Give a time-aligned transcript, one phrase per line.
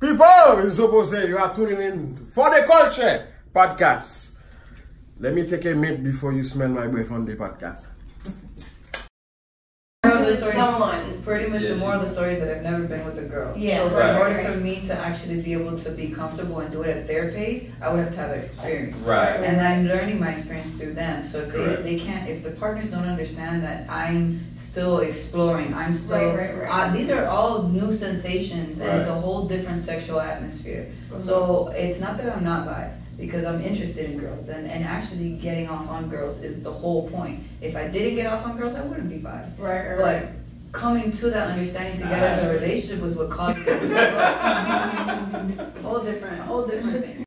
[0.00, 0.24] People,
[0.64, 4.30] Zoboze, you are tuning in for the culture podcast.
[5.18, 7.84] Let me take a minute before you smell my breath on the podcast.
[10.20, 11.22] Moral of the story, Someone.
[11.22, 13.18] pretty much Yeah, the she- moral of the story is that I've never been with
[13.18, 13.54] a girl.
[13.56, 13.78] Yeah.
[13.78, 14.10] So for, Right.
[14.10, 14.46] in order Right.
[14.46, 17.64] for me to actually be able to be comfortable and do it at their pace,
[17.80, 18.96] I would have to have experience.
[19.06, 19.40] Right.
[19.42, 21.24] And I'm learning my experience through them.
[21.24, 21.84] So if Correct.
[21.84, 26.36] they, they can't, if the partners don't understand that I'm still exploring, I'm still, Right,
[26.54, 26.70] right, right.
[26.90, 29.20] Uh, these are all new sensations and it's a Right.
[29.22, 30.86] whole different sexual atmosphere.
[31.10, 31.20] Mm-hmm.
[31.20, 32.88] So it's not that I'm not bi
[33.20, 37.08] because I'm interested in girls and, and actually getting off on girls is the whole
[37.10, 37.44] point.
[37.60, 39.44] If I didn't get off on girls, I wouldn't be bi.
[39.58, 42.54] Right, right, But coming to that understanding together as a uh.
[42.54, 43.90] relationship was what caused this.
[45.82, 47.24] whole different, whole different thing.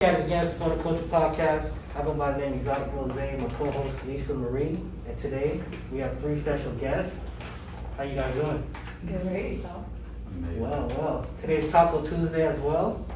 [0.00, 1.78] Guys, again, it's for the Culture Podcast.
[1.96, 6.20] I go by the name Exotic Rose, my co-host Lisa Marie, and today we have
[6.20, 7.16] three special guests.
[7.96, 8.62] How you guys doing?
[9.06, 9.60] Great.
[10.26, 10.60] Amazing.
[10.60, 11.26] Well, well.
[11.40, 13.06] Today's Taco Tuesday as well.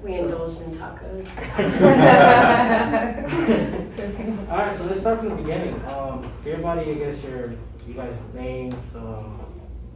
[0.00, 1.26] We indulged in tacos.
[4.50, 5.74] All right, so let's start from the beginning.
[5.86, 7.52] Um, everybody, I guess your
[7.86, 9.40] you guys' names, um,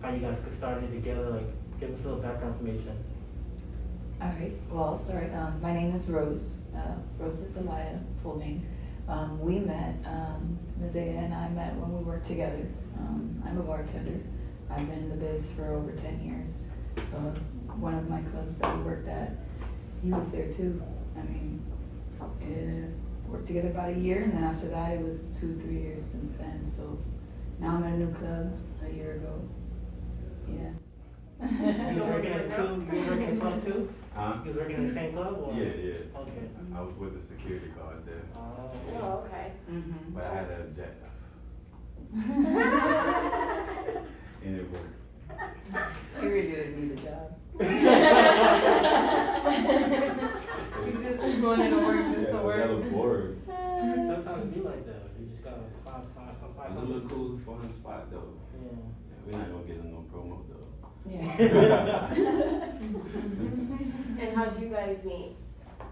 [0.03, 1.31] how you guys got started together.
[1.31, 1.47] Like,
[1.79, 2.99] give us a little background information.
[4.21, 4.53] All right.
[4.71, 5.33] Well, I'll start.
[5.35, 6.59] Um, my name is Rose.
[6.75, 8.67] Uh, Rose is Elia, full name.
[9.09, 9.95] Um, we met.
[10.05, 12.67] Um, Mazaya and I met when we worked together.
[12.99, 14.21] Um, I'm a bartender.
[14.71, 16.69] I've been in the biz for over ten years.
[17.11, 17.17] So
[17.79, 19.33] one of my clubs that we worked at,
[20.03, 20.83] he was there too.
[21.17, 21.63] I mean,
[22.21, 26.05] uh, worked together about a year, and then after that, it was two, three years
[26.05, 26.65] since then.
[26.65, 26.99] So
[27.59, 28.53] now I'm at a new club
[28.85, 29.41] a year ago.
[30.49, 30.71] Yeah.
[31.43, 32.87] You was working at two.
[32.93, 33.93] You was working at club too.
[34.15, 34.37] Huh?
[34.43, 35.39] You was working in the same club.
[35.45, 35.53] Or?
[35.55, 36.19] Yeah, yeah.
[36.21, 36.49] Okay.
[36.75, 38.71] I was with the security guard there, Oh.
[38.95, 39.53] Oh, okay.
[39.71, 40.15] Mm-hmm.
[40.15, 41.07] but I had to object.
[42.17, 42.25] And
[44.45, 44.95] it worked.
[46.21, 47.29] He really didn't need a job.
[47.61, 47.67] he
[50.93, 52.61] just wanted to work just to Yeah, work.
[52.61, 53.39] hella bored.
[53.47, 55.03] Sometimes it be like that.
[55.21, 56.95] You just gotta find, find, some, find It's a something.
[56.95, 58.33] little cool, fun spot though.
[58.63, 58.71] Yeah.
[58.71, 58.77] Yeah,
[59.27, 60.69] we're not gonna get in no promo though.
[61.07, 62.11] Yeah.
[64.23, 65.37] And how'd you guys meet?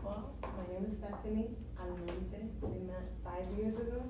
[0.03, 2.41] Well, my name is Stephanie Almonte.
[2.63, 4.03] We met five years ago.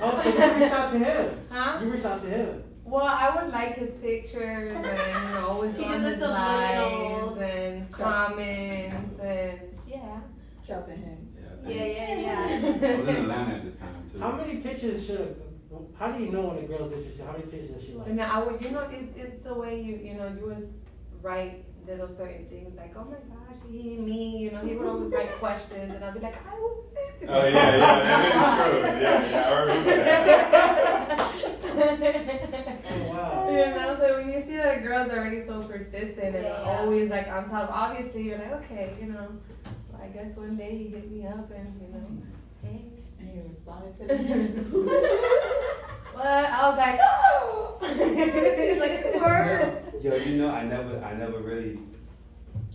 [0.04, 1.40] Oh, so you reached out to him.
[1.50, 1.80] Huh?
[1.82, 2.64] You reached out to him.
[2.84, 7.92] Well, I would like his pictures and you know always She on his lives and
[7.92, 10.20] comments and yeah.
[10.68, 11.34] Dropping hints.
[11.66, 12.88] Yeah, yeah, yeah.
[12.90, 14.20] I was in Atlanta at this time too.
[14.20, 15.42] How many pictures should?
[15.98, 17.26] How do you know when a girl's interested?
[17.26, 18.08] How many pictures does she like?
[18.08, 20.74] And I would, you know, it's, it's the way you, you know, you would
[21.22, 25.12] write little certain things like, oh my gosh, he, me, you know, he would always
[25.12, 26.86] write questions, and I'd be like, I will.
[27.28, 29.02] Oh yeah, yeah, that is true.
[29.02, 31.32] Yeah, yeah, I remember that.
[32.90, 33.48] Oh wow.
[33.52, 36.64] You know, so when you see that a girl's already so persistent and Yeah.
[36.66, 39.28] always like on top, obviously you're like, okay, you know.
[39.66, 42.08] So I guess one day he hit me up and you know,
[42.64, 42.86] hey.
[43.20, 44.72] And he responded to the hints.
[46.16, 47.78] Well, I was like, oh.
[47.82, 49.84] He's like, word.
[50.02, 51.80] Yo, you know, I never, I never really,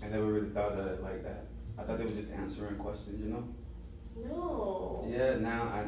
[0.02, 1.46] I never really thought of it like that.
[1.78, 3.48] I thought they were just answering questions, you know.
[4.24, 5.06] No.
[5.10, 5.84] Yeah, now I,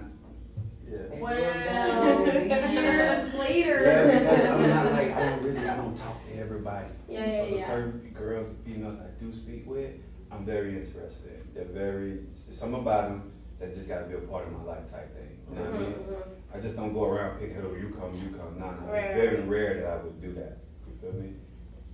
[0.90, 1.20] yeah.
[1.20, 1.30] Wow.
[1.32, 2.70] Yeah.
[2.70, 3.82] Years later.
[3.82, 6.86] Yeah, because I'm not like I don't really I don't talk to everybody.
[7.08, 7.66] Yeah, so yeah, the yeah.
[7.66, 9.92] certain girls, females I do speak with,
[10.30, 11.32] I'm very interested.
[11.32, 11.54] in.
[11.54, 14.90] They're very some about them that just got to be a part of my life
[14.90, 15.38] type thing.
[15.50, 15.92] You know what I mean?
[15.92, 16.37] Mm-hmm, mm-hmm.
[16.54, 18.58] I just don't go around picking, oh, you come, you come.
[18.58, 18.90] Nah, nah.
[18.90, 20.58] Right, It's very rare that I would do that.
[20.86, 21.34] You feel me?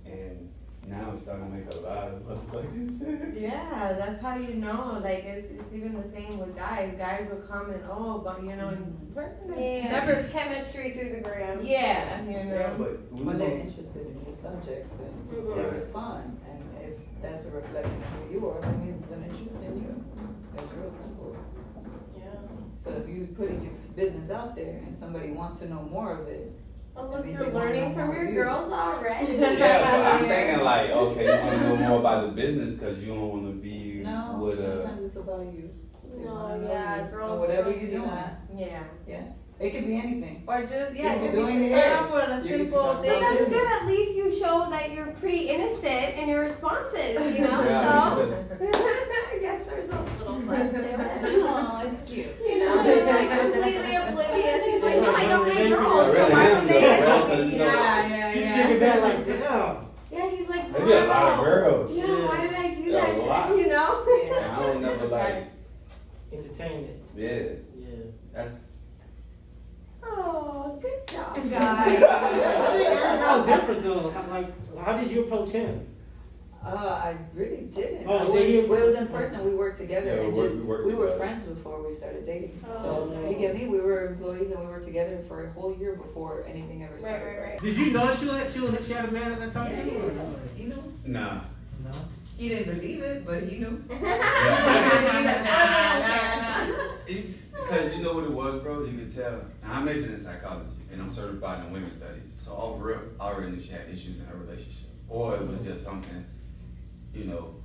[0.05, 0.49] And
[0.87, 3.35] now it's starting to make a lot of motherfucking sense.
[3.37, 4.99] Yeah, that's how you know.
[5.03, 6.93] Like it's, it's even the same with guys.
[6.97, 10.13] Guys will comment, oh, but you know, in person, they Yeah, never.
[10.13, 11.59] there's chemistry through the gram.
[11.63, 12.55] Yeah, you know.
[12.55, 15.55] Yeah, but we When was they're on- interested in your subjects, then Mhm.
[15.55, 16.39] they respond.
[16.49, 19.75] And if that's a reflection of who you are, that means it's an interest in
[19.83, 20.05] you.
[20.55, 21.14] That's real simple.
[22.85, 22.91] Yeah.
[22.93, 26.27] So if you put your business out there and somebody wants to know more of
[26.27, 26.51] it,
[26.97, 28.35] Oh, look, you're learning from your you.
[28.35, 29.33] girls already.
[29.37, 32.99] Yeah, but I'm thinking like, okay, you want to know more about the business because
[32.99, 34.81] you don't want to be no, with a.
[34.81, 35.71] sometimes it's about you.
[36.23, 37.11] No, yeah, you.
[37.11, 37.37] girls.
[37.37, 38.09] Or whatever girls you're do doing.
[38.11, 38.39] that.
[38.55, 38.83] Yeah.
[39.05, 39.23] Yeah.
[39.57, 40.43] It could be anything.
[40.47, 41.97] Or just yeah, Yeah, you we're can doing start hair.
[41.97, 43.11] off with a simple thing.
[43.11, 43.67] But that's good.
[43.67, 47.63] At least you show that you're pretty innocent in your responses, you know?
[47.63, 50.99] Yeah, so, I guess there's a little plus to it.
[51.47, 52.27] Oh, it's cute.
[52.45, 54.65] You know, he's like completely oblivious.
[54.65, 56.05] He's like, no, I don't like I girls.
[56.05, 57.51] So really why am would they though, bro, like 'cause, me?
[57.53, 58.55] you know, Yeah, yeah, He's yeah.
[58.55, 59.87] thinking back like, damn.
[60.11, 61.43] Yeah, he's like, Maybe a lot of wow.
[61.45, 61.91] girls.
[61.95, 63.49] Yeah, why did I do a lot.
[63.57, 64.05] You know?
[64.35, 65.43] And I don't never like,
[66.33, 67.03] Entertainment.
[67.15, 67.29] yeah,
[67.79, 67.87] Yeah.
[68.33, 68.59] that's,
[70.07, 71.99] Oh, good job, I think guys.
[71.99, 74.11] that was different though.
[74.11, 75.87] How, like, how did you approach him?
[76.63, 76.67] Uh,
[77.03, 78.07] I really didn't.
[78.07, 78.61] Oh, I was, did you?
[78.75, 79.43] it was in person.
[79.45, 81.17] We worked together Yeah, we and worked- just we worked we were together.
[81.19, 82.59] friends before we started dating.
[82.67, 83.09] Oh.
[83.13, 83.67] So you get me?
[83.67, 87.25] We were employees and we were together for a whole year before anything ever started.
[87.25, 87.61] right, right.
[87.61, 89.83] Did you know she was, she was she had a man at that time Yeah,
[89.83, 89.97] too?
[89.97, 90.17] or yeah.
[90.17, 90.35] no?
[90.57, 91.41] You know, nah.
[91.83, 91.91] No.
[92.37, 93.83] he didn't believe it, but he knew.
[97.05, 98.83] Because you know what it was, bro?
[98.83, 99.41] You could tell.
[99.63, 102.29] And I majored in psychology and I'm certified in women's studies.
[102.37, 104.89] So off rip, I already knew she had issues in her relationship.
[105.07, 106.25] Or it was just something,
[107.13, 107.55] you know,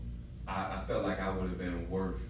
[0.46, 2.20] I, I felt like I would have been worth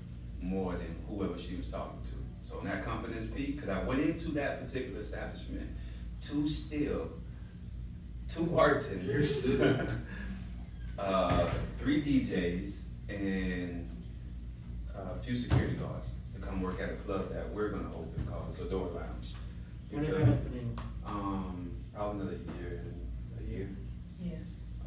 [0.41, 2.49] more than whoever she was talking to.
[2.49, 5.71] So in that confidence peak, because I went into that particular establishment
[6.29, 7.09] to steal
[8.29, 9.61] two bartenders,
[10.99, 13.89] uh, three DJs, and
[14.97, 18.27] uh, a few security guards to come work at a club that we're gonna open
[18.31, 19.35] called the Door Lounge.
[19.91, 20.33] You When is feel that me?
[20.35, 20.79] opening?
[21.07, 22.85] Um, probably another year,
[23.39, 23.69] a year,
[24.21, 24.37] Yeah.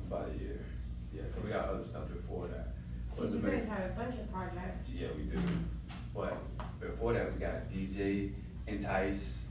[0.08, 0.66] about a year.
[1.14, 2.73] Yeah, cause we got other stuff before that.
[3.16, 4.90] But You the main- guys have a bunch of projects.
[4.94, 5.40] yeah, we do.
[6.14, 6.38] But
[6.80, 8.32] before that, we got DJ
[8.68, 9.46] Entice,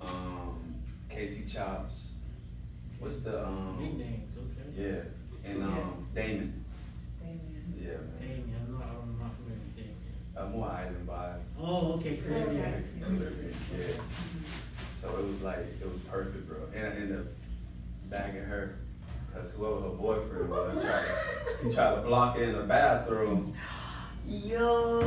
[0.00, 0.74] um,
[1.08, 2.14] Casey Chops.
[2.98, 3.98] What's the Big um?
[3.98, 4.82] names, okay.
[5.44, 6.64] Yeah, and um Damon.
[7.20, 7.74] Damien.
[7.78, 8.18] Yeah, man.
[8.20, 9.94] Damien, I'm not, I'm not familiar with Damien.
[10.36, 11.40] Uh, more island vibe.
[11.58, 12.60] Oh, okay, Caribbean.
[12.60, 12.84] Okay.
[13.02, 13.86] Caribbean, Yeah.
[15.00, 16.58] So it was like it was perfect, bro.
[16.74, 17.26] And I ended up
[18.08, 18.76] bagging her
[19.34, 23.54] because whoever her boyfriend was tried to, he tried to block her in the bathroom.
[24.26, 25.00] Yo.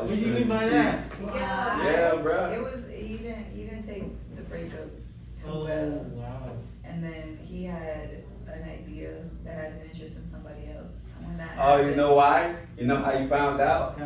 [0.00, 1.04] What do you mean by that?
[1.22, 1.84] Yeah.
[1.84, 2.50] Yeah, bro.
[2.52, 4.04] It was he didn't he didn't take
[4.36, 4.88] the breakup
[5.38, 5.90] too Oh, well.
[6.14, 6.50] wow.
[6.84, 9.14] And then he had an idea
[9.44, 10.94] that had an interest in somebody else.
[11.18, 12.56] And when that Oh, you know why?
[12.78, 13.98] You know how you found out?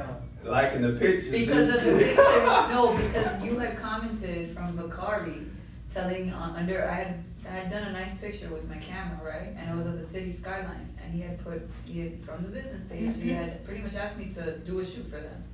[0.45, 1.31] like in the pictures.
[1.31, 2.23] Because of the picture.
[2.69, 5.49] No, because you had commented from Vicari
[5.93, 9.55] telling on under I had I had done a nice picture with my camera, right?
[9.57, 10.89] And it was of the city skyline.
[11.03, 13.65] And he had put he had from the business page, he had mm-hmm.
[13.65, 15.45] pretty much asked me to do a shoot for them.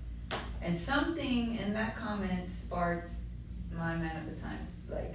[0.61, 3.13] And something in that comment sparked
[3.73, 4.59] my man at the time.
[4.91, 5.15] Like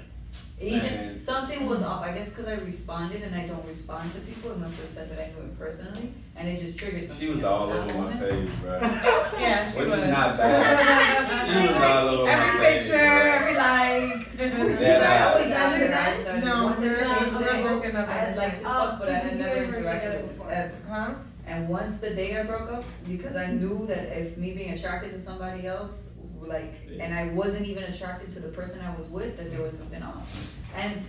[0.57, 1.13] he Man.
[1.15, 2.03] just something was off.
[2.03, 4.51] I guess because I responded and I don't respond to people.
[4.51, 7.25] It must have said that I knew him personally, and it just triggered something.
[7.27, 8.29] She was in all that over my moment.
[8.29, 8.79] page, bro.
[9.39, 11.47] Yeah, Which is not bad.
[11.49, 13.31] She was all over my Every page, picture, bro.
[13.31, 14.27] every like.
[14.37, 16.07] Yeah, I always was done after that?
[16.17, 18.51] I started No, once everything no, came I'm broken up oh, I had at liked
[18.51, 20.51] his stuff, but I had Oh, never because you guys were together interacted with before.
[20.51, 20.73] ever.
[20.89, 21.13] Huh?
[21.47, 25.11] And once the day I broke up, because I knew that if me being attracted
[25.11, 26.08] to somebody else,
[26.47, 29.73] like, and I wasn't even attracted to the person I was with, that there was
[29.73, 30.27] something off.
[30.75, 31.05] And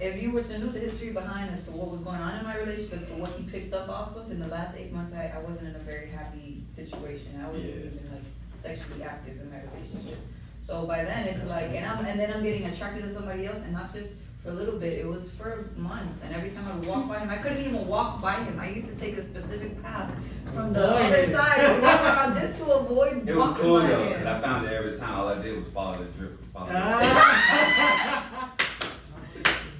[0.00, 2.44] if you were to know the history behind as to what was going on in
[2.44, 5.12] my relationship, as to what he picked up off of in the last eight months,
[5.14, 7.40] I, I wasn't in a very happy situation.
[7.44, 7.76] I wasn't Yeah.
[7.76, 8.22] even like
[8.56, 10.18] sexually active in my relationship.
[10.60, 13.58] So by then it's like, and I'm, and then I'm getting attracted to somebody else,
[13.58, 14.12] and not just
[14.44, 14.92] for a little bit.
[14.98, 17.86] It was for months, and every time I would walk by him, I couldn't even
[17.86, 18.60] walk by him.
[18.60, 20.12] I used to take a specific path
[20.52, 23.86] from the Avoid other side to walk around just to avoid It was cool by
[23.88, 24.04] though.
[24.04, 24.12] him.
[24.20, 25.14] And I found it every time.
[25.18, 26.38] All I did was follow the drip.
[26.52, 28.52] Follow the Ah.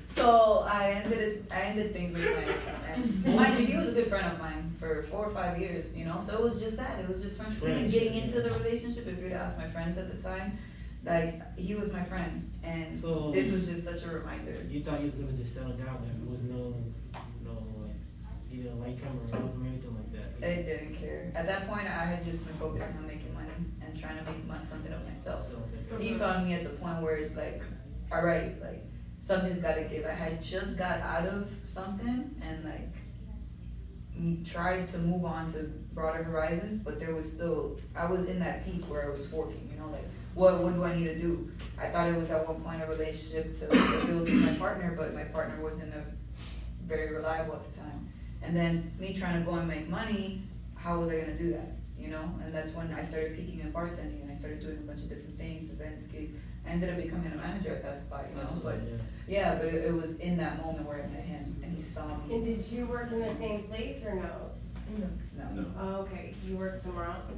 [0.07, 1.43] So I ended it.
[1.53, 4.39] I ended things with my ex, and mind you, he was a good friend of
[4.39, 5.93] mine for four or five years.
[5.95, 7.01] You know, so it was just that.
[7.01, 7.61] It was just friendship.
[7.65, 10.23] Even Friendship, getting into the relationship, if you were to ask my friends at the
[10.27, 10.57] time,
[11.05, 14.55] like he was my friend, and So- this was just such a reminder.
[14.69, 16.15] You thought you was gonna just settle down there.
[16.19, 16.75] There was no,
[17.45, 17.97] no, like,
[18.51, 20.49] you didn't like him or love him or anything like that.
[20.49, 21.31] I didn't care.
[21.35, 23.51] At that point, I had just been focusing on making money
[23.83, 25.49] and trying to make money, something of myself.
[25.51, 27.63] So, He found me at the point where it's like,
[28.11, 28.85] all right, like
[29.21, 30.05] something's got to give.
[30.07, 32.89] I had just got out of something and like
[34.45, 38.65] tried to move on to broader horizons, but there was still I was in that
[38.65, 39.69] peak where I was forking.
[39.73, 41.51] You know, like what what do I need to do?
[41.79, 44.95] I thought it was at one point a relationship to, to build with my partner,
[44.97, 46.05] but my partner wasn't a
[46.87, 48.09] very reliable at the time.
[48.43, 50.43] And then me trying to go and make money,
[50.75, 51.77] how was I gonna do that?
[51.99, 54.87] You know, and that's when I started peaking in bartending and I started doing a
[54.87, 56.33] bunch of different things, events, gigs.
[56.67, 58.47] I ended up becoming a manager at that spot, you know.
[58.47, 58.97] That's But yeah.
[59.27, 62.07] yeah, but it, it was in that moment where I met him and he saw
[62.07, 62.35] me.
[62.35, 62.57] And me.
[62.57, 64.51] did you work in the same place or no?
[65.37, 65.45] No.
[65.55, 65.65] No.
[65.79, 67.31] Oh, okay, you worked somewhere else.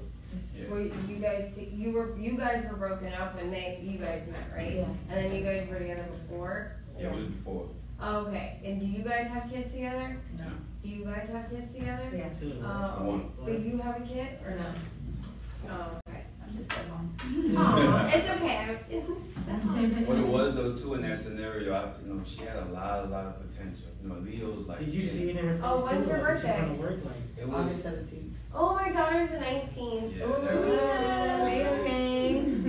[0.56, 0.68] Yeah.
[0.70, 4.50] Were you guys, you were, you guys were broken up when they, you guys met,
[4.56, 4.76] right?
[4.76, 4.84] Yeah.
[5.10, 6.76] And then you guys were together before?
[6.98, 7.68] Yeah, it was before.
[8.00, 10.20] Oh, Okay, and do you guys have kids together?
[10.38, 10.44] No.
[10.82, 12.10] Do you guys have kids together?
[12.14, 12.28] Yeah.
[12.40, 13.02] Two, Uh.
[13.02, 13.30] One.
[13.44, 15.70] but you have a kid or no?
[15.70, 16.22] Oh, okay.
[16.46, 17.16] I'm just that mom.
[17.56, 18.56] Aw, it's okay.
[18.56, 19.22] I'm-
[20.06, 23.04] What it was though too in that scenario, I, you know, she had a lot,
[23.04, 23.88] a lot of potential.
[24.02, 24.78] You know, Leo's like.
[24.80, 25.10] Did you 10.
[25.10, 26.60] see it in her Oh, face when's your birthday?
[26.60, 27.14] wanna work like.
[27.38, 27.82] It August was.
[27.82, 28.32] seventeenth.
[28.54, 30.16] Oh, my daughter's the 19th.
[30.16, 30.76] Yeah, Ooh, that was- yeah.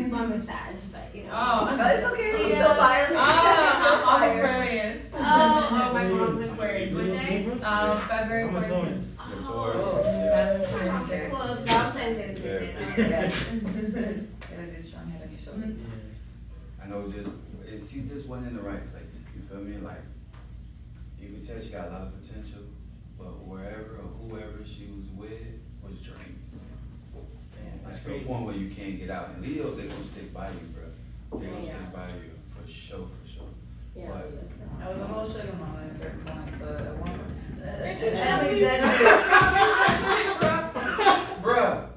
[0.07, 1.29] Mom is sad, but you know.
[1.33, 1.75] Oh.
[1.77, 2.31] But it's okay.
[2.43, 2.63] He's Yeah.
[2.63, 3.07] still fire.
[3.11, 3.19] Oh, He's
[3.85, 4.37] still I'm fire.
[4.45, 5.01] Aquarius.
[5.13, 5.21] Oh, oh,
[5.93, 6.93] my mom's Aquarius.
[6.93, 7.45] What day?
[7.61, 9.03] Um, February I'm a 14th.
[9.45, 9.47] Taurus.
[9.47, 11.29] Oh, Yeah.
[11.29, 11.59] Close.
[11.59, 12.41] Valentine's Day is a
[12.95, 12.97] good day.
[12.97, 13.27] Yeah.
[13.27, 15.77] Get a good strong head on your shoulders.
[15.79, 15.85] Yeah.
[16.87, 17.29] I know just
[17.67, 19.11] it, she just wasn't in the right place.
[19.35, 19.77] You feel me?
[19.77, 19.99] Like
[21.19, 22.61] you could tell she got a lot of potential,
[23.17, 25.41] but wherever or whoever she was with
[25.83, 26.39] was draining.
[27.13, 29.29] Damn, Like that's to a point where you can't get out.
[29.35, 31.39] And Leo, they gonna stick by you, bro.
[31.41, 31.75] They gonna Yeah.
[31.75, 33.51] stick by you for sure, for sure.
[33.93, 34.07] Yeah.
[34.07, 37.19] But I was a whole sugar mama at a certain point, so at one.
[37.83, 38.61] Richard, I'm tell me-
[41.43, 41.89] Bruh.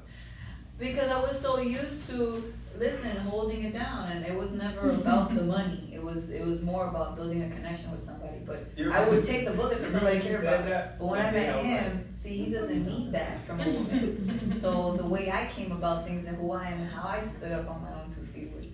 [0.77, 5.33] Because I was so used to listen, holding it down, and it was never about
[5.35, 5.91] the money.
[5.93, 8.39] It was it was more about building a connection with somebody.
[8.45, 10.65] But You're- I would take the bullet for somebody I Remember care about.
[10.69, 10.99] that?
[10.99, 14.53] But when I met Yeah, him, see, he doesn't need that from a woman.
[14.57, 17.51] so the way I came about things and who I am and how I stood
[17.51, 18.65] up on my own two feet was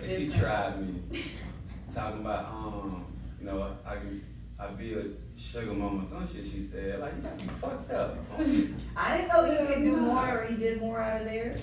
[0.00, 1.24] And she tried me.
[1.94, 3.04] Talking about, um,
[3.40, 4.24] you know, I can,
[4.58, 5.04] I be a
[5.36, 8.16] sugar mama, some shit she said, like, you got me fucked up.
[8.96, 11.54] I didn't know he could do more or he did more out of there.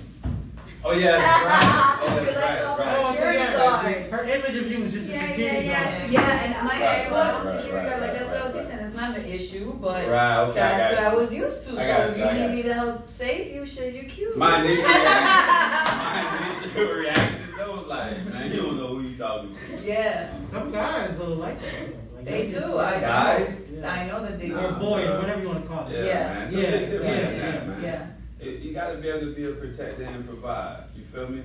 [0.86, 1.96] Oh, yeah, that's right.
[2.02, 2.98] Oh, that's I saw right, the right.
[3.00, 3.86] Oh, security yeah, guard.
[3.86, 6.12] she- Her image of you was just a Yeah, security yeah, guard.
[6.12, 8.38] Yeah, and my Right, ex was right, a security right, guard, like right, that's what
[8.38, 11.04] I was right, used to, it's not an issue, but Right, okay, I that's what
[11.04, 11.72] I was used to.
[11.72, 12.64] I So if you, you I need me you.
[12.64, 14.38] to help save you, shit, you cute.
[14.38, 19.18] My initial reaction, my initial reaction, though, was like, man, you don't know who you
[19.18, 19.86] talking to.
[19.86, 21.74] Yeah, Some guys though like that.
[22.16, 22.78] Like, they that- do.
[22.78, 23.68] I Guys?
[23.70, 23.88] know.
[23.88, 24.62] I know that they Or do.
[24.72, 24.80] Nah.
[24.80, 26.06] boys, whatever you want to call it.
[26.06, 26.60] Yeah, Yeah.
[26.60, 28.08] Yeah, yeah,
[28.40, 28.54] than that, yeah, man.
[28.54, 28.54] Yeah.
[28.58, 30.84] It- you gotta be able to be a protector and provide.
[30.96, 31.44] You feel me?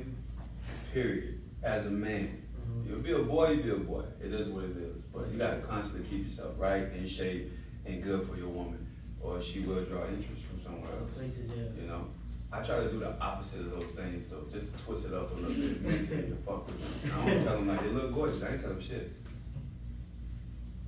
[0.92, 1.40] Period.
[1.62, 2.42] As a man.
[2.68, 2.88] Mhm.
[2.88, 4.04] You be a boy, you be a boy.
[4.22, 5.02] It is what it is.
[5.12, 7.50] But you gotta constantly keep yourself right, in shape,
[7.86, 8.86] and good for your woman.
[9.20, 11.10] Or she will draw interest from somewhere else.
[11.16, 11.80] Places, yeah.
[11.82, 12.06] You know?
[12.52, 15.34] I try to do the opposite of those things though, just twist it up a
[15.34, 17.12] little bit, mentally to fuck with them.
[17.20, 19.10] I don't tell them like they look gorgeous, I ain't tell them shit.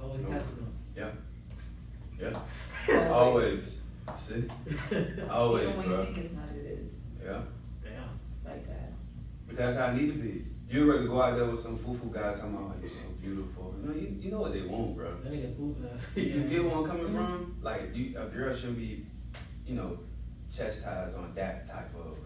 [0.00, 0.28] Always No.
[0.28, 0.72] testing them.
[0.94, 1.10] Yeah.
[2.88, 3.08] Yeah.
[3.12, 3.75] Always.
[4.16, 4.44] See?
[5.30, 5.98] Always, Even when bro.
[6.00, 6.94] you think it's not, it is.
[7.22, 7.42] Yeah.
[7.82, 7.92] Damn.
[8.34, 8.92] It's like that.
[9.46, 10.44] But that's how I need to be.
[10.68, 12.96] You ready to go out there with some foo-foo guy talking about, oh, you're so
[13.20, 13.74] beautiful.
[13.80, 15.14] You know, you, you know what they want, bro.
[15.22, 16.20] That nigga poop that.
[16.20, 17.56] You get where I'm coming from?
[17.62, 19.06] Like, you, a girl should be,
[19.66, 19.98] you know,
[20.54, 22.16] chastised on that type of,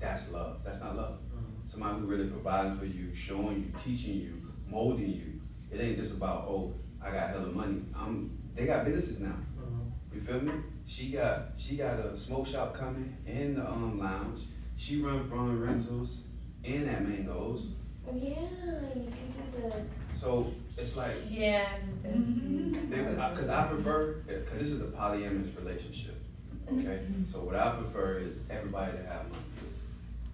[0.00, 0.58] that's love.
[0.64, 1.18] That's not love.
[1.34, 1.70] Mhm.
[1.70, 4.34] Somebody who really providing for you, showing you, teaching you,
[4.68, 5.40] molding you.
[5.70, 7.82] It ain't just about, oh, I got hella money.
[7.96, 9.36] I'm, they got businesses now.
[10.12, 10.52] You feel me?
[10.86, 14.40] She got she got a smoke shop coming in the um lounge.
[14.76, 16.18] She run from rentals
[16.64, 17.66] and at Mangoes.
[18.08, 18.40] Oh, yeah,
[18.94, 20.18] you can do the.
[20.18, 21.68] So it's like Yeah.
[22.02, 26.14] Because I prefer because this is a polyamorous relationship.
[26.72, 27.00] Okay,
[27.32, 29.42] so what I prefer is everybody to have money,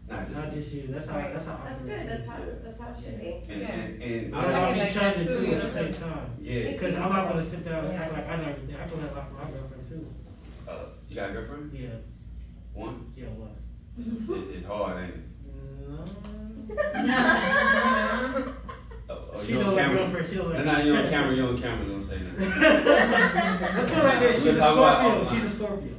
[0.09, 0.87] not just Not just you.
[0.89, 1.17] That's how.
[1.19, 1.53] That's how.
[1.65, 2.09] I That's feel, good.
[2.09, 2.31] That's too.
[2.31, 2.39] how.
[2.65, 3.27] That's how it should be.
[3.53, 3.69] And, Yeah.
[3.69, 5.47] and, and I don't know like if it you like trying that to too, too
[5.47, 6.27] you at the same time.
[6.41, 6.71] yeah.
[6.73, 8.03] Because I'm not gonna sit down and Yeah.
[8.03, 8.77] act like I know everything.
[8.77, 10.07] I can have that for my girlfriend too.
[10.69, 11.73] Uh, you got a girlfriend?
[11.73, 11.89] Yeah.
[12.75, 13.13] One?
[13.17, 13.25] Yeah.
[13.27, 13.57] What?
[14.39, 15.21] It, it's hard, ain't it?
[15.89, 16.05] No.
[19.07, 19.97] Oh, oh, She you know on her camera?
[19.99, 20.29] girlfriend.
[20.31, 20.65] She know No, her.
[20.65, 21.35] no, you're on camera.
[21.37, 21.87] You're on camera.
[21.87, 22.51] Don't say nothing.
[22.61, 24.43] Let's put it like this.
[24.43, 25.29] She's a talk Scorpio.
[25.35, 25.93] She's a Scorpio.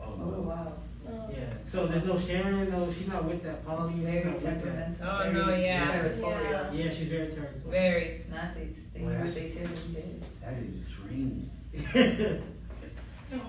[0.00, 0.72] Oh, Oh wow.
[1.30, 1.44] Yeah.
[1.70, 2.70] So there's no sharing.
[2.70, 3.84] No, she's not with that poly.
[3.84, 4.50] It's she's very not with that.
[4.62, 5.06] temperamental.
[5.08, 5.90] Oh, very no, yeah.
[5.90, 6.50] Territorial.
[6.52, 6.72] Yeah.
[6.72, 7.70] Yeah, she's very territorial.
[7.70, 8.24] Very.
[8.30, 10.24] Not, they stay Well, what that's- they say they did.
[10.42, 11.50] That is draining.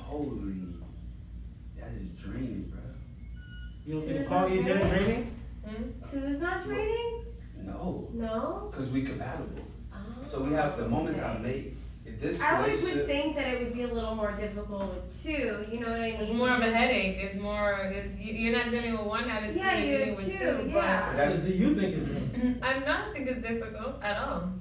[0.05, 0.53] Holy,
[1.79, 2.81] that is draining, bro.
[3.83, 5.05] you don't So think is poly is that that sharing?
[5.05, 5.35] draining?
[5.65, 6.09] Hmm?
[6.11, 7.25] Two's not training?
[7.63, 8.67] No, No?
[8.71, 9.63] because we compatible.
[9.91, 9.97] Oh,
[10.27, 11.41] So we have the moments I okay.
[11.41, 11.77] make.
[12.21, 15.65] In This I always would think that it would be a little more difficult too.
[15.71, 16.21] you know what I mean?
[16.21, 17.17] It's more of a headache.
[17.19, 17.91] It's more.
[17.93, 19.55] It's, you- you're not dealing with one attitude.
[19.57, 20.69] Yeah, you're you dealing with two, two.
[20.69, 21.13] yeah.
[21.15, 22.63] That's- What do you think it's?
[22.67, 24.53] I'm not think it's difficult at all.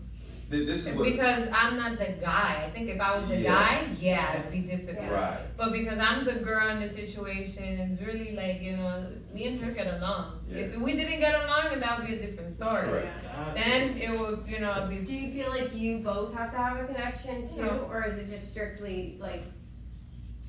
[0.50, 1.04] Th- This is what.
[1.04, 2.64] Because I'm not the guy.
[2.66, 3.52] I think if I was the Yeah.
[3.54, 4.96] guy, yeah, it'd be difficult.
[5.06, 5.12] Yeah.
[5.14, 5.56] Right.
[5.56, 9.60] But because I'm the girl in the situation, it's really like, you know, me and
[9.60, 10.40] her get along.
[10.48, 10.58] Yeah.
[10.64, 12.82] If we didn't get along, then that would be a different story.
[12.88, 13.54] Correct.
[13.54, 14.98] Then it would, you know, be.
[14.98, 17.88] Do you feel like you both have to have a connection too, No.
[17.90, 19.44] or is it just strictly like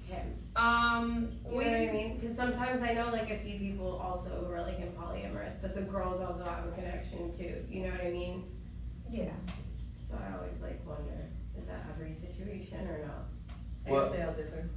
[0.07, 0.27] him?
[0.55, 2.17] Um, You we, know what I mean?
[2.19, 5.75] Because sometimes I know like a few people also who are like in polyamorous, but
[5.75, 7.63] the girls also have a connection too.
[7.69, 8.43] You know what I mean?
[9.11, 9.29] yeah.
[10.11, 13.25] So I always like wonder, is that every situation or not?
[13.87, 14.69] I Well- guess they all differ.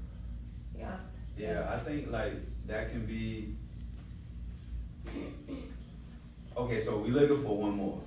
[0.78, 0.96] Yeah.
[1.36, 2.34] Yeah, I think like
[2.66, 3.56] that can be.
[6.56, 8.00] Okay, so we looking for one more.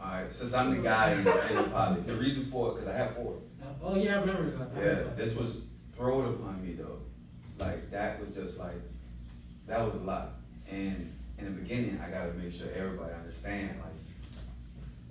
[0.00, 2.88] Alright, since I'm the guy in the, in the poly, the reason for it, cause
[2.88, 3.36] I have four.
[3.80, 4.70] Oh, yeah, I remember that.
[4.74, 5.16] I Yeah, remember that.
[5.16, 5.60] this was
[5.96, 6.98] thrown upon me though.
[7.58, 8.80] Like that was just like
[9.68, 10.32] that was a lot.
[10.68, 13.78] And in the beginning, I gotta make sure everybody understand.
[13.78, 13.91] Like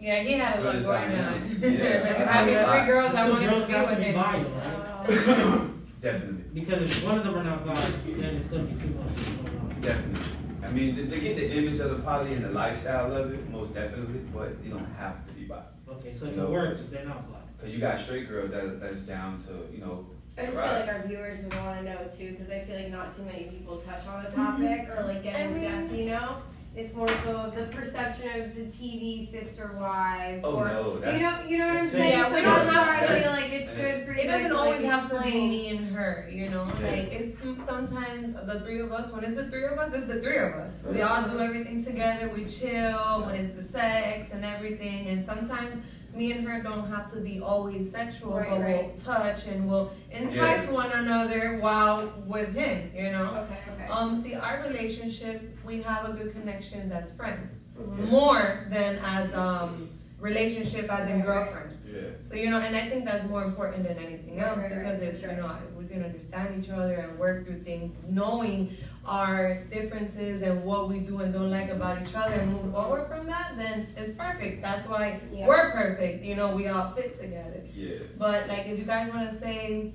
[0.02, 1.58] Yeah, he had a lot going on.
[1.62, 2.02] Yeah.
[2.02, 2.72] like having Yeah.
[2.74, 4.16] three girls, I wanted girls to be have with be him.
[4.16, 5.72] bi, right?
[6.02, 7.74] definitely, Because if one of them are not bi,
[8.18, 9.80] then it's gonna be too much going on.
[9.80, 10.32] definitely.
[10.64, 13.48] I mean, they, they get the image of the poly and the lifestyle of it,
[13.52, 15.62] most definitely, but they don't have to be bi.
[15.88, 16.50] Okay, so it No.
[16.50, 17.38] works if they're not bi.
[17.62, 20.08] Cause you got straight girls that that's down to you know.
[20.36, 20.68] I just Right.
[20.68, 23.22] feel like our viewers would want to know too, because I feel like not too
[23.24, 25.94] many people touch on the topic or like get I in depth.
[25.94, 26.38] You know,
[26.74, 30.42] it's more so the perception of the TV sister wives.
[30.44, 32.12] Oh or, no, that's you know, you know what I'm saying.
[32.12, 34.50] Yeah, so we that's don't have to- feel like it's good for you It doesn't
[34.52, 36.66] to, always like, have to be me and her, you know.
[36.80, 36.92] Yeah.
[36.92, 37.36] Like it's
[37.66, 39.12] sometimes the three of us.
[39.12, 40.82] When it's the three of us, it's the three of us.
[40.84, 42.30] We all do everything together.
[42.30, 45.08] We chill when it's the sex and everything.
[45.08, 49.46] And sometimes me and her don't have to be always sexual, Right, but we'll touch
[49.48, 50.72] and we'll entice Yeah.
[50.72, 52.92] one another while with him.
[52.96, 53.46] You know.
[53.48, 53.88] Okay, okay.
[53.92, 58.10] Um, see, our relationship, we have a good connection as friends, Mhm.
[58.10, 59.90] more than as um
[60.20, 61.26] relationship as in Right, right.
[61.26, 61.78] girlfriend.
[61.86, 62.00] yeah.
[62.24, 65.00] So you know, and I think that's more important than anything else Right, right, because
[65.00, 65.32] right, if sure.
[65.32, 70.42] you know if we can understand each other and work through things, knowing our differences
[70.44, 73.54] and what we do and don't like about each other, and move forward from that,
[73.58, 74.62] then it's perfect.
[74.62, 75.48] That's why Yeah.
[75.48, 76.24] we're perfect.
[76.24, 77.62] You know, we all fit together.
[77.74, 77.96] Yeah.
[78.18, 79.92] But like, if you guys want to say,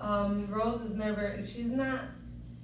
[0.00, 2.00] um, Rose is never, she's not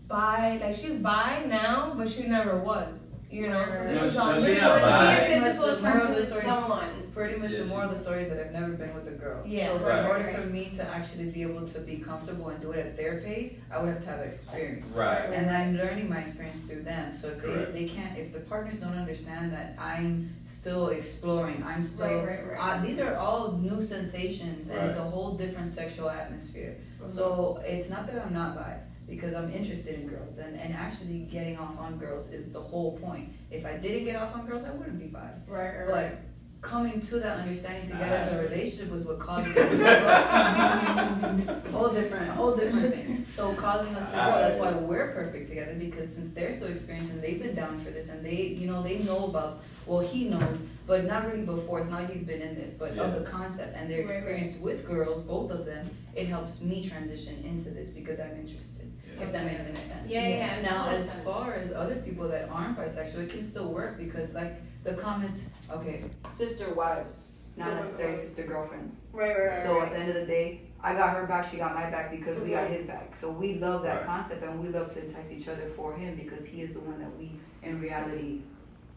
[0.09, 2.99] bi, like she's bi now, but she never was.
[3.29, 4.07] You know, so this right.
[4.07, 4.55] is all she- new.
[4.55, 5.15] she So not it's bi.
[5.21, 6.45] to be a Much physical the moral of attraction the to story.
[6.45, 6.91] someone.
[7.13, 9.09] Pretty much Yeah, the she- moral of the story is that I've never been with
[9.09, 9.43] a girl.
[9.47, 9.67] Yeah.
[9.67, 9.99] so for Right.
[10.01, 12.97] in order for me to actually be able to be comfortable and do it at
[12.97, 14.95] their pace, I would have to have experience.
[14.95, 15.31] Right.
[15.33, 17.13] And I'm learning my experience through them.
[17.13, 17.73] So if Correct.
[17.73, 22.29] they, they can't, if the partners don't understand that I'm still exploring, I'm still, Right,
[22.29, 22.61] right, right.
[22.79, 26.77] Uh, these are all new sensations and it's a whole different sexual atmosphere.
[27.03, 27.11] Mhm.
[27.11, 28.75] So it's not that I'm not bi
[29.09, 32.99] because I'm interested in girls and, and actually getting off on girls is the whole
[32.99, 33.33] point.
[33.51, 35.31] If I didn't get off on girls, I wouldn't be bi.
[35.47, 36.19] Right, right, But
[36.61, 41.71] coming to that understanding together as a relationship was what caused us to grow.
[41.79, 43.27] whole different, whole different thing.
[43.33, 44.39] So causing us to grow.
[44.41, 47.91] That's why we're perfect together because since they're so experienced and they've been down for
[47.91, 49.63] this and they, you know, they know about.
[49.87, 51.79] Well, he knows, but not really before.
[51.79, 54.61] It's not like he's been in this, but of the concept and they're Right, right.
[54.61, 55.89] with girls, both of them.
[56.17, 58.86] It helps me transition into this because I'm interested.
[59.21, 60.09] If that makes any sense.
[60.09, 60.61] Yeah, yeah.
[60.63, 61.25] Now, as sense.
[61.25, 65.41] far as other people that aren't bisexual, it can still work because, like, the comment,
[65.71, 67.25] okay, sister wives,
[67.57, 68.97] not necessarily sister girlfriends.
[69.13, 69.63] Right, right, right.
[69.63, 69.87] So right.
[69.89, 72.39] at the end of the day, I got her back, she got my back because
[72.39, 73.17] we got his back.
[73.17, 74.07] So we love that Right.
[74.07, 76.99] concept and we love to entice each other for him because he is the one
[77.01, 78.43] that we, in reality,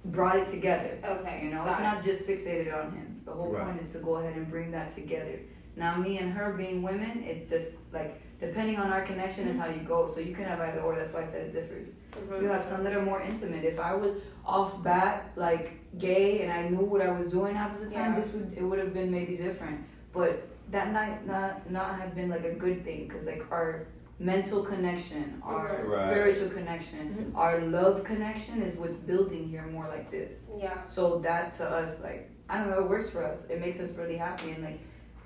[0.05, 0.97] brought it together.
[1.03, 1.41] Okay.
[1.43, 1.83] You know, got it's it.
[1.83, 3.21] not just fixated on him.
[3.25, 3.65] The whole Right.
[3.65, 5.39] point is to go ahead and bring that together.
[5.75, 9.67] Now, me and her being women, it just like depending on our connection is how
[9.67, 10.09] you go.
[10.13, 10.95] So you can have either or.
[10.95, 11.89] That's why I said it differs.
[12.11, 12.41] Mhm.
[12.41, 13.63] You have some that are more intimate.
[13.63, 17.73] If I was off bat like gay and I knew what I was doing half
[17.75, 18.19] of the time, Yeah.
[18.19, 19.83] this would it would have been maybe different.
[20.13, 23.87] But that might not not have been like a good thing because like our
[24.21, 25.97] mental connection, our Right.
[25.97, 30.43] spiritual connection, our love connection is what's building here more like this.
[30.57, 30.83] Yeah.
[30.85, 33.45] So that to us, like, I don't know, it works for us.
[33.49, 34.79] It makes us really happy and like,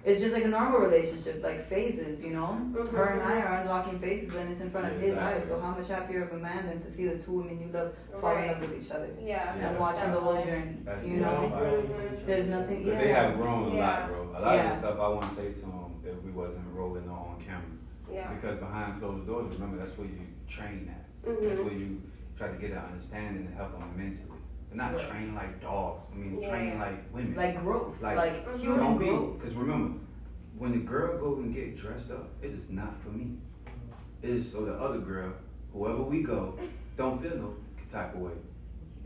[0.05, 2.57] it's just like a normal relationship, like phases, you know.
[2.71, 2.91] Mhm.
[2.91, 5.45] Her and I are unlocking phases, and it's in front of his eyes.
[5.45, 7.93] So how much happier of a man than to see the two women you love
[8.19, 9.55] fall in love with each other Yeah.
[9.55, 10.77] Yeah, and watching the whole journey.
[10.83, 11.49] That's You beautiful.
[11.49, 12.25] know, Mhm.
[12.25, 12.83] there's nothing.
[12.83, 12.99] But Yeah.
[13.01, 13.87] they have grown a Yeah.
[13.87, 14.21] lot, bro.
[14.23, 14.63] A lot Yeah.
[14.65, 17.61] of the stuff I want to say to them if we wasn't rolling on camera.
[18.11, 18.33] Yeah.
[18.33, 21.05] Because behind closed doors, remember that's where you train at.
[21.25, 21.63] That's Mhm.
[21.65, 22.01] where you
[22.37, 24.39] try to get an understanding and help them mentally.
[24.73, 25.07] They're not Right.
[25.09, 26.07] trained like dogs.
[26.11, 27.35] I mean, Yeah, trained like women.
[27.35, 29.37] Like growth, Like, like, human Don't growth.
[29.39, 29.99] because remember,
[30.57, 33.37] when the girl go and get dressed up, it is not for me.
[34.23, 35.33] It is so the other girl,
[35.73, 36.57] whoever we go,
[36.97, 37.53] don't feel no
[37.91, 38.31] type of way.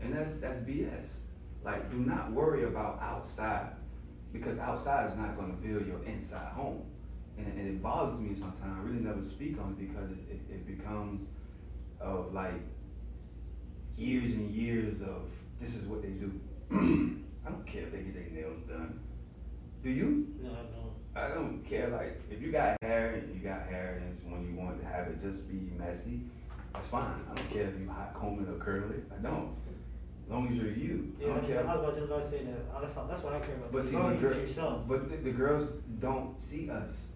[0.00, 1.20] And that's that's BS.
[1.62, 3.72] Like, do not worry about outside,
[4.32, 6.82] because outside is not going to build your inside home.
[7.36, 8.78] And, and it bothers me sometimes.
[8.78, 11.28] I really never speak on it because it, it, it becomes
[12.00, 12.62] of like
[13.96, 15.28] years and years of
[15.60, 16.32] this is what they do.
[17.46, 19.00] I don't care if they get their nails done.
[19.82, 20.34] Do you?
[20.42, 20.94] No, no.
[21.14, 21.88] I don't care.
[21.88, 25.08] Like, if you got hair and you got hair and when you want to have
[25.08, 26.22] it just be messy,
[26.72, 27.20] that's fine.
[27.30, 29.04] I don't care if you hot comb it or curl it.
[29.12, 29.56] I don't.
[30.24, 31.14] As long as you're you.
[31.20, 31.66] I don't care.
[31.66, 32.74] I was about- just about to say that.
[32.74, 33.72] Uh, That's, not- that's what I care about.
[33.72, 34.86] But see, the girl- yourself.
[34.86, 37.12] But the, the girls don't see us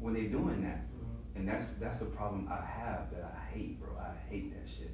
[0.00, 0.80] when they're doing that.
[0.90, 1.36] Mhm.
[1.36, 3.90] And that's that's the problem I have that I hate, bro.
[3.96, 4.90] I hate that shit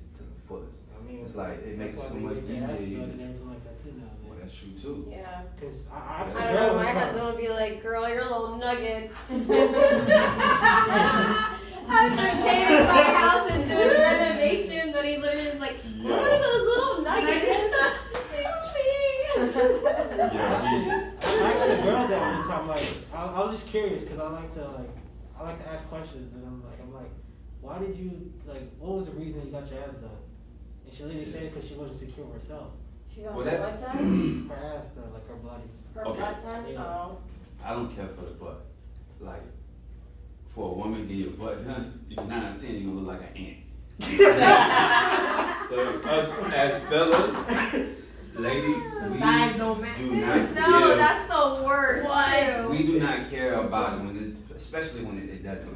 [0.48, 0.80] fullest.
[0.98, 2.80] I mean, It's like, it makes it that's so why much we get easier, ass
[2.80, 3.92] you blood just- everything like that too
[4.24, 4.96] Well, that's true too.
[5.10, 5.42] Yeah.
[5.60, 6.74] Cause I, I, I actually don't know.
[6.76, 9.12] My husband would be like, "Girl, you're little nuggets."
[11.88, 16.38] I've been painting my house and doing renovations, and he literally is like, "What are
[16.40, 17.46] those little nuggets?"
[19.36, 24.02] Yeah, he- I asked a girl that one time, like, I, I was just curious
[24.02, 24.90] because I like to like,
[25.38, 27.10] I like to ask questions, and I'm like, I'm like,
[27.60, 28.62] why did you like?
[28.78, 30.10] What was the reason you got your ass done?
[30.98, 32.70] And she literally said because she wasn't secure herself.
[33.14, 34.46] She got Well, her that's- butt done.
[34.50, 35.62] Her ass done, like her body.
[35.94, 36.20] Her Okay.
[36.20, 36.64] butt done.
[36.72, 36.82] Yeah.
[36.84, 37.18] Oh.
[37.64, 38.64] I don't care for the butt.
[39.20, 39.42] Like,
[40.54, 43.00] for a woman to get your butt done, you're nine out of ten, you're gonna
[43.00, 43.56] look like an ant.
[45.68, 45.78] so
[46.08, 47.48] us as fellas,
[48.34, 49.96] ladies, we Thighs don't match.
[49.98, 50.96] do not No, care.
[50.96, 52.06] that's the worst.
[52.08, 52.70] What?
[52.70, 54.16] we do not care about it when
[54.50, 55.75] it, especially when it, it doesn't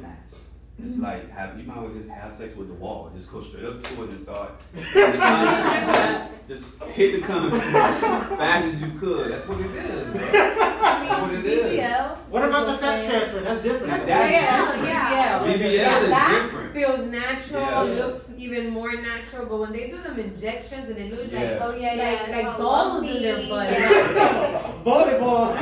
[0.79, 1.03] It's mm-hmm.
[1.03, 3.11] like have you might as well just have sex with the wall.
[3.15, 4.51] Just go straight up to it and start.
[6.47, 9.31] just hit the cum fast as you could.
[9.31, 10.07] That's what it is.
[10.11, 10.21] Bro.
[10.31, 11.79] That's what it is.
[11.81, 12.17] BBL.
[12.29, 13.41] What about the fat transfer?
[13.41, 13.87] That's different.
[13.87, 15.45] Now that's- Yeah, Yeah.
[15.45, 15.53] yeah.
[15.53, 16.73] BBL Yeah, is that different.
[16.73, 18.05] feels natural, Yeah.
[18.05, 21.59] looks even more natural, but when they do them injections and it looks Yeah.
[21.61, 22.03] Oh yeah, yeah.
[22.03, 23.69] like, like, like balls in their butt.
[24.85, 25.55] Volleyball.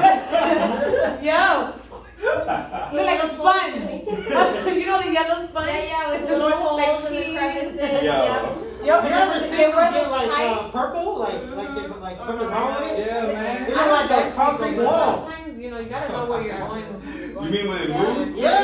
[1.24, 1.74] Yo,
[2.22, 3.76] look like a sponge.
[4.78, 5.68] you know the yellow sponge?
[5.68, 7.38] Yeah, yeah, with the little holes Like and the cheese.
[7.38, 8.04] crevices.
[8.04, 8.10] Yo.
[8.10, 8.58] Yep.
[8.82, 9.04] Yep.
[9.04, 12.48] You ever they seen them wear get like uh, purple, like like they, like something
[12.48, 13.08] wrong with it?
[13.08, 13.66] Yeah, man.
[13.66, 15.28] They look like a concrete wall.
[15.30, 16.86] Sometimes, you know, you gotta know where you're going.
[17.06, 18.14] You're You going mean when it Yeah.
[18.26, 18.40] moves?
[18.40, 18.62] Yeah.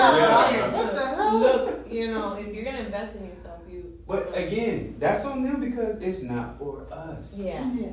[0.52, 0.72] Yeah.
[0.78, 1.40] What the hell?
[1.40, 4.00] Look, you know, if you're gonna invest in yourself, you.
[4.08, 7.34] But again, that's on them because it's not for us.
[7.38, 7.70] Yeah.
[7.76, 7.90] Yeah.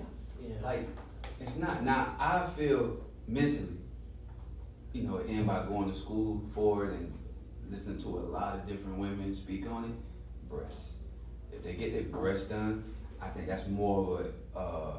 [0.63, 0.89] Like,
[1.41, 1.83] it's not.
[1.83, 3.79] Now, I feel mentally,
[4.93, 7.13] you know, and by going to school for it and
[7.71, 10.97] listening to a lot of different women speak on it, breasts.
[11.53, 12.85] If they get their breasts done,
[13.21, 14.97] I think that's more of a uh,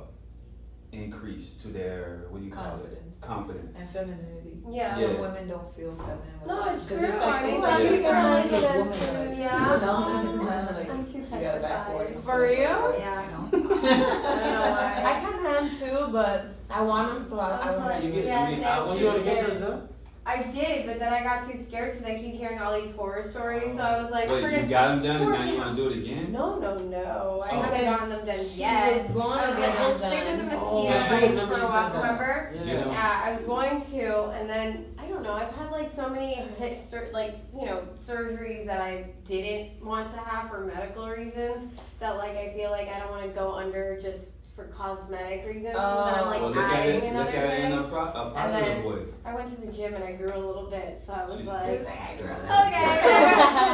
[0.94, 3.16] increase to their, what do you call Confidence.
[3.16, 3.22] it?
[3.22, 3.76] Confidence.
[3.78, 4.58] And femininity.
[4.70, 4.98] Yeah.
[5.00, 5.08] Yeah.
[5.08, 6.20] Some women don't feel feminine.
[6.48, 6.74] No, that.
[6.76, 7.08] it's 'Cause true.
[7.08, 9.40] like, I mean, it's some like people a are like feminine that woman, too, like,
[9.40, 9.74] yeah.
[9.74, 12.08] Without them, it's kind of like I'm too you got a backboard.
[12.08, 12.24] petrified.
[12.26, 12.96] For real?
[13.00, 13.26] Yeah.
[13.26, 13.50] You know?
[13.54, 15.04] I don't know why.
[15.06, 17.90] I kind of am too, but I want them, so I, I I was want
[17.96, 18.64] like, You get- yeah, I mean.
[18.64, 19.52] I- Well, when you want to get scared.
[19.62, 19.90] those done?
[20.26, 23.24] I did, but then I got too scared because I keep hearing all these horror
[23.26, 23.76] stories.
[23.76, 25.90] So I was like, Wait, you got them done and now you want to do
[25.90, 26.32] it again?
[26.32, 27.44] No, no, no.
[27.46, 27.62] I Oh.
[27.62, 29.04] haven't gotten them done She yet.
[29.10, 30.62] was going I to was like, we'll stick with the done.
[30.62, 31.92] mosquito Oh, bites for a while.
[31.92, 32.02] said.
[32.02, 32.54] Remember?
[32.56, 32.64] Yeah.
[32.64, 32.86] Yeah.
[32.88, 35.34] Yeah, I was going to, and then I don't know.
[35.34, 40.14] I've had like so many hit sur- like you know surgeries that I didn't want
[40.14, 43.54] to have for medical reasons that like I feel like I don't want to go
[43.56, 45.74] under just for cosmetic reasons.
[45.76, 46.04] Oh.
[46.06, 47.84] and then I'm like well, look at adding it, another look at it in a,
[47.84, 49.02] pro- a And positive then- way.
[49.26, 51.48] I went to the gym and I grew a little bit, so I was She's-
[51.48, 52.44] like, I grew up.
[52.68, 52.86] okay,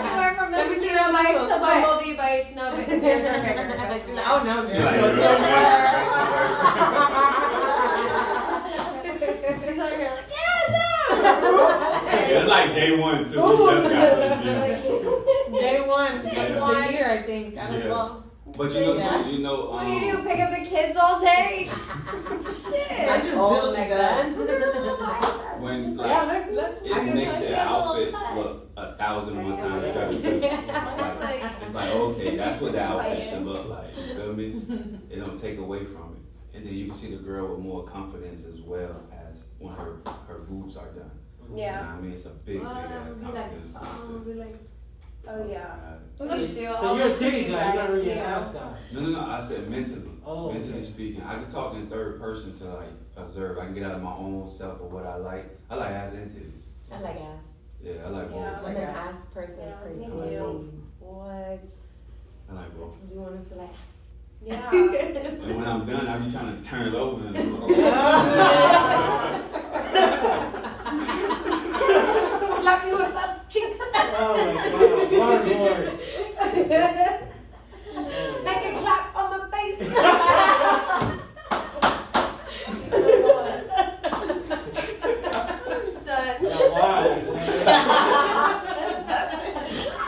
[0.08, 1.88] we went from Let me see mosquito them bites muscles to flex.
[1.88, 2.56] bumblebee bites.
[2.56, 3.66] No, but yours are bigger.
[3.90, 4.86] Like, oh no, She girl.
[4.86, 5.10] like, Go
[9.60, 12.40] She's over here like, yes, no.
[12.40, 13.42] It's like day one too.
[13.42, 15.54] We just got to the gym.
[15.60, 16.92] Day one, Day the one.
[16.94, 17.58] year I think.
[17.58, 17.88] I don't Yeah.
[17.90, 18.24] know.
[18.60, 19.24] But you know, Yeah.
[19.24, 20.18] too, you know, What do you do?
[20.18, 21.70] um, Pick up the kids all day?
[21.72, 23.24] I Shit.
[23.24, 25.60] just Oh, built she like that.
[25.62, 26.86] when like yeah, look, look.
[26.86, 30.42] it I makes touch their outfits look a thousand and one times better too.
[30.44, 33.92] It's Like, like, it's like okay, that's what the outfit should look like.
[33.98, 34.62] You feel me?
[35.10, 37.86] It don't take away from it, and then you can see the girl with more
[37.86, 41.12] confidence as well as when her her boobs are done.
[41.50, 41.76] You yeah.
[41.76, 43.34] know what I mean, it's a big, big Well, ass be like,
[43.74, 43.78] confidence
[45.30, 45.48] oh, booster.
[45.48, 45.66] be like, yeah.
[45.66, 47.48] Uh, We just do So you're a titty guy.
[47.50, 48.74] You're not guys, really an you ass guy.
[48.94, 49.20] No, no, no.
[49.20, 50.02] I said mentally.
[50.26, 50.86] Oh, mentally okay.
[50.86, 53.58] speaking, I can talk in third person to like observe.
[53.58, 55.58] I can get out of my own self of what I like.
[55.70, 56.64] I like ass and titties.
[56.92, 57.44] I like ass.
[57.82, 58.60] Yeah, I like Yeah.
[58.60, 59.60] I'm an ass person.
[59.62, 60.10] Yeah, pretty much.
[60.30, 60.70] too.
[61.00, 61.64] What?
[62.50, 62.98] I like both.
[63.12, 63.70] You wanted to like.
[64.42, 64.70] Yeah.
[64.72, 67.26] And when I'm done, I be trying to turn it over.
[67.28, 67.36] And
[72.62, 73.80] Slap you with the cheeks.
[74.22, 75.86] Oh my god, waterboard.
[78.44, 79.80] Make it clap on my face.
[86.06, 86.38] Done.
[86.42, 87.04] Yeah, wow.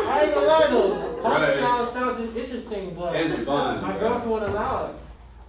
[0.03, 1.19] I ain't gonna lie though.
[1.21, 1.93] Pop Right.
[1.93, 3.81] sounds interesting, but it's fun.
[3.81, 4.95] my girlfriend wouldn't allow it.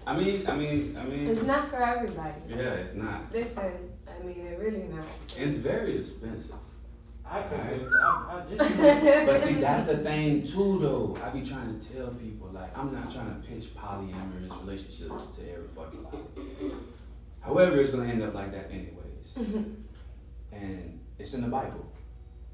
[0.06, 1.26] I mean, I mean, I mean.
[1.28, 2.34] It's not for everybody.
[2.48, 3.32] Yeah, it's not.
[3.32, 3.72] Listen,
[4.08, 5.04] I mean, it really not.
[5.36, 6.56] It's very expensive.
[7.32, 7.80] I couldn't Right.
[8.04, 11.18] I, I just But see, that's the thing too, though.
[11.24, 15.50] I be trying to tell people, like, I'm not trying to pitch polyamorous relationships to
[15.50, 16.72] every fucking life.
[17.40, 18.98] However, it's gonna end up like that anyways.
[19.32, 19.62] Mm-hmm.
[20.54, 21.90] and it's in the Bible.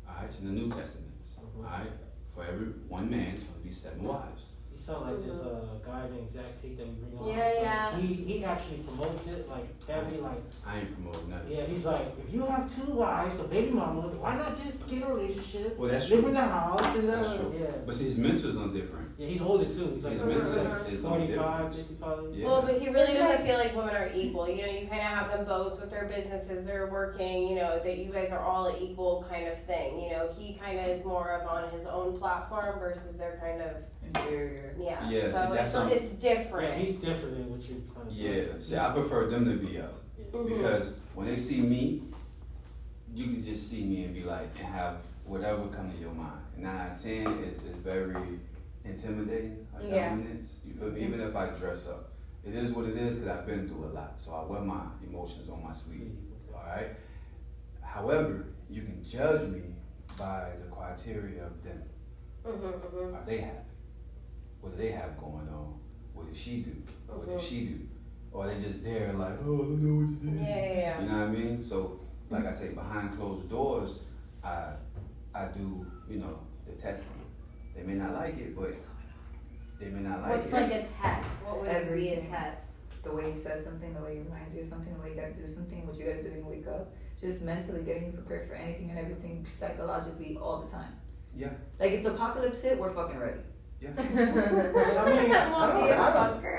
[0.08, 1.10] Alright, it's in the New Testament.
[1.58, 1.90] Alright?
[2.34, 4.50] For every one man, it's gonna be seven wives.
[4.88, 7.28] You sound like this uh, guy named Zach Tate that we bring on.
[7.28, 7.98] Yeah, yeah.
[7.98, 11.50] He he actually promotes it like heavy, like I ain't promoting nothing.
[11.52, 11.66] yeah.
[11.66, 15.06] He's like, if you have two wives, or baby mamas, why not just get a
[15.12, 16.28] relationship, Well, that's live true.
[16.28, 17.54] in the house, and That's uh, true.
[17.60, 17.66] yeah.
[17.84, 19.10] But see, his mentor's on different.
[19.18, 19.92] Yeah, he's older too.
[19.94, 20.28] He's like His Mhm.
[20.28, 22.18] mentor is on 45, 55.
[22.34, 22.46] Yeah.
[22.46, 24.48] Well, but he really It's doesn't feel like women are equal.
[24.48, 27.78] You know, you kind of have them both with their businesses, they're working, you know,
[27.84, 30.00] that you guys are all equal kind of thing.
[30.00, 33.60] You know, he kind of is more of on his own platform versus they're kind
[33.60, 33.76] of,
[34.14, 34.74] Inferior.
[34.78, 35.08] Yeah.
[35.08, 36.74] Yeah, see, so that's it's, some- it's Yeah, different.
[36.86, 38.12] he's different than what you kind of.
[38.14, 38.44] Yeah.
[38.60, 39.94] See, I prefer them to be up.
[40.32, 40.48] Mhm.
[40.48, 42.02] Because when they see me,
[43.14, 46.40] you can just see me and be like, and have whatever come to your mind.
[46.56, 48.14] Nine out of ten is, is very
[48.84, 50.10] intimidating, a Yeah.
[50.10, 50.56] dominance.
[50.66, 51.00] You feel me?
[51.02, 52.12] Even if I dress up.
[52.44, 54.14] It is what it is because I've been through a lot.
[54.18, 56.16] So I wear my emotions on my sleeve.
[56.54, 56.96] Alright?
[57.82, 59.62] However, you can judge me
[60.18, 61.82] by the criteria of them.
[62.46, 63.14] Mhm, mhm.
[63.14, 63.67] Are they happy?
[64.60, 65.74] What do they have going on?
[66.14, 66.72] What does she do?
[67.06, 67.38] What Mhm.
[67.38, 67.80] does she do?
[68.32, 70.36] Or are they just there like, oh, I don't know what to do.
[70.36, 71.00] Yeah, yeah, yeah.
[71.02, 71.62] You know what I mean?
[71.62, 73.98] So, like I say, behind closed doors,
[74.44, 74.74] I
[75.34, 77.06] I do, you know, the testing.
[77.74, 78.70] They may not like it, but
[79.78, 80.52] they may not like What's it.
[80.52, 81.28] like a test?
[81.44, 82.64] What would be a test?
[83.04, 85.14] The way he says something, the way he reminds you of something, the way you
[85.14, 86.92] gotta do something, what you gotta do when you wake up.
[87.20, 90.92] Just mentally getting you prepared for anything and everything psychologically all the time.
[91.36, 91.50] Yeah.
[91.78, 93.40] Like if the apocalypse hit, we're fucking ready.
[93.80, 93.90] Yeah.
[93.98, 96.12] I mean, I Well, do you don't know.
[96.14, 96.54] bunker?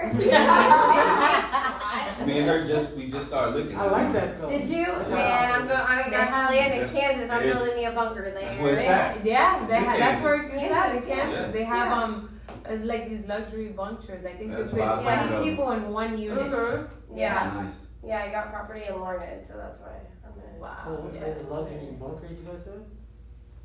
[2.25, 3.75] Me and her just we just started looking.
[3.77, 4.49] I like that though.
[4.49, 4.77] Did you?
[4.77, 5.81] Yeah, Man, how- I'm going.
[5.81, 7.29] I'm They gonna land in Kansas.
[7.29, 8.33] I'm building me a bunker there.
[8.33, 9.25] That's where it's at.
[9.25, 10.53] Yeah, they ha- that's where Kansas.
[10.61, 10.95] it's at.
[10.95, 11.31] It can't.
[11.31, 11.47] Yeah.
[11.51, 12.03] They have Yeah.
[12.03, 14.25] um, it's like these luxury bunkers.
[14.25, 15.43] I think they That's put why twenty them.
[15.43, 16.51] people in one unit.
[16.51, 17.17] Mm-hmm.
[17.17, 17.51] Yeah.
[17.63, 17.85] Nice.
[18.05, 20.57] Yeah, I got property in Lorna, so that's why I'm gonna.
[20.59, 20.77] Wow.
[20.85, 21.25] So what Yeah.
[21.25, 22.85] is a luxury bunker you guys said?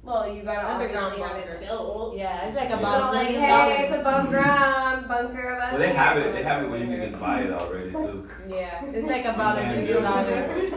[0.05, 1.53] Well, you gotta Underground obviously have bunker.
[1.55, 2.17] it built.
[2.17, 2.75] Yeah, it's like Yeah.
[2.75, 3.77] It's about not a like, million hey, dollars.
[3.81, 5.95] it's above ground bunker um, above Well, they here.
[5.97, 6.33] have it.
[6.35, 8.29] They have it where you can just buy it already too.
[8.47, 10.63] Yeah, it's like about a Yeah, million dollars.
[10.63, 10.71] You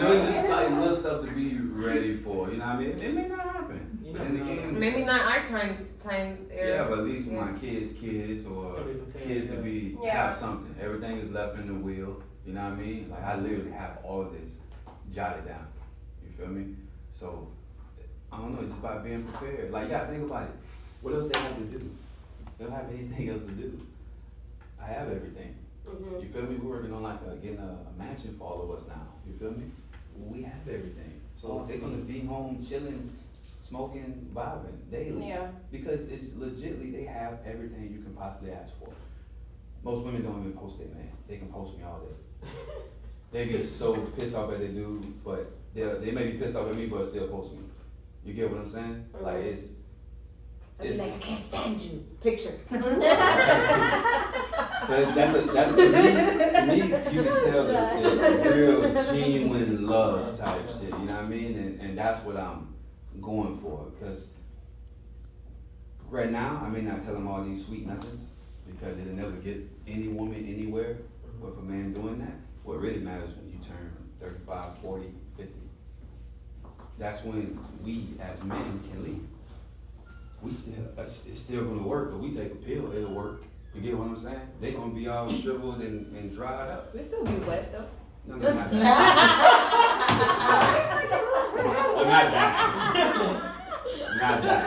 [0.00, 2.50] know, it's just like little stuff to be ready for.
[2.50, 2.98] You know what I mean?
[2.98, 3.98] It may not happen.
[4.04, 4.52] You But never then know.
[4.52, 6.68] again, Maybe not our time time era.
[6.82, 10.26] Yeah, but at least my kids' kids or To be prepared, kids to be Yeah.
[10.26, 10.74] have something.
[10.80, 12.20] Everything is left in the wheel.
[12.44, 13.08] You know what I mean?
[13.10, 14.56] Like I literally have all of this
[15.14, 15.66] jotted down.
[16.24, 16.74] You feel me?
[17.12, 17.48] So
[18.32, 18.62] I don't know.
[18.62, 19.70] It's about being prepared.
[19.72, 20.54] Like yeah, think about it.
[21.00, 21.90] What else they have to do?
[22.58, 23.78] They don't have anything else to do.
[24.80, 25.54] I have everything.
[25.86, 26.22] Mhm.
[26.22, 26.56] You feel me?
[26.56, 29.06] We're working on like a, getting a, a mansion for all of us now.
[29.26, 29.70] You feel me?
[30.16, 31.20] We have everything.
[31.36, 33.16] So they're gonna be home chilling,
[33.62, 35.28] smoking, vibing daily.
[35.28, 35.48] Yeah.
[35.70, 38.88] Because it's legitly they have everything you can possibly ask for.
[39.84, 41.08] Most women don't even post it, man.
[41.28, 42.48] They can post me all day.
[43.30, 46.66] They get so pissed off at they do, but they they may be pissed off
[46.70, 47.58] at me, but still post me.
[48.28, 49.06] You get what I'm saying?
[49.22, 49.52] Like Mhm.
[49.54, 49.62] it's
[50.80, 52.04] it's like, I can't stand you.
[52.22, 52.54] Picture.
[54.88, 56.12] So that's a, that's to me,
[56.54, 56.76] to me,
[57.12, 60.82] you can tell that it's real genuine love type shit.
[60.90, 61.58] You know what I mean?
[61.58, 62.74] And and that's what I'm
[63.20, 64.28] going for because
[66.08, 68.26] right now I may not tell them all these sweet nothings
[68.66, 70.98] because it'll never get any woman anywhere
[71.40, 72.36] with a man doing that.
[72.62, 75.16] What really matters when you turn 35, 40, 50.
[76.98, 79.22] That's when we as men can leave.
[80.42, 83.42] We still, it's it's still gonna work, but we take a pill, it'll work.
[83.74, 84.40] You get what I'm saying?
[84.60, 86.94] They gonna be all shriveled and, and dried up.
[86.94, 87.86] We still be wet though.
[88.26, 88.78] No, no, not that.
[92.08, 93.54] Not that.
[94.20, 94.62] Not that.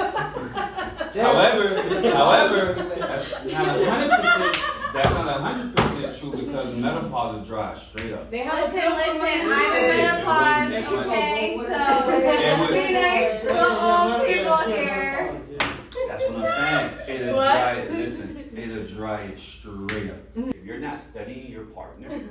[1.16, 2.60] However, however,
[3.00, 4.58] that's not a hundred percent.
[4.94, 5.91] That's not a hundred percent
[6.22, 8.30] true because menopause is dry straight up.
[8.30, 13.42] They have Listen, listen, I'm for in menopause, Yeah, okay, Yeah, so but- be nice
[13.42, 15.42] to the old people here.
[16.08, 17.20] That's what I'm saying.
[17.22, 17.52] It'll What?
[17.52, 17.92] dry it.
[17.92, 20.18] Listen, it'll dry straight up.
[20.36, 22.22] If you're not studying your partner,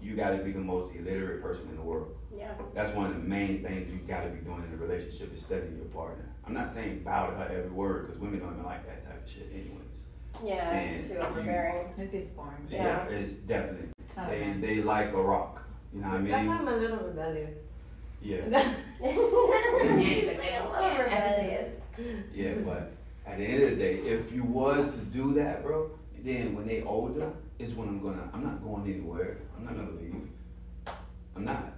[0.00, 2.14] you gotta be the most illiterate person in the world.
[2.36, 2.52] Yeah.
[2.74, 5.76] That's one of the main things you gotta be doing in a relationship is studying
[5.76, 6.24] your partner.
[6.46, 9.24] I'm not saying bow to her every word because women don't even like that type
[9.24, 10.04] of shit anyways.
[10.44, 11.88] Yeah, it's And too overbearing.
[11.98, 12.66] It gets boring.
[12.70, 13.04] Yeah.
[13.08, 13.88] it's definitely.
[13.98, 14.60] It's They fun.
[14.60, 15.62] they like a rock.
[15.92, 16.30] You know what I mean?
[16.30, 16.56] That's why?
[16.56, 17.58] I'm a little rebellious.
[18.20, 18.36] Yeah,
[19.02, 19.48] a little
[20.98, 21.70] rebellious.
[22.34, 22.54] yeah.
[22.64, 22.92] But
[23.26, 25.90] at the end of the day, if you was to do that, bro,
[26.24, 28.28] then when they older, is when I'm gonna.
[28.32, 29.38] I'm not going anywhere.
[29.56, 30.14] I'm not gonna leave.
[31.34, 31.72] I'm not.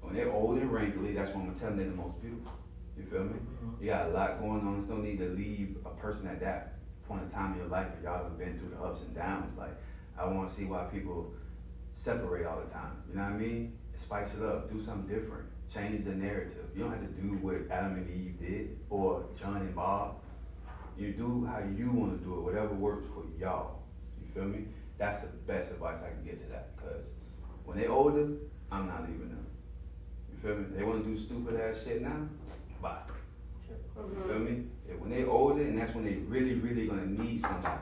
[0.00, 2.52] When they're old and wrinkly, that's when I'm gonna tell them they're the most beautiful.
[2.96, 3.34] You feel me?
[3.34, 3.84] Mm-hmm.
[3.84, 4.78] You got a lot going on.
[4.78, 6.77] There's no need to leave a person at that
[7.08, 9.56] point in time in your life if y'all have been through the ups and downs.
[9.56, 9.74] Like,
[10.18, 11.32] I want to see why people
[11.94, 13.02] separate all the time.
[13.08, 13.78] You know what I mean?
[13.96, 14.70] Spice it up.
[14.70, 15.46] Do something different.
[15.72, 16.66] change the narrative.
[16.74, 20.16] You don't have to do what Adam and Eve did or John and Bob.
[20.96, 23.82] You do how you want to do it, whatever works for y'all.
[24.20, 24.66] You feel me?
[24.98, 26.76] That's the best advice I can get to that.
[26.76, 27.06] Cause
[27.64, 28.28] when they older,
[28.72, 29.46] I'm not leaving them.
[30.30, 30.64] You feel me?
[30.76, 32.28] They want to do stupid ass shit now.
[32.82, 32.98] Bye.
[33.98, 34.64] You feel me?
[34.88, 37.80] And when they older, and that's when they really, really gonna need somebody.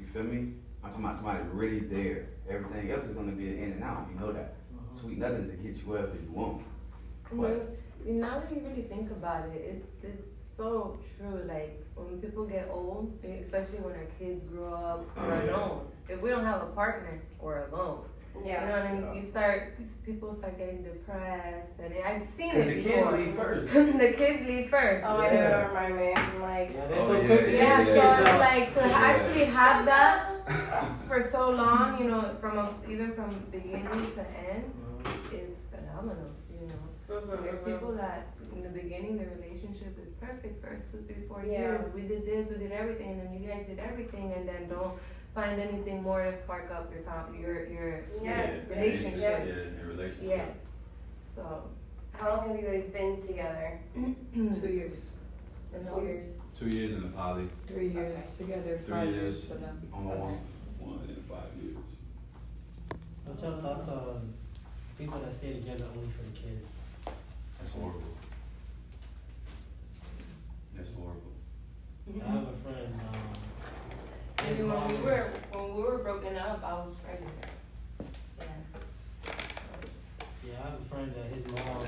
[0.00, 0.52] You feel me?
[0.82, 2.26] I'm talking about somebody really there.
[2.48, 4.06] Everything else is gonna be an in and out.
[4.12, 4.54] You know that.
[4.74, 5.00] Uh-huh.
[5.00, 6.62] Sweet nothings to get you wherever you want.
[7.32, 11.40] But You now that you really think about it, it's, it's so true.
[11.48, 15.56] Like when people get old, especially when our kids grow up, we're Oh, yeah.
[15.56, 15.86] alone.
[16.08, 18.04] If we don't have a partner, we're alone.
[18.44, 18.60] Yeah.
[18.62, 19.14] You know what I mean?
[19.16, 23.72] You start, these people start getting depressed, and I've seen it the kids leave first.
[23.74, 25.04] the kids leave first.
[25.06, 25.32] Oh, I know.
[25.34, 25.60] Yeah.
[25.60, 26.12] Don't remind me.
[26.14, 28.74] I'm like, Yeah, they're Oh, so yeah, quick to yeah, Yeah, so kids it's like
[28.74, 29.06] to Yeah.
[29.06, 30.32] actually have that
[31.06, 34.72] for so long, you know, from a, even from beginning to end,
[35.32, 36.30] is phenomenal.
[36.50, 37.64] You know, mhm, there's mhm.
[37.72, 41.58] people that in the beginning the relationship is perfect, first two, three, four Yeah.
[41.60, 44.94] years, we did this, we did everything, and you guys did everything, and then don't
[45.34, 48.56] find anything more to spark up your com- your your Yeah.
[48.68, 49.20] relationship.
[49.20, 50.22] Yeah, in relationship.
[50.28, 50.56] Yes.
[51.36, 51.64] So.
[52.12, 53.80] How long have you guys been together?
[53.94, 54.98] Two years.
[55.72, 56.28] Two years.
[56.56, 59.22] Two years in the poly, Three years together, Three five years.
[59.22, 59.82] years for them.
[59.92, 60.38] on the one,
[60.78, 61.76] one in five years.
[63.24, 64.32] What's your thoughts on
[64.96, 66.64] people that stay together only for the kids?
[67.58, 68.00] That's horrible.
[70.76, 71.32] That's horrible.
[72.24, 73.32] I have a friend, um,
[74.44, 77.32] when we were when we were broken up, I was pregnant.
[78.38, 78.44] Yeah.
[80.44, 81.86] Yeah, I have a friend that his mom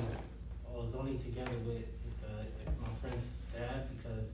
[0.73, 1.85] was only together with
[2.25, 2.49] uh,
[2.81, 4.25] my friend's dad because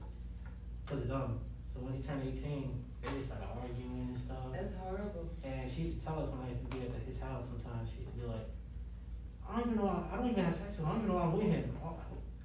[0.85, 1.39] because of them.
[1.73, 4.55] So when he turned eighteen, they just started arguing and stuff.
[4.55, 5.27] That's horrible.
[5.43, 7.91] And she used to tell us when I used to be at his house sometimes,
[7.91, 8.47] she used to be like,
[9.43, 11.19] I don't even know, I don't even have sex with him, I don't even know
[11.19, 11.65] I'm with him.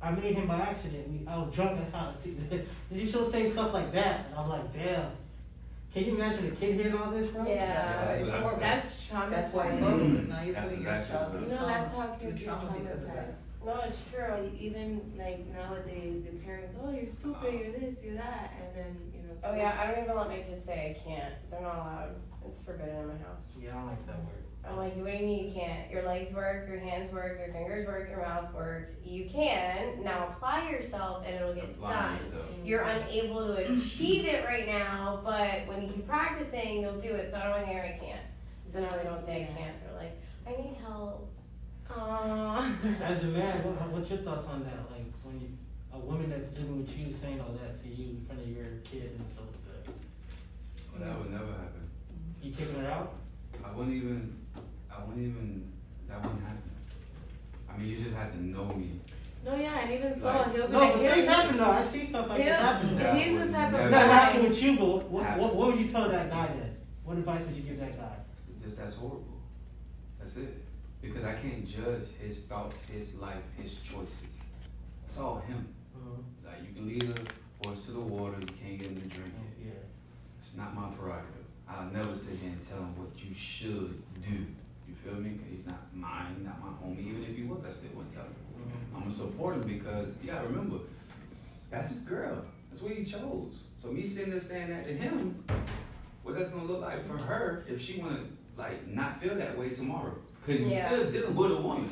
[0.01, 2.37] I made him by accident, I was drunk, that's how, see,
[2.93, 5.11] you still say stuff like that, and I was like, damn.
[5.95, 7.47] Can you imagine a kid hearing all this, bro?
[7.47, 7.83] Yeah.
[7.83, 8.61] That's- It's that's- horrible.
[8.61, 9.31] That's traumatizing.
[9.31, 10.33] That's why it's horrible, because mm-hmm.
[10.33, 12.23] now you're That's putting your exactly child what through You No, that's how trauma, kids
[12.23, 13.17] through get trauma because of that.
[13.17, 13.67] traumatized.
[13.67, 14.51] No, it's true.
[14.59, 19.23] Even like nowadays, the parents, oh, you're stupid, you're this, you're that, and then you
[19.27, 19.35] know.
[19.43, 21.35] Oh yeah, I don't even let my kids say I can't.
[21.51, 22.15] They're not allowed.
[22.47, 23.45] It's forbidden in my house.
[23.61, 24.45] Yeah, I don't like that word.
[24.71, 25.91] I'm like, what do you mean you can't?
[25.91, 28.93] Your legs work, your hands work, your fingers work, your mouth works.
[29.05, 32.15] You can now apply yourself and it'll get Apply done.
[32.19, 32.45] yourself.
[32.65, 37.31] You're unable to achieve it right now, but when you keep practicing, you'll do it.
[37.31, 38.21] So I don't want to hear I can't.
[38.67, 39.75] So now they don't say I can't.
[39.83, 41.31] They're like, I need help.
[41.91, 43.01] Aww.
[43.03, 44.91] As a man, what, what's your thoughts on that?
[44.93, 45.49] Like, when you,
[45.95, 48.67] a woman that's living with you saying all that to you in front of your
[48.85, 49.93] kid and stuff like that.
[50.93, 51.89] Well, that would never happen.
[52.43, 53.15] You kicking her out?
[53.65, 54.37] I wouldn't even,
[54.99, 55.71] I wouldn't even,
[56.09, 56.63] that wouldn't happen.
[57.71, 59.01] I mean, you just have to know me.
[59.45, 61.71] No, yeah, and even so, Like- he'll be No, like, but he'll- things happen though,
[61.71, 62.99] I see stuff like this he'll- happen.
[62.99, 63.15] Yeah.
[63.17, 63.91] He's the type of Never.
[63.91, 64.15] Not guy.
[64.19, 66.77] happen with you, but what, what, what would you tell that guy then?
[67.05, 68.17] What advice would you give that guy?
[68.63, 69.25] Just that's horrible.
[70.19, 70.65] That's it.
[71.01, 74.41] Because I can't judge his thoughts, his life, his choices.
[75.07, 75.69] It's all him.
[75.97, 76.47] Mm-hmm.
[76.47, 79.33] Like you can lead a horse to the water, you can't get him to drink
[79.33, 79.41] it.
[79.61, 79.71] Oh, yeah.
[80.43, 81.47] It's not my prerogative.
[81.69, 84.45] I'll never sit here and tell him what you should do.
[85.09, 85.39] You feel me?
[85.39, 87.01] 'Cause he's not mine, he's not my homie.
[87.01, 88.35] Even if he was, I still wouldn't tell him.
[88.95, 90.79] I'm gonna support him because you gotta remember,
[91.71, 92.45] that's his girl.
[92.71, 93.65] That's what he chose.
[93.79, 95.45] So me sitting there saying that to him,
[96.23, 98.21] what that's gonna look like for her if she wanna
[98.57, 100.15] like not feel that way tomorrow.
[100.45, 100.87] Cause you Yeah.
[100.89, 101.91] still dealing with a woman.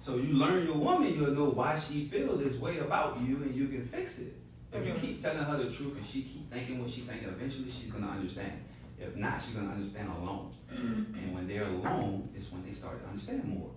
[0.00, 3.54] So you learn your woman, you'll know why she feel this way about you and
[3.56, 4.34] you can fix it.
[4.72, 5.00] If you Mhm.
[5.00, 8.08] keep telling her the truth and she keep thinking what she thinking, eventually she's gonna
[8.08, 8.52] understand.
[8.98, 10.52] If not, she's gonna understand alone.
[10.72, 11.14] Mm-hmm.
[11.14, 13.70] and when they're alone, it's when they start to understand more.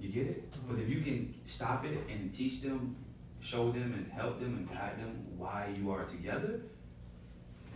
[0.00, 0.50] You get it?
[0.50, 0.74] Mm-hmm.
[0.74, 2.96] But if you can stop it and teach them,
[3.40, 6.62] show them and help them and guide them why you are together,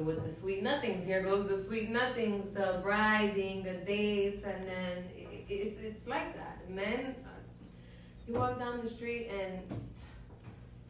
[0.00, 1.04] with the sweet nothings.
[1.04, 6.36] Here goes the sweet nothings, the bribing, the dates, and then it, it's it's like
[6.36, 6.70] that.
[6.70, 7.28] Men, uh,
[8.28, 9.58] you walk down the street and.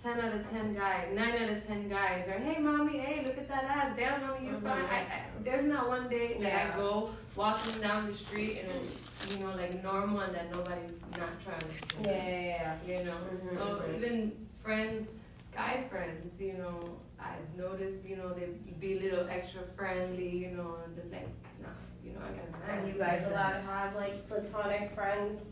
[0.03, 3.39] 10 out of 10 guys, 9 out of 10 guys are, hey mommy, hey, look
[3.39, 4.85] at that ass, damn mommy, you're fine.
[4.91, 6.71] I, I, there's not one day that Yeah.
[6.75, 10.91] I go walking down the street and it's, you know, like normal and that nobody's
[11.17, 12.11] not trying to.
[12.11, 12.99] Yeah, yeah, yeah.
[12.99, 13.55] You know, Mhm.
[13.55, 14.33] so even
[14.63, 15.09] friends,
[15.55, 18.47] guy friends, you know, I've noticed, you know, they
[18.81, 21.29] be a little extra friendly, you know, and they're like,
[21.63, 21.69] nah,
[22.05, 22.89] you know, I got a Are man.
[22.89, 25.43] you guys allowed to have like platonic friends?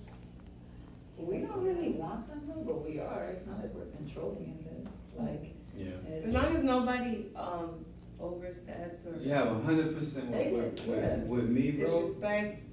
[1.27, 3.31] We don't really want them though, but we are.
[3.33, 5.03] It's not like we're controlling in this.
[5.17, 6.25] Like, Yeah.
[6.25, 7.85] As long as nobody um
[8.19, 11.17] oversteps or You have hundred percent with, with, yeah.
[11.25, 12.03] with me, bro.
[12.03, 12.65] disrespect.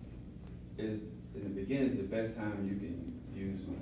[0.77, 0.99] Is
[1.35, 3.77] in the beginning is the best time you can use me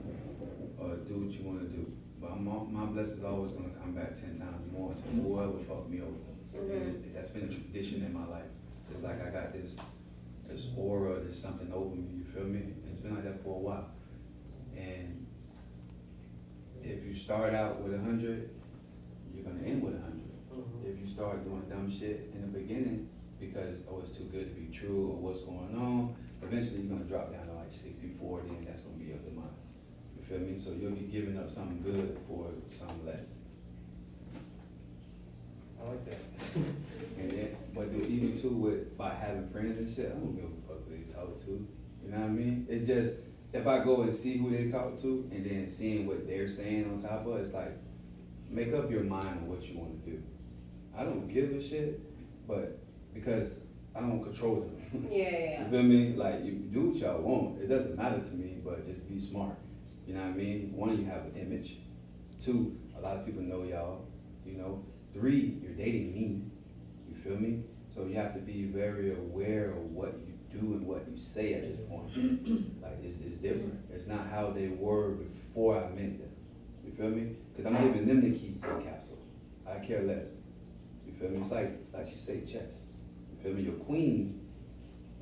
[0.77, 1.91] or do what you want to do.
[2.21, 6.01] But my, my is always gonna come back ten times more to whoever fucked me
[6.01, 6.71] over.
[6.73, 8.49] And that's been a tradition in my life.
[8.91, 9.75] It's like I got this
[10.47, 12.19] this aura, there's something over me.
[12.19, 12.59] You feel me?
[12.59, 13.89] And it's been like that for a while.
[14.77, 15.25] And
[16.83, 18.49] if you start out with a hundred,
[19.33, 20.27] you're gonna end with a hundred.
[20.51, 20.91] Mm-hmm.
[20.91, 23.07] If you start doing dumb shit in the beginning
[23.39, 27.05] because oh it's too good to be true or what's going on, eventually you're gonna
[27.05, 29.79] drop down to like 60, 40, and that's gonna be your demise.
[30.17, 30.59] You feel me?
[30.59, 33.37] So you'll be giving up something good for some less.
[35.81, 36.19] I like that.
[37.17, 40.43] And then, but then even too with by having friends and shit, I don't give
[40.43, 41.65] a fuck who they talk to.
[42.03, 42.67] You know what I mean?
[42.69, 43.13] It just
[43.55, 46.89] if I go and see who they talk to and then seeing what they're saying
[46.91, 47.77] on top of it, it's like
[48.49, 50.21] make up your mind on what you want to do.
[50.97, 52.01] I don't give a shit,
[52.47, 52.79] but
[53.13, 53.59] because
[53.95, 54.71] I don't control them.
[55.11, 56.13] Yeah, yeah, You feel me?
[56.15, 57.61] Like you do what y'all want.
[57.61, 59.57] It doesn't matter to me, but just be smart.
[60.07, 60.71] You know what I mean?
[60.73, 61.79] One, you have an image.
[62.41, 64.05] Two, a lot of people know y'all.
[64.45, 64.83] You know.
[65.13, 66.43] Three, you're dating me.
[67.09, 67.63] You feel me?
[67.93, 71.53] So you have to be very aware of what you do and what you say
[71.53, 72.09] at this point.
[72.81, 73.79] like it's, it's different.
[73.93, 76.29] It's not how they were before I met them.
[76.85, 77.35] You feel me?
[77.55, 79.17] Because I'm giving them the keys to the castle.
[79.67, 80.29] I care less.
[81.05, 81.39] You feel me?
[81.39, 82.85] It's like like she say chess.
[83.31, 83.63] You feel me?
[83.63, 84.41] Your queen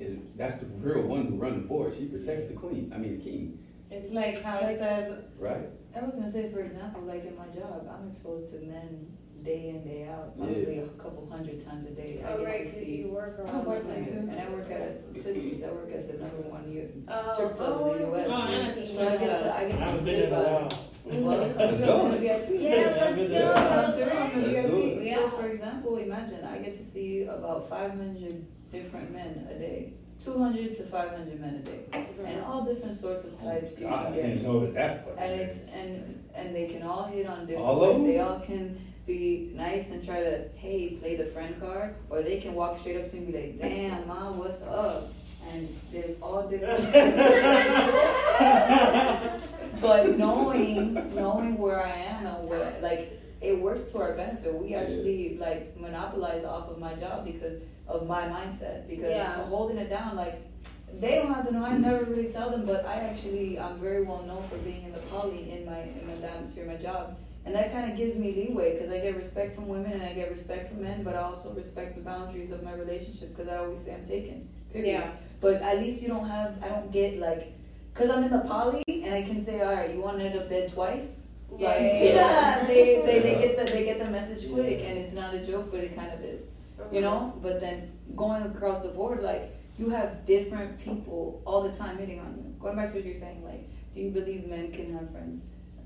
[0.00, 1.94] is that's the real one who runs the board.
[1.96, 2.92] She protects the queen.
[2.94, 3.58] I mean the king.
[3.90, 5.68] It's like how Like- it says Right?
[5.96, 9.06] I was gonna say, for example, like in my job, I'm exposed to men
[9.44, 12.22] day in, day out, probably a couple hundred times a day.
[12.26, 12.96] I Oh, get right, to 'cause see.
[12.96, 13.86] you work I'm a around.
[13.86, 15.62] and I work at Tootsie's.
[15.62, 18.26] I work at the number one U- Oh, strip club in the oh, U.S.
[18.26, 20.36] oh, and so I get to, I I get to haven't been sit in a
[20.36, 20.52] by.
[20.52, 20.68] while.
[21.04, 22.06] Well, Let's I'm go.
[22.06, 22.48] in VIP.
[22.62, 23.54] Yeah, let's go.
[23.54, 25.06] Come through, I'm a Let's do VIP.
[25.06, 25.14] it.
[25.16, 29.92] So for example, imagine I get to see about 500 different men a day,
[30.24, 32.24] 200 to 500 men a day, mm-hmm.
[32.24, 34.74] and all different sorts of oh, types you God, can I didn't know that.
[34.74, 37.96] that fucking And it's and and they can all hit on different All of ways.
[37.98, 38.06] them?
[38.06, 42.40] They all can be nice and try to hey play the friend card, or they
[42.40, 45.12] can walk straight up to me and be like, "Damn, mom, what's up?"
[45.52, 46.92] And there's all different.
[49.80, 54.54] but knowing knowing where I am and what I, like it works to our benefit.
[54.54, 58.88] We actually like monopolize off of my job because of my mindset.
[58.88, 59.44] Because Yeah.
[59.44, 60.40] holding it down, like
[60.98, 61.64] they don't have to know.
[61.64, 64.92] I never really tell them, but I actually I'm very well known for being in
[64.92, 68.32] the poly in my in my atmosphere, my job, and that kind of gives me
[68.32, 71.18] leeway because I get respect from women and I get respect from men, but I
[71.22, 74.48] also respect the boundaries of my relationship because I always say I'm taken.
[74.72, 74.92] Period.
[74.92, 75.10] Yeah.
[75.40, 76.56] But at least you don't have.
[76.62, 77.52] I don't get like.
[77.92, 80.38] Cause I'm in the poly and I can say, all right, you want to end
[80.38, 81.20] up dead twice?
[81.56, 82.66] Yeah, Like, yeah, yeah.
[82.66, 85.70] they, they, they get the they get the message quick, and it's not a joke,
[85.70, 86.48] but it kind of is,
[86.90, 87.32] you know.
[87.40, 92.18] But then going across the board, like you have different people all the time hitting
[92.18, 92.56] on you.
[92.58, 95.42] Going back to what you're saying, like, do you believe men can have friends,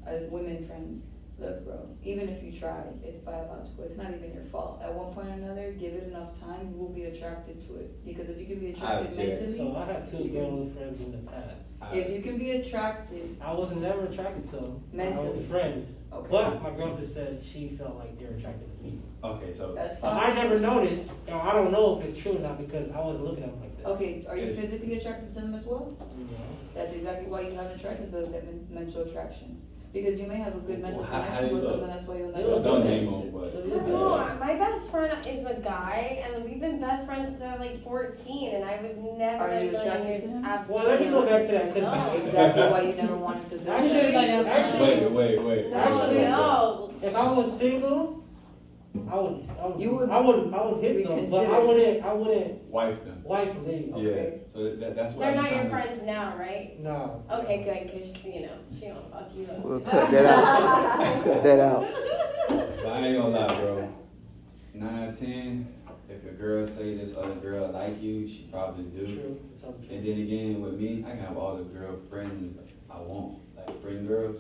[0.07, 1.03] uh, women friends?
[1.39, 3.85] Look, bro, even if you try, it's biological.
[3.85, 4.83] It's not even your fault.
[4.83, 8.05] At one point or another, give it enough time, you will be attracted to it.
[8.05, 9.41] Because if you can be attracted Object.
[9.41, 11.55] mentally, So I had two You can- girl friends in the past.
[11.81, 14.83] I- if you can be attracted I was never attracted to them.
[14.93, 15.39] I Mentally.
[15.39, 15.89] was friends.
[16.13, 16.29] Okay.
[16.29, 18.99] But my girlfriend said she felt like they were attracted to me.
[19.23, 22.41] okay, so That's But I never noticed, or I don't know if it's true or
[22.41, 23.87] not because I wasn't looking at them like that.
[23.91, 25.97] Okay, are you physically attracted to them as well?
[26.19, 26.31] You know?
[26.75, 29.63] That's exactly why you haven't tried to build that mental attraction.
[29.91, 32.07] Because you may have a good mental Well, how- how connection with them, and that's
[32.07, 33.41] why you'll never look have Don't name them, but.
[33.57, 34.37] I you don't know.
[34.39, 37.83] My best friend is a guy, and we've been best friends since I was like
[37.83, 40.23] 14, and I would never Are in a you million attracted years.
[40.23, 40.45] to him?
[40.45, 40.75] Absolutely.
[40.77, 41.83] Well, let me go back to that because
[42.13, 42.23] No.
[42.27, 43.69] Exactly why you never wanted to be.
[43.71, 44.15] Actually,
[44.47, 45.71] actually, Wait, wait, wait.
[45.71, 46.91] No, no.
[47.03, 48.25] if I was single,
[49.11, 52.05] I would, I would, You would I would, I would hit them, but I wouldn't,
[52.05, 53.18] I wouldn't Wife them.
[53.29, 53.95] Wife them.
[53.95, 54.41] Okay.
[54.43, 54.53] Yeah.
[54.53, 56.81] So that, that's why They're I'm not your to- friends now, right?
[56.81, 57.23] No.
[57.31, 59.59] Okay, good, because, you know, she don't fuck you up.
[59.65, 61.25] We'll cut that out.
[61.25, 61.87] cut that out.
[62.49, 63.95] But I ain't gonna lie, bro.
[64.73, 65.69] Nine out of ten,
[66.09, 69.05] if a girl say this other girl like you, she probably do.
[69.05, 69.41] True.
[69.53, 69.75] It's true.
[69.91, 72.57] And then again, with me, I can have all the girlfriends
[72.89, 74.39] I want, like friend girls.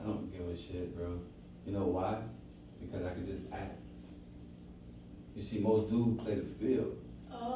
[0.00, 1.18] I don't give a shit, bro.
[1.64, 2.18] You know why?
[2.80, 3.86] Because I can just act.
[5.34, 6.96] You see, most dudes play the field,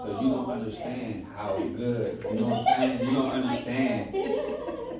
[0.02, 2.24] so you don't understand how good.
[2.30, 2.64] You know what I'm
[2.98, 3.08] saying?
[3.08, 4.14] You don't understand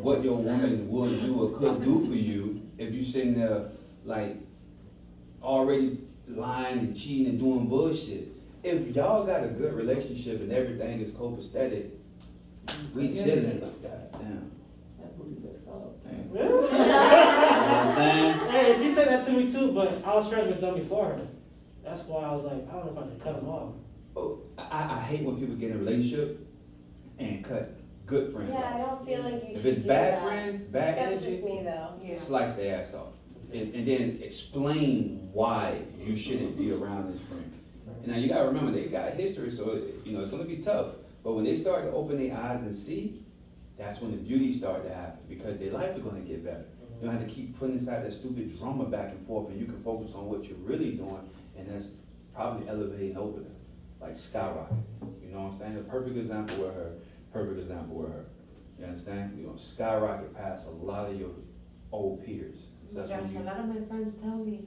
[0.02, 3.68] what your woman would do or could do for you if you sitting there
[4.04, 4.36] like
[5.42, 8.28] already lying and cheating and doing bullshit.
[8.62, 11.90] If y'all got a good relationship and everything is copacetic,
[12.94, 13.24] we Yeah.
[13.24, 13.60] chilling.
[13.60, 14.50] Goddamn.
[14.98, 16.02] That booty looks soft.
[16.04, 16.30] Damn.
[16.34, 16.42] Yeah.
[16.42, 18.38] You know what I'm saying?
[18.50, 21.26] Hey, she said that to me too, but I was friends with them before her.
[21.82, 23.72] That's why I was like, I don't know if I should cut them off.
[24.16, 26.46] Oh, I, I hate when people get in a relationship
[27.18, 30.14] and cut good friends Yeah, I don't feel like you If should it's do bad
[30.14, 30.22] that.
[30.22, 31.10] friends, bad friends.
[31.10, 31.88] That's energy, just me, though.
[32.02, 32.18] Yeah.
[32.18, 33.12] slice their ass off.
[33.52, 37.52] And, and then explain why you shouldn't be around this friend.
[38.02, 40.58] And now you gotta remember they got history, so it, you know it's gonna be
[40.58, 40.94] tough.
[41.22, 43.22] But when they start to open their eyes and see,
[43.76, 46.64] that's when the beauty start to happen because their life is gonna get better.
[47.00, 49.66] You don't have to keep putting aside that stupid drama back and forth, and you
[49.66, 51.86] can focus on what you're really doing, and that's
[52.34, 53.54] probably elevating over them,
[54.00, 54.76] like skyrocket.
[55.22, 55.76] You know what I'm saying?
[55.78, 56.92] A perfect example with her.
[57.32, 58.24] Perfect example with her.
[58.78, 59.36] You understand?
[59.38, 61.30] You know, skyrocket past a lot of your
[61.92, 62.58] old peers.
[62.90, 63.38] So that's Gosh, when you.
[63.40, 64.64] a lot of my friends tell me,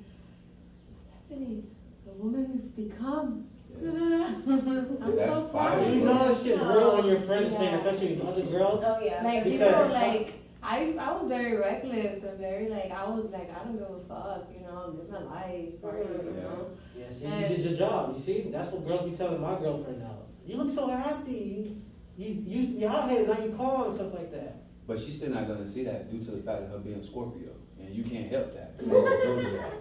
[1.25, 1.63] Stephanie,
[2.05, 3.47] the woman you've become.
[3.75, 5.93] I'm That's so fire, proud.
[5.93, 6.33] You know you.
[6.35, 7.77] that shit real when your friends are saying, Yeah.
[7.77, 8.83] especially with other girls.
[8.85, 9.23] Oh, yeah.
[9.23, 10.33] Like Because- people like
[10.63, 13.99] I I was very reckless and very like I was like I don't give a
[14.07, 16.43] fuck, you know, live my life, party, you Yeah.
[16.43, 16.67] know.
[16.97, 18.13] Yeah, see, you did your job.
[18.15, 20.15] You see, that's what girls be telling my girlfriend now.
[20.45, 21.77] You look so happy.
[22.17, 24.61] You you used to be hot headed, now you calm and stuff like that.
[24.87, 27.51] But she's still not gonna see that due to the fact of her being Scorpio,
[27.81, 28.77] and you can't help that.
[28.77, 29.73] because it's zodiac.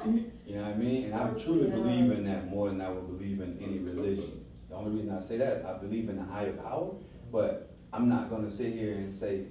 [0.47, 1.05] You know what I mean?
[1.05, 4.45] And I truly believe in that more than I would believe in any religion.
[4.69, 6.91] The only reason I say that I believe in a higher power,
[7.31, 9.45] but I'm not gonna sit here and say,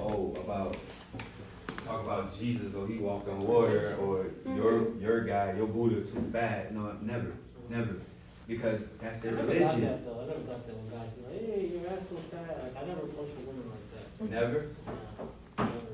[0.00, 0.76] oh, about
[1.86, 4.56] talk about Jesus or he walked on water or mm-hmm.
[4.56, 6.72] your your guy, your Buddha too fat.
[6.74, 7.32] No, never,
[7.68, 7.96] never,
[8.46, 9.80] because that's their I their never got religion.
[9.82, 10.20] that though.
[10.20, 12.62] I never got that when guys be like, hey, your ass so fat.
[12.62, 14.24] Like, I never approached a woman like that.
[14.24, 14.34] Mm-hmm.
[14.34, 14.66] Never.
[15.58, 15.90] Nah, never.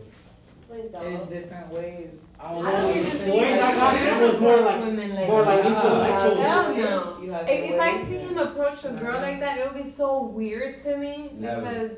[0.68, 2.24] There's different ways.
[2.40, 2.80] I don't I know.
[2.82, 4.22] don't even The think way I like got that.
[4.22, 5.76] it was more like women like more like that.
[5.76, 6.42] intellectual.
[6.42, 7.22] Hell no.
[7.22, 9.26] You have If, your if I see him approach a girl uh-huh.
[9.26, 11.60] like that, it'll be so weird to me Never.
[11.60, 11.92] because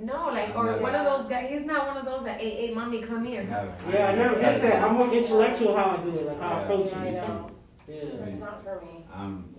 [0.00, 0.82] no, like or Never.
[0.82, 1.50] one of those guys.
[1.50, 3.44] He's not one of those that hey, hey, mommy, come here.
[3.44, 3.74] Never.
[3.90, 4.82] Yeah, I never get that.
[4.82, 7.14] I'm more intellectual how I do it, like how I approach I it.
[7.14, 7.50] know.
[7.88, 7.94] Yeah.
[7.94, 9.04] It's not for me.
[9.12, 9.54] I'm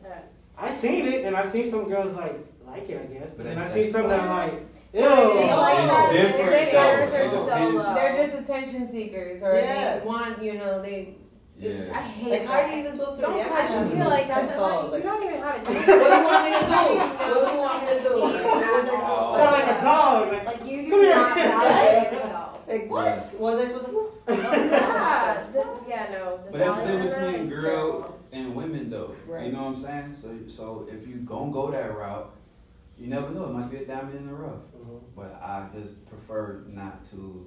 [0.58, 3.32] I seen it, and I seen some girls like like it, I guess.
[3.36, 4.54] But and I seen some that I'm like,
[4.94, 5.02] ew.
[5.02, 6.12] They like It's that.
[6.14, 6.70] different, Their though.
[6.70, 10.00] standards are so uh, They're just attention seekers, or Yeah.
[10.00, 11.16] they want you know they.
[11.64, 11.98] Yeah.
[11.98, 13.50] I hate Like, how are you even supposed to Don't react?
[13.50, 13.92] touch to I that?
[13.96, 16.52] feel like that's That's not, you don't even have a what do you want me
[16.60, 16.76] to do?
[17.24, 18.16] What do you want me to do?
[18.18, 20.28] Like, what was I supposed to Sound like a dog.
[20.34, 21.16] Like, Like you do Come here.
[21.16, 22.60] not validate yourself.
[22.68, 23.40] Like what?
[23.40, 24.12] Was I supposed to?
[24.34, 26.38] Yeah, the, yeah, no.
[26.46, 29.16] The But that's the difference between is girl and women, though.
[29.28, 29.46] Right.
[29.48, 30.16] You know what I'm saying?
[30.20, 32.32] So, so if you gon' go that route,
[32.98, 33.46] you never know.
[33.46, 34.62] It might be a diamond in the rough.
[34.78, 35.00] Mhm.
[35.16, 37.46] But I just prefer not to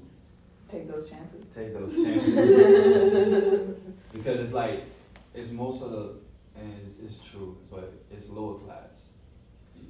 [0.69, 1.49] Take those chances.
[1.55, 2.35] take those chances
[4.13, 4.83] because it's like
[5.35, 6.15] it's most of the,
[6.59, 9.05] and it's, it's true, but it's lower class.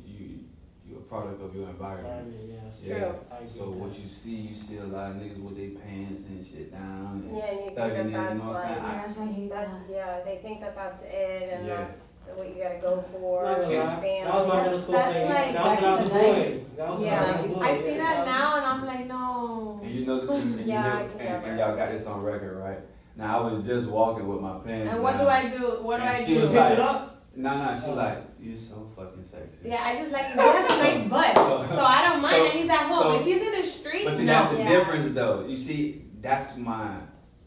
[0.05, 0.41] You
[0.89, 2.27] you're a product of your environment.
[2.29, 2.64] Environment, yeah.
[2.66, 2.99] It's Yeah.
[3.39, 3.49] true.
[3.49, 4.01] So with what that.
[4.03, 7.24] you see, you see a lot of niggas with their pants and shit down.
[7.27, 8.79] And, Yeah, and you think Thugging that it, you know what I'm like, saying?
[8.85, 9.81] I- I hate that, that.
[9.91, 11.77] yeah, they think that that's it and Yeah.
[11.77, 12.01] that's
[12.35, 13.45] what you gotta go for.
[13.45, 13.87] Not gonna lie.
[14.01, 14.24] family.
[14.24, 15.31] That was my middle school That's phase.
[15.31, 16.64] like that was when I was a in the boy.
[16.77, 17.20] That was Yeah.
[17.20, 17.61] when I was a boy.
[17.62, 19.81] I see that now, and I'm like, no.
[19.83, 21.47] And you know the thing, and, Yeah, you I know, can and, never.
[21.47, 22.81] and y'all got this on record, right?
[23.16, 24.93] Now I was just walking with my pants.
[24.93, 25.79] And what do I do?
[25.83, 26.57] What do And I she You was do?
[26.57, 27.12] picked like- it up?
[27.39, 27.95] No, no, she Oh.
[27.95, 29.68] like, you're so fucking sexy.
[29.68, 32.35] Yeah, I just like he has a nice butt, So- so I don't mind.
[32.37, 33.03] so- and he's at home.
[33.03, 34.33] so- if he's in the streets, But see, no.
[34.33, 34.68] that's the Yeah.
[34.70, 35.45] difference, though.
[35.47, 36.97] You see, that's my,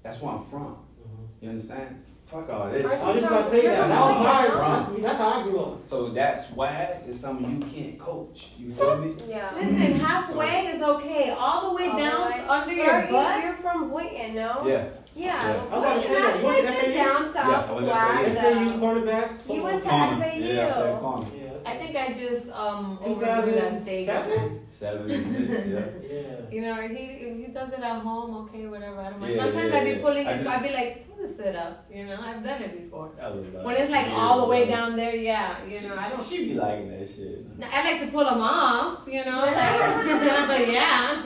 [0.04, 0.78] that's where I'm from.
[1.02, 1.24] Mm-hmm.
[1.46, 2.04] You understand?
[2.30, 2.86] Fuck all this.
[3.02, 3.88] I'm just gonna tell you that.
[3.88, 4.24] That was
[4.54, 4.86] my, Wrong.
[4.94, 5.88] that's, that's how I grew up.
[5.88, 8.50] So that swag is something you can't coach.
[8.60, 9.16] You feel me?
[9.28, 9.52] Yeah.
[9.56, 11.32] Listen, halfway is okay.
[11.32, 13.44] All the way All down way- to under Or your you- butt.
[13.44, 14.62] You're from Boynton, no?
[14.64, 14.86] Yeah.
[15.16, 15.42] Yeah.
[15.50, 15.64] Yeah.
[15.72, 16.36] I was about to say that.
[16.36, 16.94] You That's went to the FAU?
[16.94, 18.38] down Yeah, south I went to swag.
[18.38, 18.70] FAU.
[18.70, 19.32] FAU quarterback.
[19.50, 20.06] You went to Corner.
[20.24, 20.38] FAU.
[20.38, 21.28] Yeah, I played corner.
[21.36, 21.39] Yeah.
[21.66, 24.08] I think I just um overgrew that steak.
[24.08, 24.68] 2007?
[24.72, 25.86] Seven and six, yeah.
[26.10, 26.50] Yeah.
[26.52, 29.00] You know, if he if he does it at home, okay, whatever.
[29.02, 29.34] I don't mind.
[29.36, 30.02] Yeah, Sometimes yeah, I be yeah.
[30.02, 31.86] pulling I it, just- I be like, pull this it up.
[31.94, 33.12] You know, I've done it before.
[33.18, 35.56] That was like When it's like years all the way down there, yeah.
[35.66, 36.26] You know, I don't.
[36.26, 37.46] She be liking that shit.
[37.62, 39.08] I like to pull them off.
[39.08, 41.24] You know, like yeah.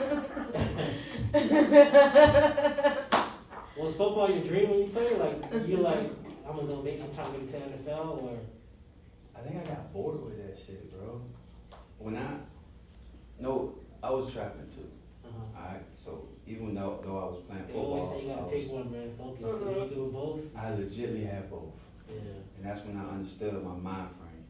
[3.76, 5.18] Was football your dream when you played?
[5.18, 6.10] Like, were you like,
[6.48, 7.56] I'm gonna go make some time to get to
[7.90, 8.38] NFL, or
[9.44, 11.20] I think I got bored with that shit, bro.
[11.98, 12.36] When I,
[13.38, 14.90] no, I was trapping too.
[15.24, 15.58] Uh-huh.
[15.58, 18.42] uh Alright, so even though, though I was playing they always football, say you gotta
[18.42, 19.14] was- pick one, man.
[19.18, 19.44] Focus.
[19.44, 19.74] Uh-huh.
[19.84, 20.40] Did you do both?
[20.56, 21.72] I legitly had both.
[22.08, 22.16] Yeah.
[22.56, 24.44] And that's when I understood my mind frame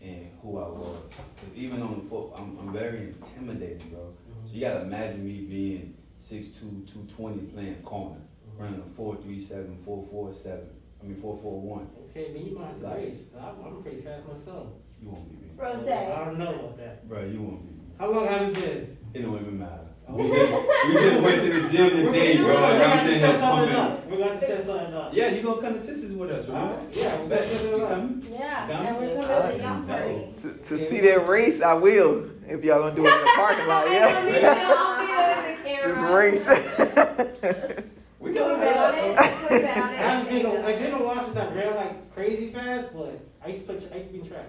[0.00, 0.98] and who I was.
[1.10, 4.00] 'Cause even on the foot, I'm, I'm very intimidating, bro.
[4.00, 4.46] Mm-hmm.
[4.48, 8.62] So you gotta imagine me being 6'2", 220 playing corner, mm-hmm.
[8.62, 9.46] running a 4'3",
[9.84, 10.60] 4'4",
[11.02, 13.18] I mean 4'4", Okay, but you might have to race.
[13.36, 14.66] I'm, I'm pretty fast myself.
[15.00, 15.48] You won't beat me.
[15.56, 15.86] Rose.
[15.88, 17.08] I don't know about that.
[17.08, 17.82] Bro, you won't beat me.
[17.98, 18.96] How long have you been?
[19.14, 19.78] It don't even matter.
[20.08, 20.14] Oh.
[20.16, 20.52] We just,
[20.88, 22.54] we just went to the gym today, We're bro.
[22.56, 24.06] gonna have to set something up.
[24.08, 25.14] We're gonna set something up.
[25.14, 26.74] Yeah, you gonna come to Texas with us, remember?
[26.74, 27.42] Alright, yeah, we Bet.
[27.42, 27.88] got to set You it up.
[27.90, 28.26] coming?
[28.30, 28.86] Yeah, Come.
[28.86, 30.26] and we're coming to the yacht party.
[30.42, 32.30] To, to see that race, I will.
[32.48, 34.40] If y'all gonna do it in the parking lot, I know, me too.
[34.40, 34.74] yeah.
[34.76, 35.12] I'll be
[35.46, 35.94] with the camera.
[35.94, 37.88] This race.
[38.18, 39.16] We Can we can bet on it?
[39.16, 39.96] Can we bet on I it?
[39.98, 43.66] haven't been, I did a while since I ran like crazy fast, but I used
[43.66, 44.46] to put, I used to be in track.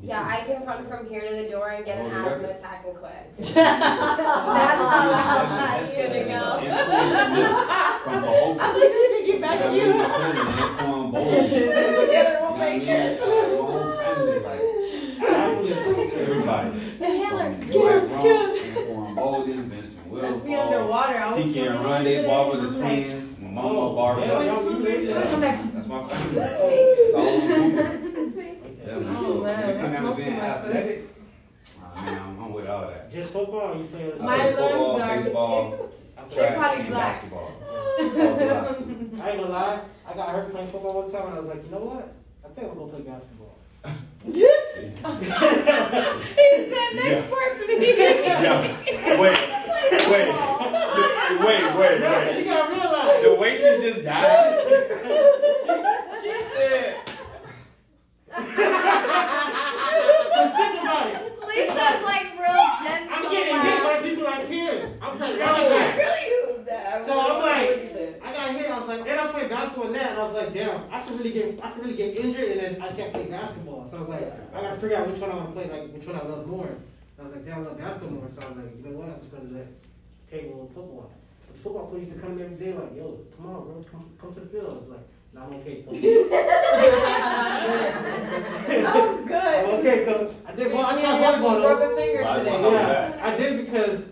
[0.00, 2.26] Yeah, I can run from here to the door and get an Oh, yeah.
[2.34, 3.36] asthma attack and quit.
[3.54, 3.54] That's
[4.90, 6.60] how loud it's gonna go.
[8.04, 8.58] From Bohoga.
[8.60, 9.86] I'm gonna get back to you.
[11.12, 13.20] Let's Together we'll make it.
[13.20, 14.60] whole family, like
[15.28, 16.20] Absolutely.
[16.20, 16.70] everybody.
[16.98, 18.86] Taylor, From get Dwight him, Brown, get him.
[18.86, 21.16] Antoine Bolden, Vincent Let's be Wilford, underwater.
[21.18, 22.28] I was Tiki and swimming Run, they yesterday.
[22.28, 23.27] ball with the twins.
[23.48, 24.24] My mama, Oh, Barbara.
[24.26, 25.34] yeah, Going y'all- two, you three, did four, that.
[25.34, 26.40] I'm like, That's my family.
[26.40, 27.54] It's all we do.
[28.86, 29.16] Yeah, man.
[29.18, 31.04] Oh, man, when it that's come down not to too being athletic,
[31.80, 33.12] oh, man, I'm, I'm with all that.
[33.12, 36.80] Just football, you play I My football, lungs are- baseball, I play- They're track, probably
[36.84, 37.12] and black.
[37.12, 37.52] basketball.
[37.68, 38.86] All throughout school.
[39.22, 41.64] I ain't gonna lie, I got hurt playing football one time and I was like,
[41.64, 42.14] you know what?
[42.44, 43.57] I think I'm gonna play basketball.
[44.24, 44.42] He
[46.70, 47.98] said next sport, please.
[47.98, 48.60] Yeah.
[49.18, 49.38] Wait,
[50.10, 50.28] wait,
[51.40, 52.38] wait, wait, No, wait.
[52.38, 53.22] you gotta realize.
[53.22, 54.64] The way she just died.
[56.22, 56.96] she, she said.
[60.38, 61.37] So think about it.
[61.66, 63.14] Lisa's like real gentle.
[63.14, 64.98] I'm getting hit by people like him.
[65.02, 65.96] I'm playing running I back.
[65.96, 66.64] feel you.
[66.64, 68.22] That- So I'm like- what you did.
[68.22, 68.70] I got hit.
[68.70, 71.00] I was like, and I played basketball in that, and I was like, damn, I
[71.00, 73.88] could really get, I could really get injured, and then I can't play basketball.
[73.90, 75.92] So I was like, I gotta figure out which one I want to play, like
[75.92, 76.66] which one I love more.
[76.68, 76.78] And
[77.18, 78.28] I was like, damn, I love basketball more.
[78.28, 79.08] So I was like, you know what?
[79.08, 79.66] I'm just gonna let
[80.30, 81.10] table football.
[81.46, 83.84] But the football players used to come in every day, like, yo, come on, bro,
[83.90, 84.68] come, come to the field.
[84.68, 85.06] I was like,
[85.38, 85.98] no, I'm okay, coach.
[88.90, 89.34] Oh, good.
[89.34, 90.32] I'm okay, coach.
[90.46, 90.72] I did.
[90.72, 91.76] Well, I Yeah, tried yeah, volleyball you though.
[91.76, 92.72] broke a finger today.
[92.72, 94.08] Yeah, I did because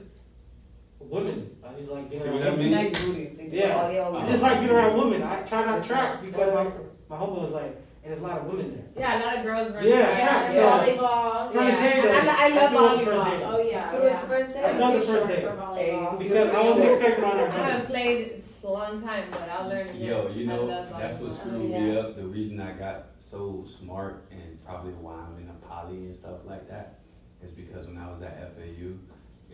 [1.01, 1.51] women.
[1.67, 2.65] I just like being See around what I women.
[2.65, 2.73] mean?
[2.73, 3.53] nice booties.
[3.53, 3.77] Yeah.
[3.77, 5.23] all- they always I just like being around women.
[5.23, 6.65] I try not to track because my
[7.09, 7.65] my homie was like,
[8.03, 8.85] and there's a lot of women there.
[9.05, 9.91] Yeah, a lot of girls running.
[9.91, 10.55] Yeah, around.
[10.55, 11.53] Yeah, so- volleyball.
[11.53, 11.93] First yeah.
[11.93, 13.31] day, I, I love do it first volleyball.
[13.39, 13.45] day.
[13.45, 14.21] Oh yeah, Do it yeah.
[14.27, 14.65] first day.
[14.65, 15.41] I done the first day.
[15.43, 16.19] for volleyball.
[16.19, 17.71] Because I wasn't expecting all that I money.
[17.73, 20.01] haven't played a long time, but I'll learn again.
[20.03, 22.01] Yo, you know, that's what screwed Oh, me yeah.
[22.01, 22.17] up.
[22.17, 26.45] The reason I got so smart and probably why I'm in a poly and stuff
[26.45, 26.99] like that
[27.45, 28.95] is because when I was at FAU,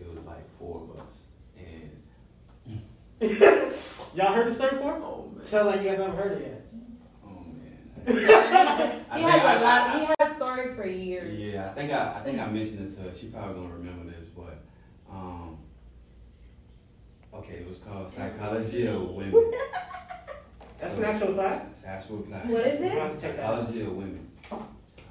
[0.01, 1.15] it was like four of us.
[1.59, 1.91] And,
[4.15, 4.97] Y'all heard the story before?
[4.97, 5.45] oh man.
[5.45, 6.67] Sounds like you guys haven't heard it yet.
[7.25, 9.05] Oh man.
[9.11, 9.81] I He think has I- a lot.
[9.91, 11.39] I- He has story for years.
[11.39, 13.15] Yeah, I think I, I think I mentioned it to her.
[13.17, 14.63] She probably gonna remember this, but
[15.11, 15.59] um,
[17.35, 19.51] okay, it was called Psychology of Women.
[20.79, 21.67] That's So- an actual class?
[21.73, 22.47] It's actual class.
[22.47, 22.89] What is it?
[22.89, 23.59] gonna have to check that out.
[23.61, 24.29] Psychology of Women.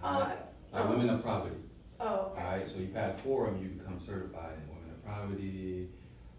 [0.03, 0.32] Uh,
[0.74, 1.55] Like women of property.
[1.99, 2.41] oh, okay.
[2.41, 5.89] Alright, so you pass four of them, you become certified in women of property,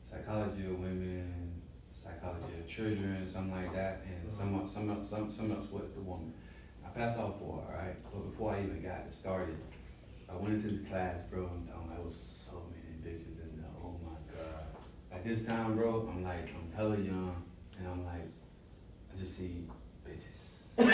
[0.09, 1.53] psychology of women,
[1.93, 5.95] psychology of children, something like that, and some else- some else- some some else with
[5.95, 6.33] the woman.
[6.85, 9.57] I passed all four, alright, but before I even got started,
[10.29, 11.45] I went into this class, bro.
[11.47, 13.71] I'm telling you, I was so many bitches in there.
[13.83, 14.17] Oh my
[15.13, 17.43] At this time, bro, I'm like, I'm hella young,
[17.79, 18.27] and I'm like,
[19.15, 19.65] I just see
[20.09, 20.49] bitches.
[20.83, 20.91] That's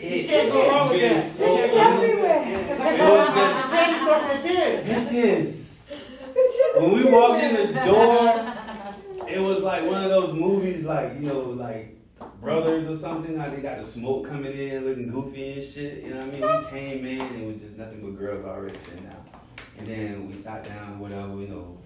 [0.00, 0.26] it.
[0.26, 1.24] can't go wrong with that.
[1.24, 2.42] so It's everywhere.
[2.46, 4.88] It's like It was just- a candy store for kids.
[4.90, 5.52] Bitches.
[6.80, 8.24] When we walked in the door,
[9.28, 11.92] it was like one of those movies, like you know, like
[12.40, 13.36] Brothers or something.
[13.38, 16.02] How they got the smoke coming in, looking goofy and shit.
[16.02, 16.64] You know what I mean?
[16.64, 19.24] We came in and it was just nothing but girls already sitting down.
[19.78, 21.38] And then we sat down, whatever.
[21.40, 21.78] You know,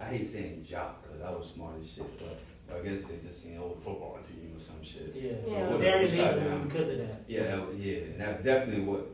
[0.00, 3.42] I hate saying jock because I was smart as shit, but I guess they just
[3.42, 5.12] seen old football team or some shit.
[5.14, 5.32] Yeah.
[5.46, 5.68] Yeah.
[5.68, 6.68] So whatever, they already we sat leaving down.
[6.68, 7.22] because of that.
[7.28, 9.06] Yeah, that, was- yeah, and that definitely what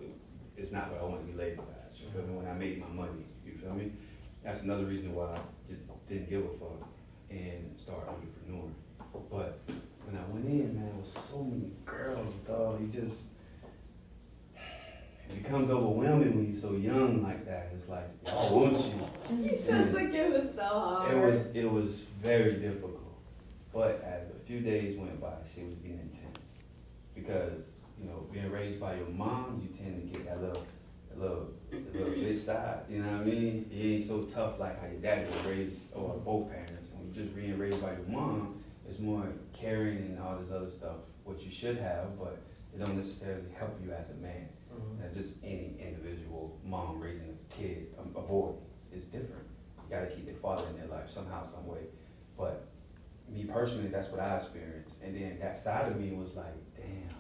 [0.56, 2.00] it's not what I want to be labeled as.
[2.00, 2.34] You feel me?
[2.36, 3.92] When I made my money, you feel me?
[4.44, 6.88] That's another reason why I just didn't give a fuck
[7.30, 8.68] and start entrepreneur.
[9.30, 9.60] But
[10.04, 12.80] when I went in, man, it was so many girls, dog.
[12.80, 13.24] You just
[15.30, 17.70] it becomes overwhelming when you're so young like that.
[17.74, 19.44] It's like I want you.
[19.44, 21.14] It sounds like it was so hard.
[21.14, 23.00] It was it was very difficult.
[23.72, 26.54] But as a few days went by, she was getting intense.
[27.14, 27.62] Because,
[28.00, 30.66] you know, being raised by your mom, you tend to get that little
[31.10, 32.80] that little that little bitch side.
[32.88, 33.70] You know what I mean?
[33.72, 36.88] It ain't so tough like how your dad was raised or both parents.
[36.92, 40.68] When you're just being raised by your mom, it's more caring and all this other
[40.68, 42.38] stuff, what you should have, but
[42.74, 44.48] it don't necessarily help you as a man.
[45.00, 48.52] That's just any individual mom raising a kid, a, a boy,
[48.94, 49.46] is different.
[49.76, 51.80] You gotta keep their father in their life somehow, some way.
[52.36, 52.66] But
[53.28, 54.96] me personally, that's what I experienced.
[55.02, 57.14] And then that side of me was like, damn,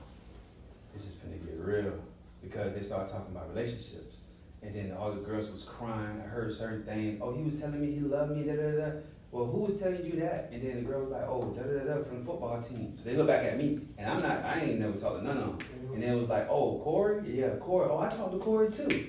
[0.92, 1.94] this is gonna get real.
[2.42, 4.22] Because they start talking about relationships.
[4.62, 6.20] And then all the girls was crying.
[6.22, 7.20] I heard certain things.
[7.22, 8.92] Oh, he was telling me he loved me, da da da.
[9.32, 10.50] Well, who was telling you that?
[10.52, 12.94] And then the girl was like, oh, da da da from the football team.
[12.96, 13.80] So they look back at me.
[13.96, 15.58] And I'm not, I ain't never talked to none of them.
[15.58, 15.94] Mm-hmm.
[15.94, 17.22] And then it was like, oh, Corey?
[17.38, 17.88] Yeah, Corey.
[17.90, 19.06] Oh, I talked to Corey too.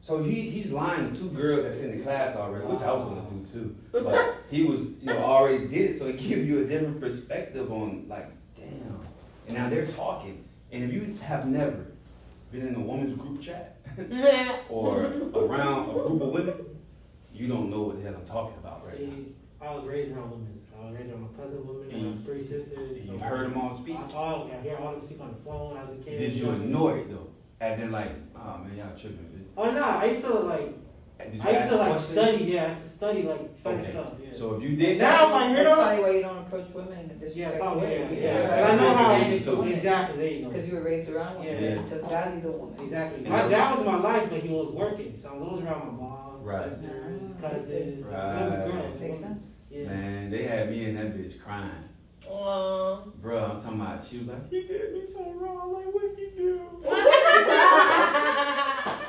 [0.00, 3.08] So he, he's lying to two girls that's in the class already, which I was
[3.08, 3.76] gonna do too.
[3.90, 7.72] But he was, you know, already did it, so it gives you a different perspective
[7.72, 9.00] on like, damn.
[9.48, 10.44] And now they're talking.
[10.70, 11.86] And if you have never
[12.52, 13.78] been in a woman's group chat
[14.68, 16.54] or around a group of women,
[17.32, 19.14] you don't know what the hell I'm talking about right now.
[19.14, 20.60] See, I was raised around women.
[20.76, 21.94] I was raised around my cousin women.
[21.94, 22.98] I have three sisters.
[22.98, 23.96] You so heard them all speak.
[23.96, 26.18] I, all, I hear all them speak on the phone as a kid.
[26.18, 27.28] Did you annoy it though?
[27.60, 29.26] As in like, oh man, y'all tripping.
[29.26, 29.46] bitch.
[29.56, 30.74] Oh no, I used to like.
[31.18, 32.12] Did you I used ask to like questions?
[32.12, 32.44] study.
[32.44, 33.90] Yeah, I used to study like certain Okay.
[33.90, 34.06] stuff.
[34.22, 34.32] Yeah.
[34.32, 35.74] So if you did now that, I'm like, you That's know.
[35.76, 37.86] probably why you don't approach women in a disrespectful Yeah, probably.
[37.86, 37.98] way.
[37.98, 38.56] Yeah, because yeah.
[38.56, 39.12] you're I know how.
[39.14, 39.72] understanding to women.
[39.74, 40.16] Exactly.
[40.18, 40.48] There you go.
[40.50, 41.70] Because you were raised around women Yeah.
[41.70, 42.84] and to value the woman.
[42.84, 43.28] Exactly.
[43.28, 45.92] My dad was my life, but he was working, so I was always around my
[46.02, 46.70] mom, Right.
[46.72, 48.64] sisters, Ah, cousins, Right.
[48.66, 49.00] girls.
[49.00, 49.14] Makes women.
[49.38, 49.44] sense.
[49.70, 49.84] Yeah.
[49.88, 51.70] man, they had me and that bitch crying.
[52.28, 53.12] Aww.
[53.20, 55.72] Bro, I'm talking about, she was like, he did me so wrong.
[55.74, 56.60] Like, what he do?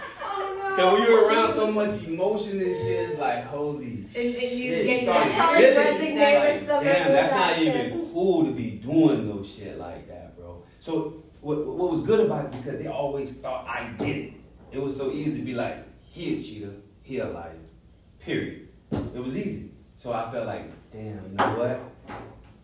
[0.78, 0.84] no.
[0.92, 4.76] Cause when you're around so much emotion and shit, it's like, holy And- and you
[4.76, 4.86] shit.
[4.86, 7.76] get Started that- Probably like, with some Damn, that's not actions.
[7.76, 10.64] even cool to be doing no shit like that, bro.
[10.80, 14.34] So what, what was good about it because they always thought I did it.
[14.72, 16.74] It was so easy to be like, he a cheater,
[17.04, 17.52] he a liar.
[18.20, 18.68] Period.
[18.92, 19.72] It was easy.
[19.98, 21.80] So I felt like, damn, you know what?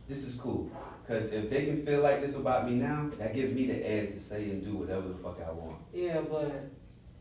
[0.08, 0.70] This is cool.
[1.08, 4.14] Cause if they can feel like this about me now, that gives me the edge
[4.14, 5.78] to say and do whatever the fuck I want.
[5.94, 6.52] Yeah, but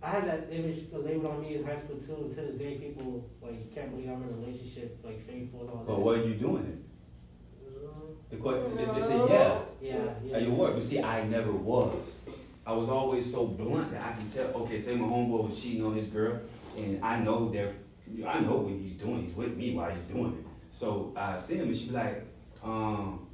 [0.02, 2.14] I had that image labeled on me in high school too.
[2.24, 5.70] And to this day, people like can't believe I'm in a relationship, like faithful and
[5.70, 5.86] all that.
[5.86, 6.64] But why are you doing?
[6.66, 6.78] it?
[8.30, 9.58] The question is, they say yeah.
[9.80, 10.36] Yeah, yeah.
[10.36, 10.74] Are you what?
[10.74, 12.20] But see, I never was.
[12.66, 14.62] I was always so blunt that I can tell.
[14.62, 16.38] Okay, say my homeboy was cheating on his girl,
[16.76, 17.74] and I know that
[18.26, 19.26] I know what he's doing.
[19.26, 20.46] He's with me while he's doing it.
[20.72, 22.24] So I see him, and she be like,
[22.62, 23.26] um,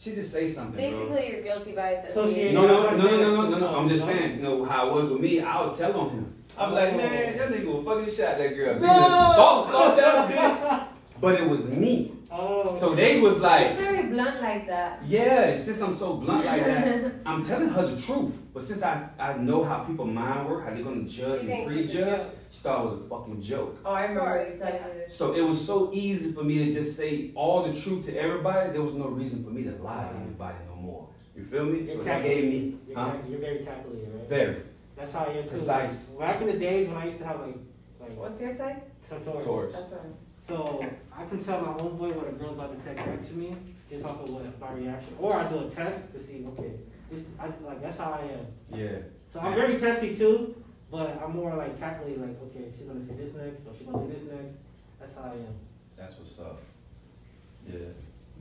[0.00, 1.08] she just say something, bro.
[1.08, 2.10] Basically, you're guilty by Association.
[2.10, 2.54] association.
[2.54, 3.78] No, no, no, no, no, no, no, no.
[3.78, 5.40] I'm just saying, you know how it was with me.
[5.40, 6.34] I would tell on him.
[6.56, 8.80] I'm like, man, that nigga will fucking shot that girl.
[8.80, 8.86] No!
[8.86, 10.86] Salt, salt that bitch.
[11.20, 12.14] But it was me.
[12.32, 12.76] Oh.
[12.76, 15.00] So they was like, very blunt like that.
[15.06, 18.34] Yeah, since I'm so blunt like that, I'm telling her the truth.
[18.54, 21.66] But since I, I know how people mind work, how they're gonna judge She and
[21.66, 23.78] thinks it's a prejudge, she thought it was a fucking joke.
[23.84, 25.16] Oh, I remember Right, you telling me this.
[25.16, 28.70] So it was so easy for me to just say all the truth to everybody.
[28.72, 31.08] There was no reason for me to lie to anybody no more.
[31.36, 31.86] You feel me?
[31.86, 33.10] So You're that gave me, You're, huh?
[33.12, 34.28] cal- you're very calculated, right?
[34.28, 34.62] Very
[34.96, 35.50] That's how I am too.
[35.50, 36.04] Precise.
[36.10, 37.56] Back in the days when I used to have like
[38.00, 38.82] like What's your side?
[39.08, 39.44] some Taurus.
[39.44, 39.74] Taurus.
[39.74, 40.00] That's right.
[40.46, 40.84] So
[41.16, 43.56] I can tell my homeboy what a girl's about to text back to me
[43.90, 46.72] just off of what my reaction, or I do a test to see okay,
[47.10, 48.46] this I like that's how I am.
[48.78, 48.98] Yeah.
[49.28, 50.54] So I'm very testy too,
[50.90, 52.20] but I'm more like calculated.
[52.20, 54.56] Like okay, she's gonna say this next, or she's gonna do this next.
[54.98, 55.54] That's how I am.
[55.96, 56.60] That's what's up.
[57.66, 57.78] Yeah.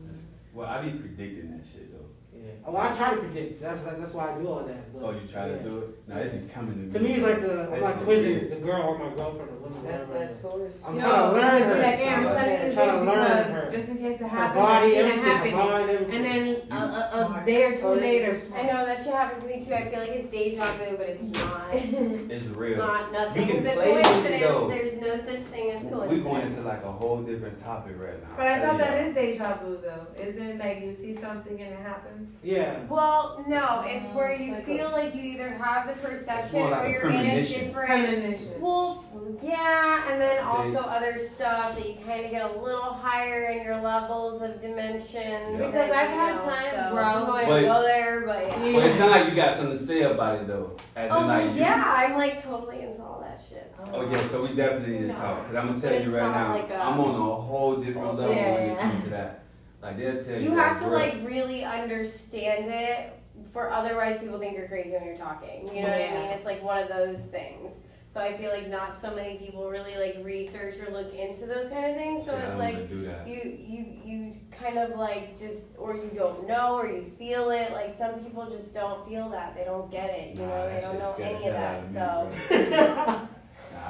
[0.06, 0.24] That's-
[0.54, 2.09] well, I be predicting that shit though.
[2.42, 2.52] Yeah.
[2.66, 3.62] Oh, well, I try to predict.
[3.62, 4.94] That's that's why I do all that.
[4.94, 5.58] But, Oh, you try yeah.
[5.58, 6.08] to do it?
[6.08, 6.92] Now it be coming to me.
[6.94, 8.52] To me, it's like the I'm like quizzing weird.
[8.52, 9.84] the girl or my girlfriend or woman.
[9.84, 10.34] That's whatever.
[10.34, 10.84] that Taurus.
[10.88, 11.78] I'm Yo, trying to learn her.
[11.80, 13.72] Like, hey, I'm I'm telling you this trying to learn because her.
[13.72, 15.72] just in case it happens, body, I've seen it everything, happen.
[15.72, 16.16] mind, everything.
[16.16, 18.42] And then a, a, a day or two Oh, later.
[18.56, 19.74] I know that shit happens to me too.
[19.74, 21.74] I feel like it's deja vu, but it's not.
[21.74, 22.78] It's It's real.
[22.78, 23.08] not.
[23.08, 24.42] You Nothing's can a play with it, coincidence.
[24.44, 24.70] though.
[24.70, 26.12] There's no such thing as coincidence.
[26.12, 28.30] We're going into like a whole different topic right now.
[28.38, 29.34] But I thought that is that you.
[29.34, 30.08] deja vu though.
[30.22, 32.29] Isn't it like you see something and it happens?
[32.42, 32.80] Yeah.
[32.88, 36.60] Well, no, it's oh, where you It's like feel like you either have the perception
[36.60, 37.74] more like or you're in a different.
[37.74, 38.62] Premonition.
[38.62, 39.04] Well,
[39.44, 43.46] yeah, and then They- also other stuff that you kind of get a little higher
[43.48, 45.14] in your levels of dimensions.
[45.16, 45.58] Yeah.
[45.58, 48.26] Because and, I've had know, times so where I you was- want to go there,
[48.26, 48.64] but yeah.
[48.66, 48.74] Yeah.
[48.80, 50.78] But it sounds like you got something to say about it though.
[50.96, 53.74] As in Oh like you- yeah, I'm like totally into all that shit.
[53.78, 53.92] so.
[53.94, 55.16] Oh yeah, so we definitely need to No.
[55.16, 55.46] talk.
[55.48, 58.08] Cause I'm gonna But tell you right now, like a- I'm on a whole different
[58.16, 58.82] level when it Yeah.
[58.82, 59.44] comes to that.
[59.82, 60.50] Like they'll tell you.
[60.52, 63.14] You have to bro, like really understand it,
[63.54, 65.68] for otherwise people think you're crazy when you're talking.
[65.74, 66.32] You know what I mean?
[66.32, 67.74] It's like one of those things.
[68.14, 71.70] So I feel like not so many people really like research or look into those
[71.70, 72.26] kind of things.
[72.26, 73.28] So shit, it's like even do that.
[73.28, 77.72] you you you kind of like just or you don't know or you feel it.
[77.72, 79.56] Like some people just don't feel that.
[79.56, 80.36] They don't get it.
[80.36, 81.84] You Nah, know, they don't know any of that.
[81.84, 83.28] of me, So Nah,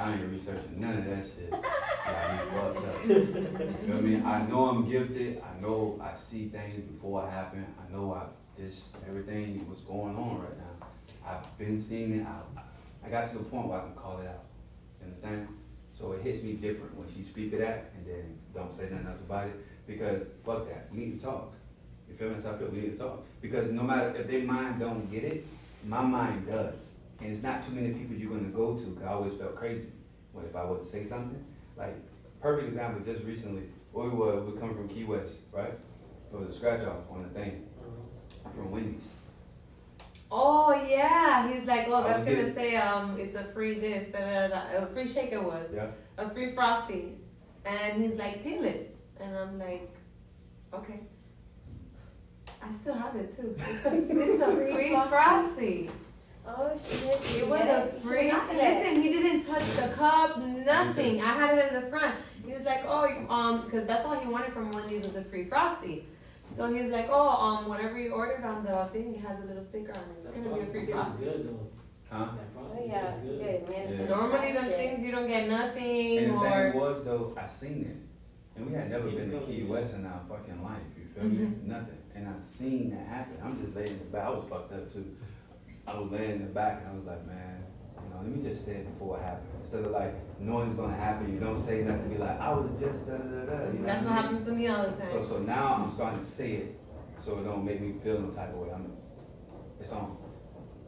[0.00, 1.52] I ain't researching none of that shit.
[3.06, 4.24] You know I mean?
[4.24, 5.42] I know I'm gifted.
[5.42, 7.66] I know I see things before it happen.
[7.78, 8.22] I know I
[8.58, 10.86] this everything what's going on right now.
[11.26, 12.26] I've been seeing it.
[12.26, 14.44] I, I got to the point where I can call it out.
[15.00, 15.48] You understand?
[15.92, 19.06] So it hits me different when she speak to that and then don't say nothing
[19.06, 20.88] else about it because fuck that.
[20.90, 21.52] We need to talk.
[22.08, 22.42] You feel me?
[22.42, 22.68] How I feel.
[22.68, 25.46] We need to talk because no matter if their mind don't get it,
[25.84, 26.94] my mind does.
[27.20, 28.84] And it's not too many people you're gonna go to.
[28.94, 29.88] Cause I always felt crazy
[30.32, 31.44] when if I was to say something.
[31.76, 31.96] Like
[32.40, 33.62] perfect example, just recently,
[33.92, 35.74] we were we coming from Key West, right?
[36.30, 37.66] There was a scratch off on the thing
[38.54, 39.12] from Wendy's.
[40.32, 44.12] Oh yeah, he's like, oh, that's was gonna getting- say um, it's a free this,
[44.12, 45.88] da da da, a free shake it was, Yeah.
[46.18, 47.16] a free frosty,
[47.64, 49.90] and he's like, peel it, and I'm like,
[50.72, 51.00] okay.
[52.62, 53.56] I still have it too.
[53.58, 55.90] It's a, it's a Free free frosty.
[56.44, 57.06] Frosty.
[57.06, 58.32] oh shit, It was a free.
[58.52, 61.20] Listen, he didn't touch the cup, nothing.
[61.20, 62.16] I had it in the front.
[62.44, 65.44] He was like, oh, um, because that's all he wanted from Wendy's was a free
[65.44, 66.06] frosty.
[66.56, 69.64] So he's like, oh, um, whatever you ordered on the thing, it has a little
[69.64, 70.16] sticker on it.
[70.24, 71.24] It's gonna be a free frosty.
[71.24, 71.66] good though.
[72.10, 72.26] Huh?
[72.58, 73.98] Oh yeah, tastes good man.
[74.00, 74.06] Yeah.
[74.08, 76.70] Normally, That them things you don't get nothing And the or.
[76.72, 77.96] thing was though, I seen it.
[78.56, 81.52] And we had never been to Key West in our fucking life, you feel me?
[81.64, 81.98] Nothing.
[82.16, 83.36] And I seen that happen.
[83.44, 84.24] I'm just laying in the back.
[84.26, 85.16] I was fucked up too.
[85.90, 87.64] I was laying in the back and I was like, man,
[87.96, 89.48] you know, let me just say it before it happened.
[89.60, 92.70] Instead of like knowing it's gonna happen, you don't say nothing, be like, I was
[92.78, 93.72] just da da da da.
[93.72, 94.22] You know That's what I mean?
[94.22, 95.10] happens to me all the time.
[95.10, 96.80] so so now I'm starting to say it,
[97.24, 98.68] so it don't make me feel no type of way.
[98.72, 98.92] I'm,
[99.80, 100.16] it's on.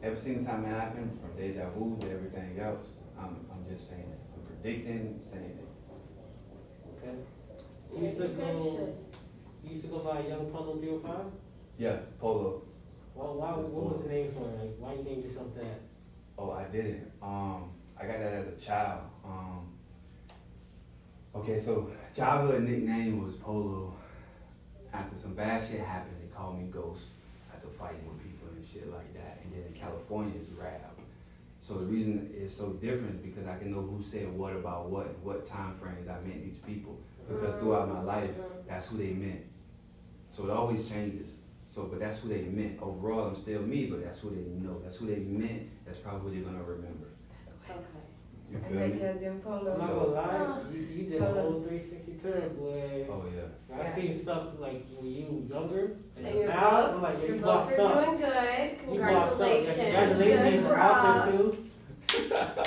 [0.01, 2.85] Every single time it happens, from deja vu to everything else,
[3.19, 4.19] I'm I'm just saying it.
[4.35, 5.67] I'm predicting, saying it.
[6.97, 7.15] Okay.
[7.95, 8.95] You used to go.
[9.63, 11.15] You used to go by Young Polo 305.
[11.77, 12.63] Yeah, polo.
[13.15, 13.51] Well, why?
[13.51, 14.59] What was the name for it?
[14.59, 15.81] Like, why you named yourself that?
[16.37, 17.11] Oh, I didn't.
[17.21, 19.01] Um, I got that as a child.
[19.23, 19.67] Um,
[21.35, 23.93] okay, so childhood nickname was Polo.
[24.91, 27.05] After some bad shit happened, they called me Ghost
[27.53, 29.41] after fighting with people and shit like that.
[29.43, 30.93] And then in California, it's Rab.
[31.61, 34.89] So the reason it's so different is because I can know who said what about
[34.89, 36.97] what, what time frames I meant these people.
[37.27, 38.31] Because throughout my life,
[38.67, 39.45] that's who they meant.
[40.35, 41.42] So it always changes.
[41.73, 42.79] So, but that's who they meant.
[42.81, 44.79] Overall, I'm still me, but that's who they know.
[44.83, 45.69] That's who they meant.
[45.85, 47.07] That's probably who they're gonna remember.
[47.67, 47.79] Okay.
[48.51, 48.97] You feel then me?
[48.97, 49.75] he has young I'm polo.
[49.75, 51.43] not So- gonna lie, you, you did a Hold on.
[51.43, 53.07] whole 360 turn, boy.
[53.09, 53.75] Oh yeah.
[53.83, 57.25] I seen stuff like when you younger, and, And your now I'm books, like, yeah,
[57.25, 58.05] your you books bossed are up.
[58.05, 58.93] doing good.
[58.93, 59.49] You bossed up.
[59.49, 59.77] Yeah, Congratulations.
[59.77, 61.55] Congratulations, Good you're out there props.
[61.55, 61.69] too.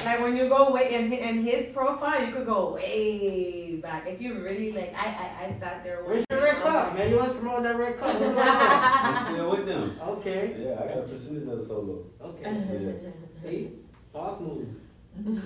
[0.05, 4.07] Like when you go way in, in his profile, you could go way back.
[4.07, 6.03] If you really like, I I, I sat there.
[6.05, 7.11] Where's your red cup, man?
[7.11, 8.09] You want to promote that red cup?
[8.15, 8.47] What's going on?
[8.49, 9.99] I'm still with them.
[10.03, 12.05] okay, Yeah, I got a percentage of solo.
[12.21, 13.13] okay.
[13.43, 13.71] See,
[14.13, 14.67] boss move.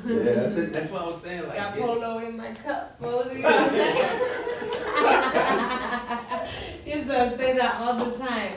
[0.05, 1.47] Yeah, that's, that's what I was saying.
[1.47, 2.97] Like, Got get- polo in my cup.
[3.01, 3.93] What was he gonna say?
[6.85, 8.53] he used to say that all the time.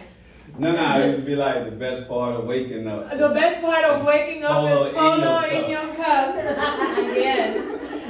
[0.58, 3.10] No, no, it used to be like the best part of waking up.
[3.10, 6.36] The best part of waking up Polo is in polo your in your cup.
[6.36, 7.58] yes,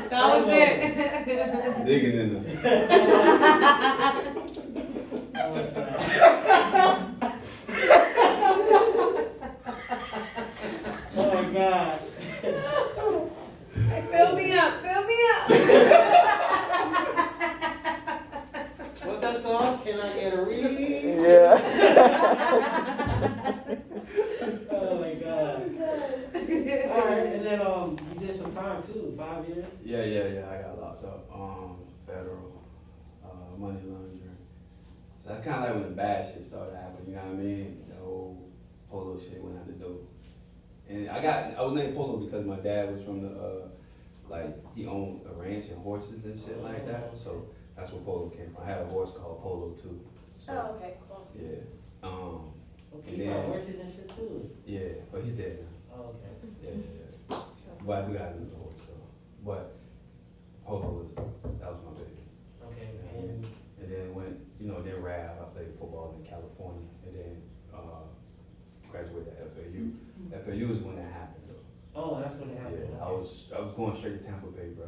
[0.09, 1.85] that was it.
[1.85, 2.45] Digging in them.
[5.33, 7.33] That was uh, sad.
[11.17, 11.99] oh my god.
[14.11, 15.82] fill me up, fill me up.
[19.53, 19.79] What's song?
[19.83, 21.03] Can I get a read?
[21.21, 21.53] Yeah.
[24.75, 25.61] Oh my god.
[26.35, 29.65] Alright, and then um you did some time too, five years.
[29.83, 30.49] Yeah, yeah, yeah.
[30.49, 31.29] I got locked up.
[31.33, 32.63] Um, federal,
[33.23, 34.37] uh, money laundering.
[35.23, 37.09] So that's kind of like when the bad shit started happening.
[37.09, 37.83] You know what I mean?
[37.87, 38.49] The whole
[38.89, 39.99] polo shit went out the door.
[40.89, 43.67] And I got I was named Polo because my dad was from the uh,
[44.27, 47.17] like he owned a ranch and horses and shit like that.
[47.17, 48.63] So that's where Polo came from.
[48.63, 49.99] I had a horse called Polo too.
[50.37, 51.27] So Oh, okay, cool.
[51.35, 51.63] yeah.
[52.03, 52.49] Um
[52.95, 54.49] Okay, you got horses and shit too.
[54.65, 55.95] yeah, but he's dead now.
[55.97, 56.29] Oh, okay.
[56.61, 56.77] Yeah, yeah,
[57.31, 57.37] yeah.
[57.85, 59.07] But I do got another horse though.
[59.43, 59.75] But
[60.65, 61.07] Polo was
[61.59, 62.21] that was my baby.
[62.69, 63.45] Okay, and
[63.81, 67.41] And then went, you know, then rap, I played football in California, and then,
[67.73, 68.05] uh,
[68.89, 69.91] graduated at FAU.
[70.45, 71.99] FAU is when that happened though.
[71.99, 72.87] oh, that's what happened.
[72.93, 74.85] Yeah, I was, I was going straight to Tampa Bay, bro.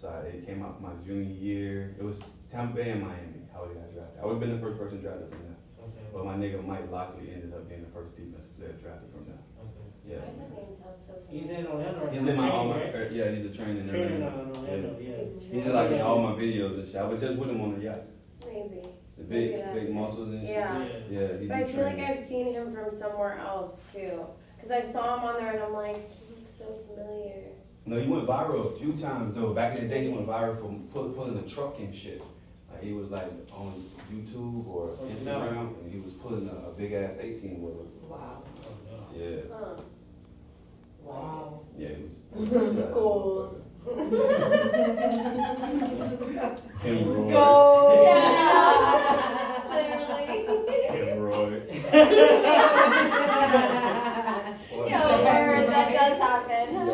[0.00, 2.16] So I, it came out my junior year, it was
[2.50, 4.20] Tampa Bay and Miami, how we got drafted.
[4.22, 6.08] I would've been the first person drafted from there, Okay.
[6.12, 9.42] but my nigga Mike Lockley ended up being the first defensive player drafted from there.
[9.60, 9.84] Okay.
[10.08, 10.24] Yeah.
[10.24, 11.60] Why does that name sound so He's familiar?
[11.60, 12.08] in Orlando.
[12.10, 13.12] He's in my, now, all my, right?
[13.12, 13.80] yeah, he's a trainer.
[13.80, 14.40] in Training Orlando.
[14.40, 15.52] in Orlando, yeah.
[15.52, 16.96] He's in like in all my videos and shit.
[16.96, 18.00] I was just with him on the yacht.
[18.40, 18.80] Maybe.
[19.20, 19.92] The Maybe big, that's big it.
[19.92, 20.56] muscles and shit.
[20.56, 20.88] Yeah.
[21.12, 21.98] Yeah, he But I be feel like.
[22.00, 24.24] I've seen him from somewhere else too.
[24.62, 27.52] Cause I saw him on there and I'm like, he looks so familiar.
[27.86, 29.52] No, he went viral a few times though.
[29.54, 32.22] Back in the day, he went viral from pull, pulling a truck and shit.
[32.70, 33.72] Like he was like on
[34.12, 37.86] YouTube or Oh, Instagram, and he was pulling a, a big ass eighteen wheeler.
[38.08, 38.42] Wow.
[38.62, 38.98] Oh, no.
[39.18, 39.74] Yeah, Huh.
[41.02, 41.60] Wow.
[41.76, 42.16] yeah, he was.
[42.94, 43.56] Goals.
[46.82, 47.32] Hemorrhoids.
[47.32, 48.04] Goals.
[48.04, 48.26] Yeah.
[49.70, 50.28] Literally.
[50.88, 51.74] Hemorrhoids.
[54.70, 54.88] What?
[54.90, 56.66] Yo, Bird, that does happen.
[56.74, 56.86] Yo,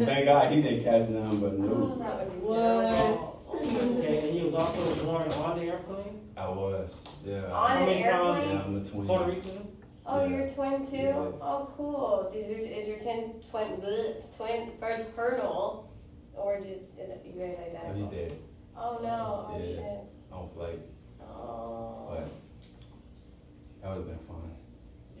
[0.00, 1.96] Thank God he didn't catch none, but Oh, no.
[1.96, 3.28] that would What?
[3.98, 6.20] Okay, and you was also born on the airplane?
[6.36, 7.00] I was.
[7.24, 7.44] Yeah.
[7.52, 8.48] On an How many times- airplane?
[8.56, 9.06] Yeah, I'm a twin.
[9.06, 9.76] Puerto Rican?
[10.06, 10.30] Oh, Yeah.
[10.36, 10.96] you're twin too?
[10.96, 11.14] Yeah.
[11.40, 12.30] Oh, cool.
[12.34, 15.90] Is your is your twin twin bleh, twin fraternal,
[16.34, 17.94] or did, is it you guys Oh, identical?
[17.94, 18.32] he's dead.
[18.76, 19.46] Oh no!
[19.50, 19.76] Oh Yeah.
[19.76, 20.00] shit!
[20.32, 20.80] On flight,
[21.20, 22.06] Oh.
[22.10, 22.28] but
[23.82, 24.50] that would have been fun.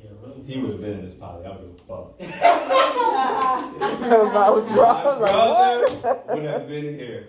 [0.02, 0.42] Yeah, really.
[0.44, 1.46] He would have been in this pilot.
[1.46, 2.22] I would have fucked.
[4.04, 5.30] About drop, like,
[6.02, 7.28] brother would have been here.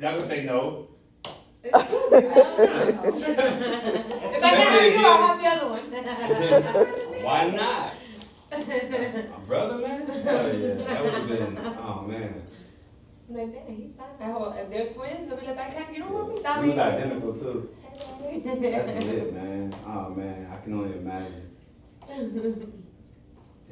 [0.00, 0.88] Y'all gonna say no?
[1.64, 1.82] If I
[4.50, 5.84] can't have you, I'll have the other one.
[7.22, 7.94] Why not?
[8.50, 10.02] My brother, man.
[10.10, 11.58] Oh yeah, that would have been.
[11.78, 12.42] Oh man,
[13.32, 14.30] Like, man, he's fine.
[14.32, 16.78] I If they're twins, they'll be like, I can't, you don't want me, he was
[16.78, 17.68] identical too.
[18.44, 19.74] That's lit, man.
[19.86, 21.50] Oh man, I can only imagine.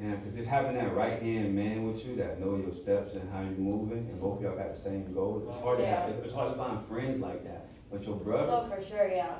[0.01, 3.31] Damn, cause just having that right hand man with you that know your steps and
[3.31, 5.45] how you're moving, and both of y'all got the same goal.
[5.47, 7.67] It's hard to have, it's hard to find friends like that.
[7.93, 9.35] But your brother, Oh, for sure, yeah.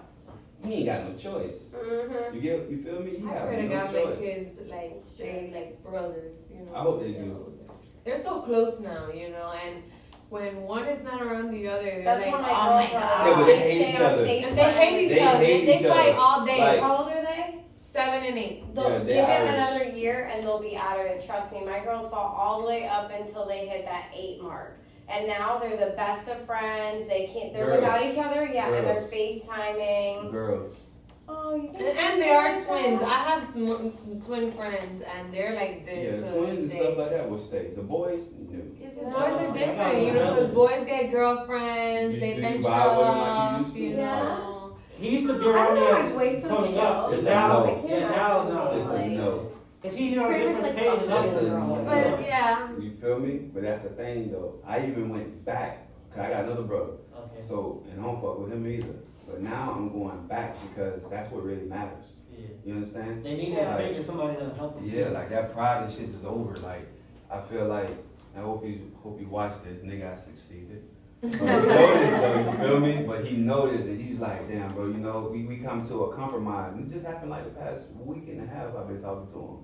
[0.63, 1.69] he ain't got no choice.
[1.75, 2.35] Mm-hmm.
[2.35, 3.11] You get, you feel me?
[3.11, 4.19] He I have pray to no God make choice.
[4.21, 6.75] kids like stay like brothers, you know.
[6.75, 7.31] I hope they They're do.
[7.33, 7.73] older.
[8.05, 9.83] They're so close now, you know, and
[10.31, 12.95] when one is not around the other, they're That's like, what oh my my girls
[12.95, 13.01] are.
[13.01, 13.27] god.
[13.27, 14.25] Yeah, but they They hate each other.
[14.25, 15.45] And they hate each They other.
[15.45, 16.19] hate They, each they fight other.
[16.19, 16.59] all day.
[16.61, 17.55] Like- How old are they?
[17.93, 18.75] Seven and eight.
[18.75, 21.27] They'll Yeah, give they're it another year and they'll be out of it.
[21.27, 24.79] Trust me, my girls fall all the way up until they hit that eight mark.
[25.09, 27.09] And now they're the best of friends.
[27.09, 27.53] They can't.
[27.53, 27.81] They're Girls.
[27.81, 28.47] without each other.
[28.47, 29.11] Yeah, and they're Girls.
[29.11, 30.31] FaceTiming.
[30.31, 30.81] Girls.
[31.29, 33.03] Oh, you And, and they are twins.
[33.03, 33.93] I have m-
[34.25, 36.21] twin friends, and they're like Yeah, this.
[36.21, 37.71] the to twins and stuff like that will stay.
[37.75, 38.63] The boys, no.
[39.01, 39.13] Yes, Yeah.
[39.13, 40.35] the boys are different, you know.
[40.35, 43.77] Because boys get girlfriends, You- they do you venture vibe with 'em like you off,
[43.77, 44.23] you Yeah.
[44.23, 44.73] know.
[44.99, 47.13] He used to be around don't me as like, waste some coming up.
[47.13, 47.65] It's now, no.
[47.65, 48.71] I yeah, can't now, no.
[48.73, 49.47] It's a Like- no.
[49.83, 51.11] Cause he's on Pretty much different like pages.
[51.11, 51.83] fuck It's other a no.
[51.87, 53.39] But yeah, You feel me?
[53.55, 54.57] But that's the thing though.
[54.67, 55.87] I even went back.
[56.11, 56.93] Cause I got another brother.
[57.17, 57.41] Okay.
[57.41, 58.95] So, and I don't fuck with him either.
[59.27, 62.13] But now I'm going back because that's what really matters.
[62.31, 62.49] Yeah.
[62.65, 63.25] You understand?
[63.25, 63.77] They need Yeah.
[63.77, 64.85] to figure somebody to help them.
[64.87, 66.57] Yeah, like that pride and shit is over.
[66.59, 66.87] Like,
[67.31, 67.89] I feel like,
[68.37, 69.83] I hope you hope you watch this.
[69.83, 70.85] Nigga, I succeeded.
[71.21, 73.03] But he noticed though, you feel me?
[73.07, 76.17] But he noticed and he's like, damn, bro, you know, we, we come to a
[76.17, 76.73] compromise.
[76.73, 79.39] And this just happened like the past week and a half I've been talking to
[79.39, 79.59] him.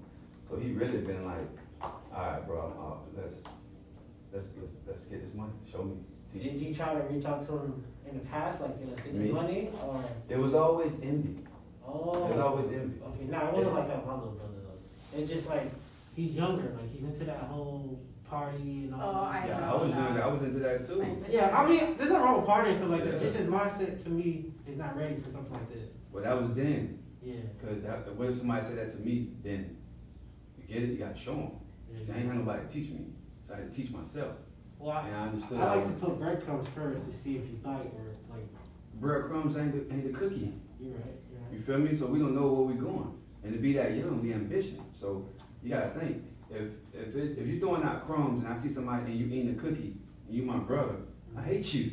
[0.49, 1.49] So he really been like,
[1.81, 3.41] all right, bro, uh, let's,
[4.33, 5.53] let's, let's, let's get this money.
[5.71, 5.97] Show me.
[6.33, 9.15] Did you try to reach out to him in the past, like, you know, get
[9.15, 9.29] Me?
[9.29, 10.05] the money, or?
[10.29, 11.39] It was always envy.
[11.87, 12.27] Oh.
[12.27, 13.01] It was always envy.
[13.03, 15.19] Okay, no, it wasn't like that with my little brother though.
[15.19, 15.71] It's just like
[16.15, 17.99] he's younger, like he's into that whole
[18.31, 19.45] party and all Oh, that.
[19.45, 19.73] I Yeah, stuff.
[19.73, 20.19] I was young.
[20.21, 21.17] I was into that too.
[21.31, 23.15] Yeah, I mean, there's nothing wrong with partying and stuff like that.
[23.15, 23.21] Yeah.
[23.21, 25.89] Just his mindset to me is not ready for something like this.
[26.13, 26.99] But that was then.
[27.23, 27.35] Yeah.
[27.65, 29.31] Cause that, what if somebody said that to me?
[29.43, 29.77] Then
[30.59, 30.91] you get it.
[30.91, 31.51] You got to show them.
[32.05, 33.07] See, I ain't had nobody to teach me,
[33.49, 34.35] so I had to teach myself.
[34.79, 35.59] Well, I, And I understood.
[35.59, 38.45] I like to put breadcrumbs first to see if you bite or like
[39.01, 40.53] breadcrumbs ain't the, ain't the cookie.
[40.79, 41.05] you're right.
[41.33, 41.53] You're right.
[41.53, 41.95] You feel me?
[41.95, 43.13] So we don't know where we're going.
[43.45, 44.81] And to be that young, be ambition.
[44.93, 45.29] So
[45.63, 46.23] you gotta think.
[46.51, 49.57] If if it's, if you're throwing out crumbs and I see somebody and you eating
[49.59, 50.97] a cookie and you my brother,
[51.37, 51.93] I hate you.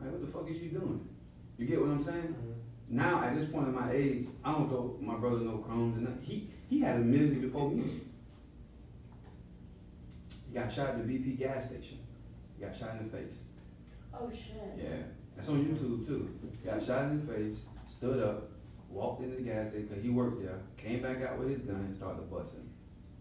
[0.00, 1.08] Like what the fuck are you doing?
[1.56, 2.22] You get what I'm saying?
[2.22, 2.96] Mm-hmm.
[2.96, 6.06] Now at this point in my age, I don't throw my brother no crumbs and
[6.06, 6.22] nothing.
[6.22, 8.00] he he had a music before me.
[10.48, 11.98] He got shot at the BP gas station.
[12.56, 13.42] He got shot in the face.
[14.14, 14.78] Oh shit.
[14.78, 15.02] Yeah,
[15.36, 16.38] that's on YouTube too.
[16.64, 17.56] Got shot in the face,
[17.88, 18.50] stood up,
[18.88, 21.76] walked into the gas station because he worked there, came back out with his gun
[21.76, 22.68] and started busting.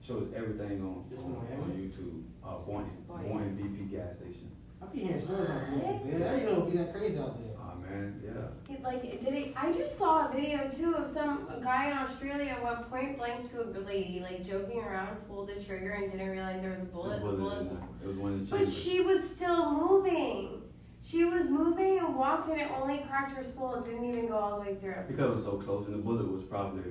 [0.06, 2.24] Showed everything on This on, in on YouTube.
[2.44, 3.30] Uh, Boynton, Boynton.
[3.30, 4.52] Boynton BP gas station.
[4.82, 6.06] I be hearing stories about What?
[6.06, 6.20] that.
[6.20, 7.54] Man, I didn't know it would be that crazy out there.
[7.60, 8.74] Oh man, yeah.
[8.76, 9.54] It, like, did it?
[9.58, 13.52] I just saw a video too of some a guy in Australia went point blank
[13.52, 16.86] to a lady, like joking around, pulled the trigger and didn't realize there was a
[16.86, 17.20] bullet.
[17.20, 17.82] The The bullet in bullet.
[18.00, 18.78] the- It was one of the But chambers.
[18.82, 20.62] she was still moving.
[21.04, 23.76] She was moving and walked, and it only cracked her skull.
[23.76, 24.96] It didn't even go all the way through.
[25.08, 26.84] Because it was so close and the bullet was probably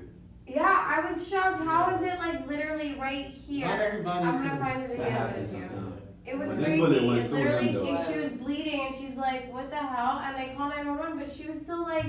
[0.46, 1.62] Yeah, I was shocked.
[1.64, 3.66] How is it like literally right here?
[3.66, 5.68] Not everybody I'm gonna find the video happens of it.
[5.70, 5.92] sometimes.
[6.24, 6.80] It was But this crazy.
[6.80, 10.20] bullet went It through literally, them, she was bleeding and she's like, "What the hell?"
[10.24, 12.06] and they called 911, but she was still like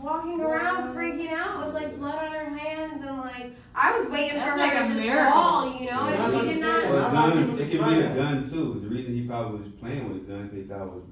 [0.00, 4.38] walking around, freaking out with like blood on her hands and like I was waiting
[4.38, 5.32] That's for like her a to just miracle.
[5.32, 6.26] fall, you know, Yeah.
[6.26, 6.84] and she did not.
[6.84, 8.80] Well, Not a lot of guns, people it could be a gun too.
[8.82, 11.04] The reason he probably was playing with a gun, they thought was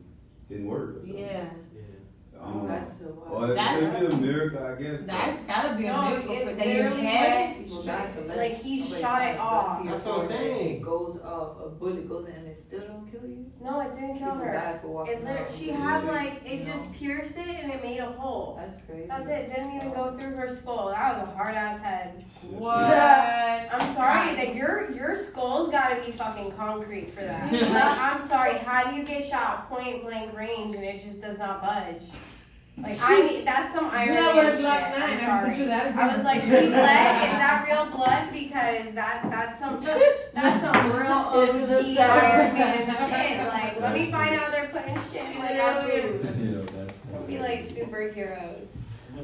[0.48, 1.18] didn't work or something.
[1.18, 1.44] Yeah.
[1.48, 2.01] I
[2.44, 2.68] don't know.
[2.68, 3.50] That's so Or wild.
[3.50, 5.00] it That's, could be a miracle, I guess.
[5.06, 7.44] that's gotta be a No, miracle it for that your literally head.
[7.56, 8.36] went People straight- die for less.
[8.38, 9.78] like, he Somebody shot it has off.
[9.78, 10.76] to your That's what I'm saying.
[10.76, 13.46] It goes off, a bullet goes in and it still don't kill you.
[13.62, 14.52] No, it didn't kill People her.
[14.54, 16.90] die for walking It literally, she had like it you just know?
[16.98, 18.58] pierced it and it made a hole.
[18.60, 19.06] That's crazy.
[19.06, 19.54] That's it.
[19.54, 20.88] Didn't even go through her skull.
[20.90, 22.24] That was a hard ass head.
[22.50, 22.76] What?
[23.72, 27.50] I'm sorry that your your skull's got to be fucking concrete for that.
[27.52, 28.54] Like, I'm sorry.
[28.54, 32.02] How do you get shot point blank range and it just does not budge?
[32.78, 34.66] Like I need that's some Iron Yeah, Man with a shit.
[34.66, 35.20] I'm knife.
[35.56, 35.66] sorry.
[35.66, 36.68] that I was like, she bled.
[36.68, 36.72] Is
[37.38, 38.32] that real blood?
[38.32, 39.80] Because that that's some
[40.34, 42.10] that's some real This is a OG.
[42.10, 43.46] Iron Man shit.
[43.48, 46.72] Like let me find out they're putting shit in our food.
[47.12, 48.66] Don't be like superheroes.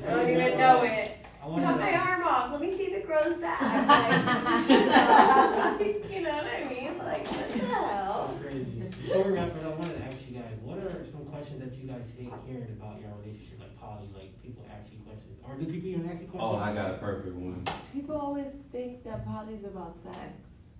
[0.06, 1.16] I don't even know it.
[1.42, 1.96] I wanna Cut my know.
[1.98, 2.52] arm off.
[2.52, 3.60] Let me see if it grows back.
[3.62, 4.68] Like,
[6.12, 6.98] you know what I mean?
[6.98, 8.34] Like, what the hell?
[8.36, 8.82] That's crazy.
[9.06, 11.57] Before we wrap it up, I wanted to ask you guys, what are some questions
[11.68, 15.36] that you guys hate hearing about your relationship, like poly, like people ask you questions,
[15.46, 16.54] or do people even ask you questions?
[16.56, 17.64] Oh, I got a perfect one.
[17.92, 20.32] People always think that poly's about sex.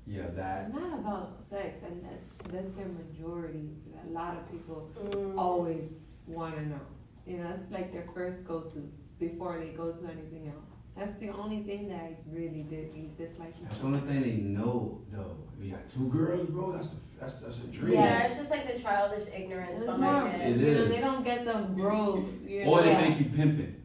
[0.06, 0.68] Yeah, that.
[0.70, 3.68] It's not about sex, and that's that's their majority.
[4.08, 5.36] A lot of people Mm.
[5.36, 5.84] always
[6.26, 6.80] want to know.
[7.26, 10.64] You know, it's like their first go-to before they go to anything else.
[10.98, 13.54] That's the only thing that I really did dislike.
[13.62, 15.36] That's the only thing they know, though.
[15.60, 16.72] You got two girls, bro.
[16.72, 17.94] That's the, that's that's a dream.
[17.94, 20.40] Yeah, it's just like the childish ignorance It's behind more, it.
[20.40, 22.24] It you know, they don't get the growth.
[22.44, 23.76] You Or they think you pimping,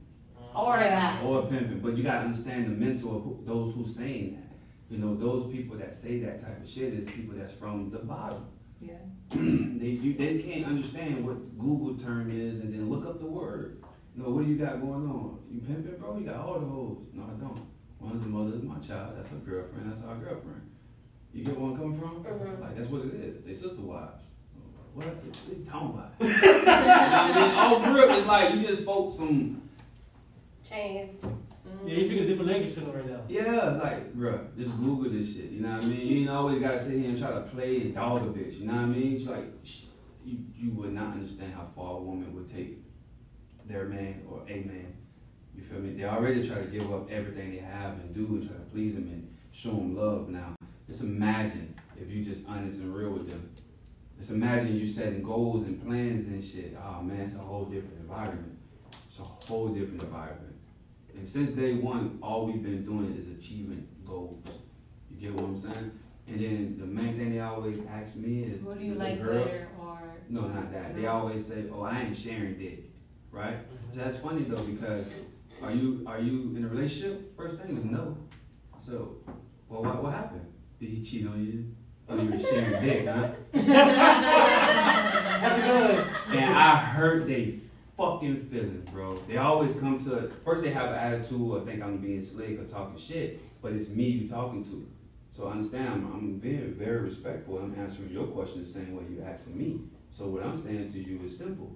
[0.55, 1.23] or that.
[1.23, 1.79] or pimping.
[1.79, 4.93] But you gotta understand the mental of who, those who saying that.
[4.95, 7.99] You know, those people that say that type of shit is people that's from the
[7.99, 8.47] bottom.
[8.81, 8.93] Yeah.
[9.31, 13.82] they you, they can't understand what Google term is, and then look up the word.
[14.15, 15.39] You know, what do you got going on?
[15.49, 16.17] You pimping, bro?
[16.17, 16.97] You got all the hoes.
[17.13, 17.65] No, I don't.
[17.99, 19.13] One of the mother is my child.
[19.17, 19.91] That's her girlfriend.
[19.91, 20.69] That's our girlfriend.
[21.33, 22.23] You get where I'm coming from?
[22.23, 22.61] Mhm.
[22.61, 23.43] Like that's what it is.
[23.43, 24.21] They sister wives.
[24.93, 25.07] What?
[25.07, 26.13] What you talking about?
[26.19, 27.55] you know what I mean?
[27.55, 29.61] All real is like you just spoke some.
[30.67, 31.09] Chinese.
[31.85, 33.21] Yeah, you speak a different language to them right now.
[33.27, 35.49] Yeah, like, bro, just Google this shit.
[35.51, 36.07] You know what I mean?
[36.07, 38.59] You ain't always gotta sit here and try to play and dog a bitch.
[38.59, 39.15] You know what I mean?
[39.15, 39.45] It's like,
[40.23, 42.82] you, you would not understand how far a woman would take
[43.67, 44.93] their man or a man.
[45.55, 45.93] You feel me?
[45.93, 48.95] They already try to give up everything they have and do and try to please
[48.95, 50.29] them and show them love.
[50.29, 50.55] Now,
[50.87, 53.49] just imagine if you just honest and real with them.
[54.17, 56.77] Just imagine you setting goals and plans and shit.
[56.81, 58.57] Oh man, it's a whole different environment.
[59.09, 60.55] It's a whole different environment.
[61.15, 64.43] And since day one, all we've been doing is achieving goals.
[65.11, 65.91] You get what I'm saying?
[66.27, 69.43] And then the main thing they always ask me is, What do you like girl-
[69.43, 69.99] better, or
[70.29, 70.95] No, not that.
[70.95, 72.85] They always say, "Oh, I ain't sharing dick,"
[73.33, 73.57] right?
[73.91, 75.07] So that's funny though because
[75.61, 77.35] are you are you in a relationship?
[77.35, 78.17] First thing is no.
[78.79, 79.17] So,
[79.67, 80.45] well, what what happened?
[80.79, 81.75] Did he cheat on you?
[82.07, 83.29] Oh, you were sharing dick, huh?
[85.41, 86.07] That's good.
[86.35, 87.59] And I hurt they
[87.97, 89.19] fucking feelings, bro.
[89.27, 92.65] They always come to first they have an attitude or think I'm being slick or
[92.65, 94.87] talking shit, but it's me you talking to.
[95.31, 97.57] So understand, I'm, I'm being very respectful.
[97.57, 99.81] I'm answering your question the same way you're asking me.
[100.11, 101.75] So what I'm saying to you is simple.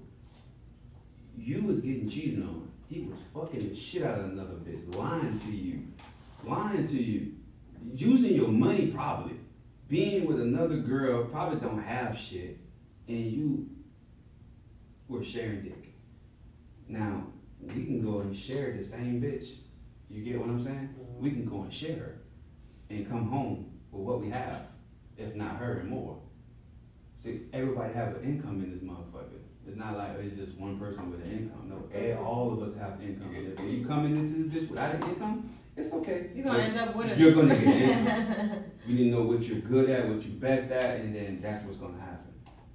[1.37, 2.71] You was getting cheated on.
[2.89, 5.83] He was fucking the shit out of another bitch, lying to you,
[6.43, 7.33] lying to you,
[7.93, 9.35] using your money probably,
[9.87, 12.59] being with another girl probably don't have shit,
[13.07, 13.69] and you
[15.07, 15.93] were sharing dick.
[16.87, 17.27] Now
[17.61, 19.49] we can go and share the same bitch.
[20.09, 20.95] You get what I'm saying?
[20.99, 21.23] Mm-hmm.
[21.23, 22.21] We can go and share her,
[22.89, 24.61] and come home with what we have,
[25.17, 26.17] if not her and more.
[27.17, 29.41] See, everybody have an income in this motherfucker.
[29.67, 31.69] It's not like it's just one person with an income.
[31.69, 33.33] No, all of us have income.
[33.35, 36.29] And if you coming into this bitch without an income, it's okay.
[36.33, 37.17] You're gonna But end up with it.
[37.17, 38.63] You're gonna get income.
[38.87, 41.77] We didn't know what you're good at, what you're best at, and then that's what's
[41.77, 42.31] gonna happen.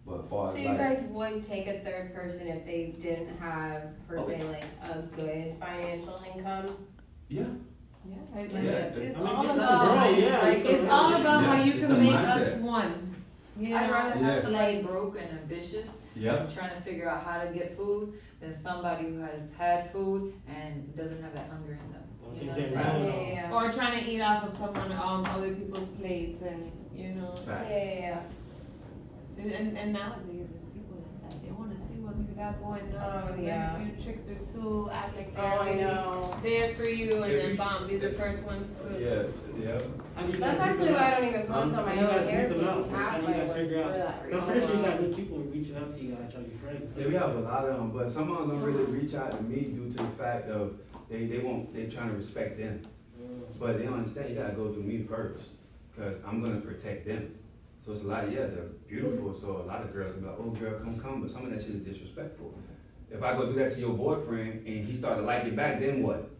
[0.06, 3.39] But far So as you like, guys would take a third person if they didn't
[3.39, 4.28] have, per Oh.
[4.28, 6.77] se, like a good financial income?
[7.28, 7.44] yeah,
[8.05, 8.60] Yeah, it's, Yeah.
[8.60, 11.64] it's I mean, all it's about a yeah, like, you it's all about how Yeah,
[11.64, 12.27] you can make mindset.
[12.36, 13.14] us one.
[13.59, 13.93] You I'd know?
[13.93, 14.27] rather Yeah.
[14.27, 16.40] have somebody broke and ambitious yep.
[16.40, 20.32] and trying to figure out how to get food than somebody who has had food
[20.48, 22.02] and doesn't have that hunger in them.
[22.24, 23.28] I You know what I'm Yeah, saying?
[23.36, 23.52] yeah, yeah.
[23.55, 27.70] Or trying to eat off of someone um other people's plates and you know Fact.
[27.70, 29.43] Yeah, yeah, yeah.
[29.43, 31.43] and, and, and nowadays there's people like that.
[31.44, 33.35] They wanna see what you got going on.
[33.39, 33.77] Oh, yeah.
[33.79, 36.37] then a few tricks or two, act like they're Oh, I really know.
[36.43, 39.23] there for you and If then bomb be the first ones to Yeah,
[39.63, 39.81] yeah.
[40.15, 42.17] How do That's actually why I don't even post on my how do you own
[42.17, 42.91] guys hair figure feed, them out?
[42.91, 43.93] half do my you guys work figure out?
[43.93, 44.43] that I'm reason.
[44.45, 46.93] pretty sure you got new people reaching out to you guys trying to be friends.
[46.99, 49.37] Yeah, we have a lot of them, but some of them don't really reach out
[49.37, 50.77] to me due to the fact of
[51.09, 52.87] they they won't they trying to respect them,
[53.21, 53.45] Mm.
[53.61, 55.51] but they don't understand you gotta go through me first,
[55.97, 57.35] cause I'm gonna protect them.
[57.85, 60.29] So it's a lot of yeah they're beautiful, so a lot of girls can be
[60.29, 62.55] like, oh girl come come, but some of that shit is disrespectful.
[63.11, 65.81] If I go do that to your boyfriend and he start to like it back,
[65.81, 66.31] then what?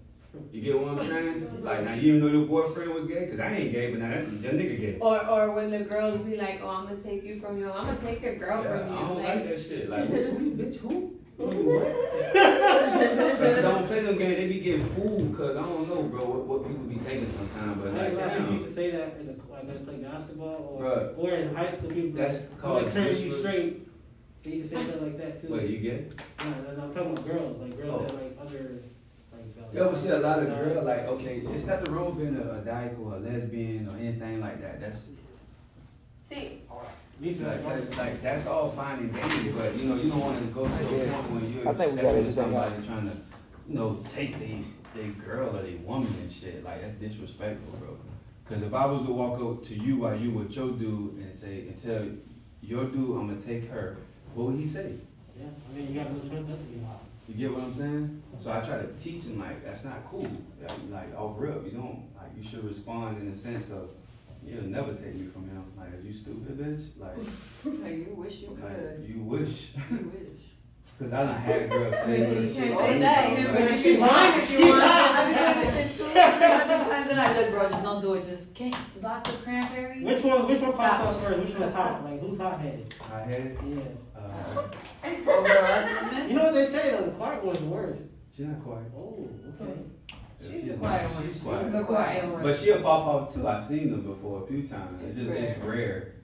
[0.51, 1.63] You get what I'm saying?
[1.65, 4.11] Like now you even know your boyfriend was gay, cause I ain't gay, but now
[4.11, 4.97] that, that nigga gay.
[5.01, 7.87] or or when the girls be like, Oh, I'm gonna take you from your I'm
[7.87, 8.97] gonna take your girl Yeah, from you.
[8.97, 9.91] I don't like, like, that shit.
[9.91, 11.19] Like, who, who you, bitch, who?
[11.39, 12.33] Who you what?
[12.33, 16.25] Because I don't play them games, they be getting fooled because I don't know, bro,
[16.25, 17.83] what, what people be thinking sometimes.
[17.83, 19.35] But I like, ain't gonna people used to say that in the,
[19.69, 21.07] like when they play basketball or, Right.
[21.17, 23.89] or in high school, people That's who called like turn you straight.
[24.43, 25.53] They used to say stuff like that too.
[25.53, 26.13] wait, you get?
[26.41, 28.05] No, no, no, I'm talking about girls, like girls Oh.
[28.07, 28.83] that like other,
[29.33, 29.43] like.
[29.59, 32.37] Uh, You ever see a lot of girls like, okay, it's not the wrong being
[32.37, 34.81] a, a dyke or a lesbian or anything like that.
[34.81, 35.09] That's
[36.29, 36.63] See,
[37.21, 40.45] These like, like that's all fine and dandy, but you know, you don't want to
[40.47, 42.33] go to a point when you're I think we stepping gotta into do that.
[42.33, 43.17] somebody trying to,
[43.69, 44.65] you know, take they
[44.97, 46.65] they girl or they woman and shit.
[46.65, 47.97] Like that's disrespectful, bro.
[48.45, 51.35] Because if I was to walk up to you while you with your dude and
[51.35, 52.05] say and tell
[52.61, 53.97] your dude I'm gonna take her,
[54.35, 54.95] what would he say?
[55.39, 57.01] Yeah, I mean, you got no choice but to be hot.
[57.29, 58.23] You get what I'm saying?
[58.43, 60.29] So I try to teach him like that's not cool.
[60.61, 63.91] Like, like oh, off rip, you don't like you should respond in the sense of
[64.45, 65.65] you'll never take me from him.
[65.79, 66.85] Like are you stupid bitch?
[66.99, 67.17] Like,
[67.83, 69.07] Like, you wish you like could.
[69.09, 69.71] you wish.
[69.91, 70.42] You wish.
[71.03, 72.79] Cause I done had girls say little You shit.
[72.79, 73.31] to say me, that.
[73.31, 73.39] bro.
[73.43, 74.79] You Like, can She whine lying, if she you want.
[74.79, 75.17] lying.
[75.17, 76.21] I've been doing this shit too.
[76.21, 77.37] Hundred times a night.
[77.37, 78.23] Look, bro, just don't do it.
[78.23, 80.05] Just can't vodka cranberry.
[80.05, 81.09] Which one, which one pops Stop.
[81.09, 81.39] up first?
[81.49, 82.05] Which one's hot?
[82.05, 82.95] Like, who's hot headed?
[83.13, 83.59] I had it.
[83.67, 83.81] Yeah.
[84.17, 84.63] Uh,
[85.29, 86.29] Over us women.
[86.29, 87.99] You know what they say though, the Clark one's worse.
[88.37, 88.85] she's not quiet.
[88.97, 89.29] Oh,
[89.61, 89.73] okay.
[90.41, 91.23] She's the quiet one.
[91.25, 91.73] She's She's quiet.
[91.73, 92.43] the quiet one.
[92.43, 93.47] But she'll pop up too.
[93.49, 95.03] I've seen them before a few times.
[95.03, 96.15] It's It's just it's rare.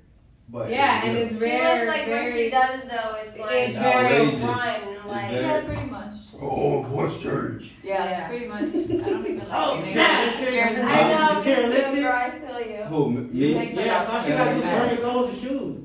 [0.50, 3.52] But Yeah, and it's she rare, looks like when very she does though, it's like
[3.52, 5.32] It's so very- fun, like.
[5.32, 6.12] Yeah, pretty much.
[6.40, 7.72] Oh, voice change.
[7.82, 8.28] Yeah, Yeah.
[8.28, 8.60] pretty much.
[8.62, 9.92] I don't even like Oh, it.
[9.92, 10.28] snap.
[10.28, 10.82] It scares me.
[10.82, 12.02] I know, me too, Materialistic?
[12.02, 12.82] girl, I feel you.
[12.84, 13.54] Who me?
[13.54, 14.78] Takes a Yeah, so she got these Yeah.
[14.78, 15.84] burning clothes and shoes.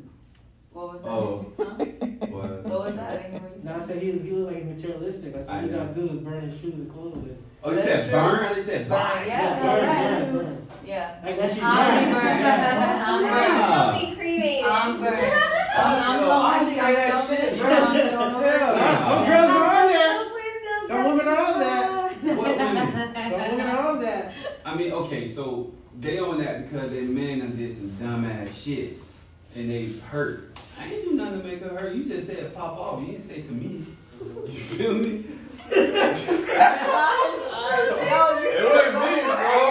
[0.72, 1.10] What was that?
[1.10, 1.46] Oh.
[1.58, 1.86] Huh?
[2.44, 2.66] What?
[2.66, 3.10] What was that?
[3.10, 3.88] I didn't hear what you Now I said.
[3.88, 5.36] said he was, he was like materialistic.
[5.36, 5.78] I said I all you know.
[5.86, 7.16] gotta do is burn his shoes and clothes.
[7.18, 8.20] And, Oh, you That's said true.
[8.20, 8.56] burn?
[8.56, 9.28] They said Burn, burn.
[9.28, 9.60] yeah.
[9.64, 10.34] burn, right.
[10.34, 10.68] burn, burn.
[10.86, 11.16] Yeah.
[11.24, 12.14] Like when she I'm burns.
[12.14, 12.40] burned.
[12.44, 13.06] Yeah.
[13.08, 13.64] I'm You're burned.
[13.64, 13.98] Ah.
[14.00, 14.70] filthy creative.
[14.70, 15.18] I'm burned.
[15.76, 17.60] I'm, I'm, Yo, I'm I actually, don't I'm play that stuck in shit, it.
[17.60, 17.70] bro.
[17.72, 18.78] I'm throwing over Hell it.
[18.78, 20.28] Yeah, some girls are on that.
[20.88, 21.84] Some Some women are on that.
[22.38, 23.16] What women?
[23.16, 24.34] Some women are on that.
[24.66, 29.00] I mean, okay, so they on that because their man done did some dumbass shit
[29.56, 30.58] and they hurt.
[30.80, 31.13] I ain't do
[31.56, 31.96] nothing to make her hurt.
[31.96, 33.00] You just said pop off.
[33.02, 33.86] You didn't say to me.
[34.48, 35.26] You feel me?
[35.72, 35.84] Yo, you
[38.54, 39.64] It wasn't me, bro.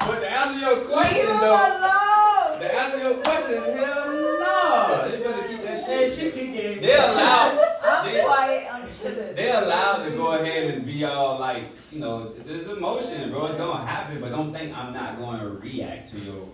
[0.00, 5.08] But to answer your question, though, to answer your question, hell no.
[5.10, 6.34] They better keep that Hey, shit.
[6.34, 6.80] chicken game.
[6.80, 7.58] They allowed.
[7.84, 8.68] I'm They- quiet.
[8.74, 9.34] I'm chilling.
[9.36, 13.46] They allowed to go ahead and be all like, you know, there's emotion, bro.
[13.46, 16.48] It's gonna happen, but don't think I'm not going to react to your,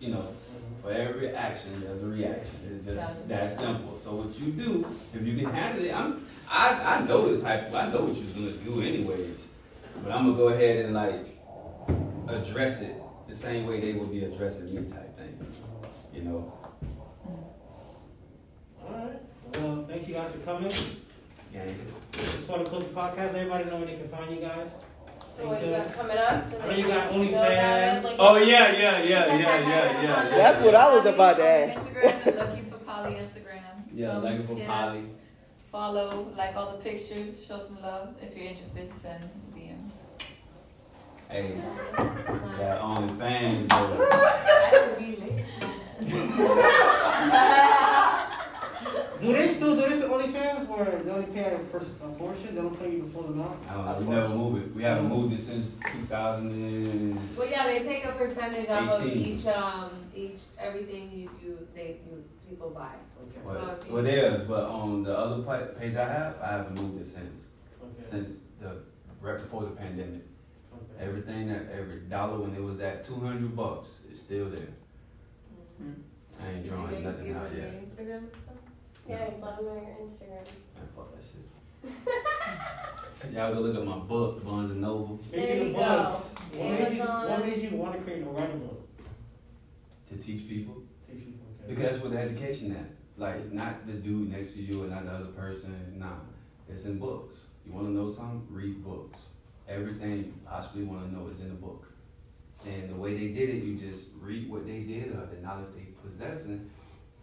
[0.00, 0.28] you know,
[0.82, 2.56] for every action there's a reaction.
[2.76, 3.98] It's just that simple.
[3.98, 7.72] So what you do, if you can handle it, I'm, I, I know the type,
[7.74, 9.48] I know what you're gonna do anyways.
[10.02, 11.26] But I'm gonna go ahead and like
[12.28, 12.94] address it
[13.28, 15.38] the same way they would be addressing me, type thing.
[16.14, 16.52] You know.
[18.84, 19.20] Alright.
[19.54, 20.72] Well, thanks you guys for coming.
[21.52, 21.78] Gang.
[22.12, 23.34] It's for the Culture Podcast.
[23.34, 24.68] Everybody know where they can find you guys.
[25.38, 26.50] So what you got coming up?
[26.50, 28.02] So I know they you got can know OnlyFans.
[28.04, 29.38] like- Oh yeah, yeah, yeah, yeah, yeah,
[29.68, 30.02] yeah.
[30.02, 30.28] yeah.
[30.36, 31.88] That's what I was about to Polly on ask.
[31.88, 33.82] Instagram, Lucky for Polly Instagram.
[33.94, 34.66] Yeah, Um, Lucky for yes.
[34.68, 35.04] Polly.
[35.70, 38.14] Follow, like all the pictures, show some love.
[38.20, 39.22] If you're interested, send
[39.54, 39.90] DM.
[41.28, 41.54] Hey,
[42.58, 44.08] that OnlyFans, bro.
[44.10, 45.44] I could be lit.
[49.20, 52.08] Do they still still do this at OnlyFans where they only pay a, pers- a
[52.10, 53.58] portion, they don't pay you the full amount?
[53.68, 54.74] I don't know, we never move it.
[54.74, 59.00] We haven't moved it since two thousand and, Well, yeah, they take a percentage off
[59.00, 62.92] of each, um, each, everything you, you, they, you, people buy.
[63.22, 63.40] Okay.
[63.44, 65.42] So but, if you- well, there's, but on the other
[65.78, 67.46] page I have, I haven't moved it since,
[67.82, 68.08] Okay.
[68.08, 68.76] since the,
[69.20, 70.22] right before the pandemic.
[70.72, 71.04] Okay.
[71.04, 74.68] Everything that, every dollar when it was at two hundred bucks, it's still there.
[75.82, 75.94] Mhm.
[76.40, 77.82] I ain't drawing nothing give out them your yet.
[77.98, 78.47] Instagram and stuff?
[79.08, 79.72] Yeah, I love my
[80.04, 80.44] Instagram.
[80.44, 81.24] Man, fuck that
[83.24, 83.32] shit.
[83.34, 86.58] Y'all go look at my book, Barnes and Noble, There Speaking you of books, go.
[86.60, 88.84] what made you, what made you want to create a writing book?
[90.08, 90.82] to teach people.
[91.06, 91.74] Teach people, okay.
[91.74, 92.86] Because that's what the education at.
[93.20, 95.74] Like, not the dude next to you and not the other person.
[95.96, 96.12] Nah,
[96.68, 97.48] it's in books.
[97.66, 98.46] You want to know something?
[98.50, 99.30] Read books.
[99.68, 101.86] Everything you possibly want to know is in the book.
[102.66, 105.68] And the way they did it, you just read what they did or the knowledge
[105.76, 106.70] they possessing,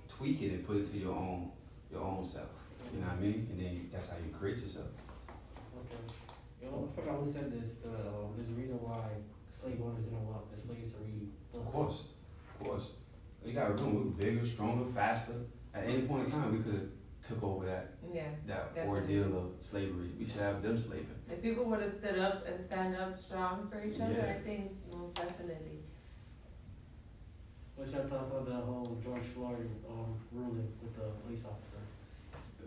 [0.09, 1.49] tweak it and put it to your own
[1.95, 2.51] your own self.
[2.93, 3.47] You know what I mean?
[3.49, 4.91] And then you, that's how you create yourself.
[5.79, 6.03] Okay.
[6.61, 9.15] You know, I forgot who said this, uh, there's a reason why
[9.55, 11.27] slave owners didn't want the slaves to read.
[11.55, 12.03] Of course,
[12.59, 12.87] of course.
[13.43, 15.33] You got to remember, we were bigger, stronger, faster.
[15.73, 16.89] At any point in time, we could have
[17.21, 18.29] took over that Yeah.
[18.47, 19.01] that Definitely.
[19.01, 20.09] ordeal of slavery.
[20.19, 21.15] We should have them slaving.
[21.29, 24.35] If people would have stood up and stand up strong for each other, Yeah.
[24.37, 25.79] I think most definitely.
[27.75, 31.74] What's your thoughts on the whole George Floyd, um, ruling with the police officer?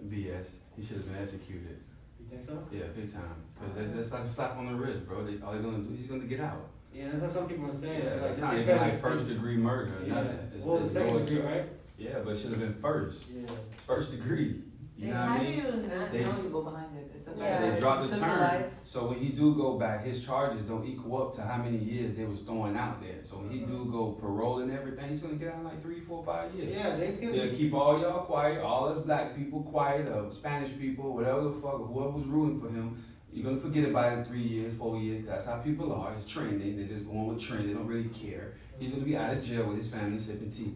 [0.06, 0.48] BS.
[0.76, 1.80] He should have been executed.
[2.20, 2.66] You think so?
[2.70, 3.22] Yeah, big time.
[3.60, 3.66] Uh-huh.
[3.66, 5.24] Cause that's, that's like a slap on the wrist, bro.
[5.24, 6.68] They, all they're gonna do, he's gonna get out.
[6.92, 8.02] Yeah, that's what some people are saying.
[8.04, 10.38] Yeah, like, it's not even like first degree murder Yeah, nothing.
[10.54, 11.64] It's, well, it's second degree, right?
[11.98, 13.30] Yeah, but it should have been first.
[13.30, 13.50] Yeah.
[13.86, 14.62] First degree.
[14.98, 15.56] You And know what how I do mean?
[15.58, 17.70] you, there's They- principle behind it, it's a Yeah.
[17.70, 18.40] They dropped the term.
[18.40, 18.66] life.
[18.82, 22.16] So when he do go back, his charges don't equal up to how many years
[22.16, 23.22] they was throwing out there.
[23.22, 26.24] So when he do go parole and everything, he's gonna get out like three, four,
[26.24, 26.74] five years.
[26.76, 27.30] Yeah, they can.
[27.30, 31.52] They'll keep all y'all quiet, all us black people quiet, or Spanish people, whatever the
[31.52, 32.96] fuck, whoever was rooting for him.
[33.32, 36.12] You're gonna forget about it in three years, four years, 'cause that's how people are.
[36.14, 36.76] It's trending.
[36.76, 37.68] They're just going with trend.
[37.68, 38.54] They don't really care.
[38.80, 40.74] He's gonna be out of jail with his family sipping tea.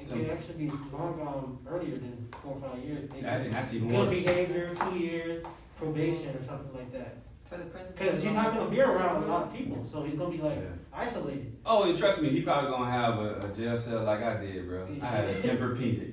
[0.00, 3.10] It can actually be long um, earlier than four or five years.
[3.10, 4.24] They That- and that's even Good worse.
[4.24, 5.44] behavior, two years,
[5.76, 7.16] probation or something like that.
[7.48, 8.04] For the principle.
[8.04, 10.58] Because he's not gonna be around a lot of people, so he's gonna be like
[10.58, 10.68] Yeah.
[10.92, 11.56] isolated.
[11.64, 14.68] Oh, and trust me, he probably gonna have a, a jail cell like I did,
[14.68, 14.86] bro.
[15.00, 16.12] I had a Tempur-Pedic.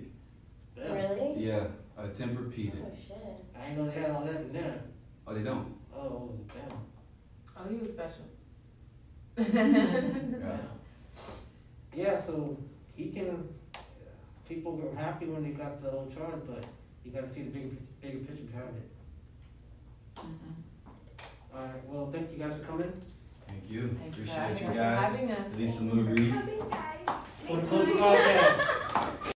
[0.77, 0.93] Yeah.
[0.93, 1.45] Really?
[1.45, 1.67] Yeah,
[1.97, 2.81] a Tempur-Pedic.
[2.85, 3.17] Oh shit.
[3.55, 4.81] I didn't know they had all that in there.
[5.27, 5.75] Oh, they don't.
[5.93, 6.77] Oh damn.
[7.57, 8.23] Oh, he was special.
[9.37, 10.57] Yeah.
[11.93, 12.57] Yeah, so
[12.95, 13.47] he can.
[14.47, 16.63] People were happy when they got the whole charge, but
[17.03, 18.89] you got to see the bigger bigger picture behind it.
[20.17, 20.53] Mhm.
[21.53, 21.88] All right.
[21.89, 22.93] Well, thank you guys for coming.
[23.47, 23.97] Thank you.
[23.99, 24.76] Thank you for Appreciate having you us.
[24.77, 25.15] guys.
[25.19, 25.57] Having us.
[25.57, 26.30] Lisa Marie.
[26.31, 27.15] Coming, guys.
[27.47, 29.31] For the Close Podcast.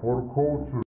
[0.00, 0.82] Horticulture.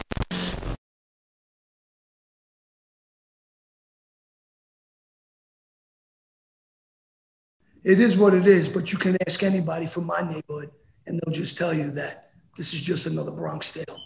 [7.86, 10.72] It is what it is, but you can ask anybody from my neighborhood
[11.06, 13.96] and they'll just tell you that this is just another Bronx tale.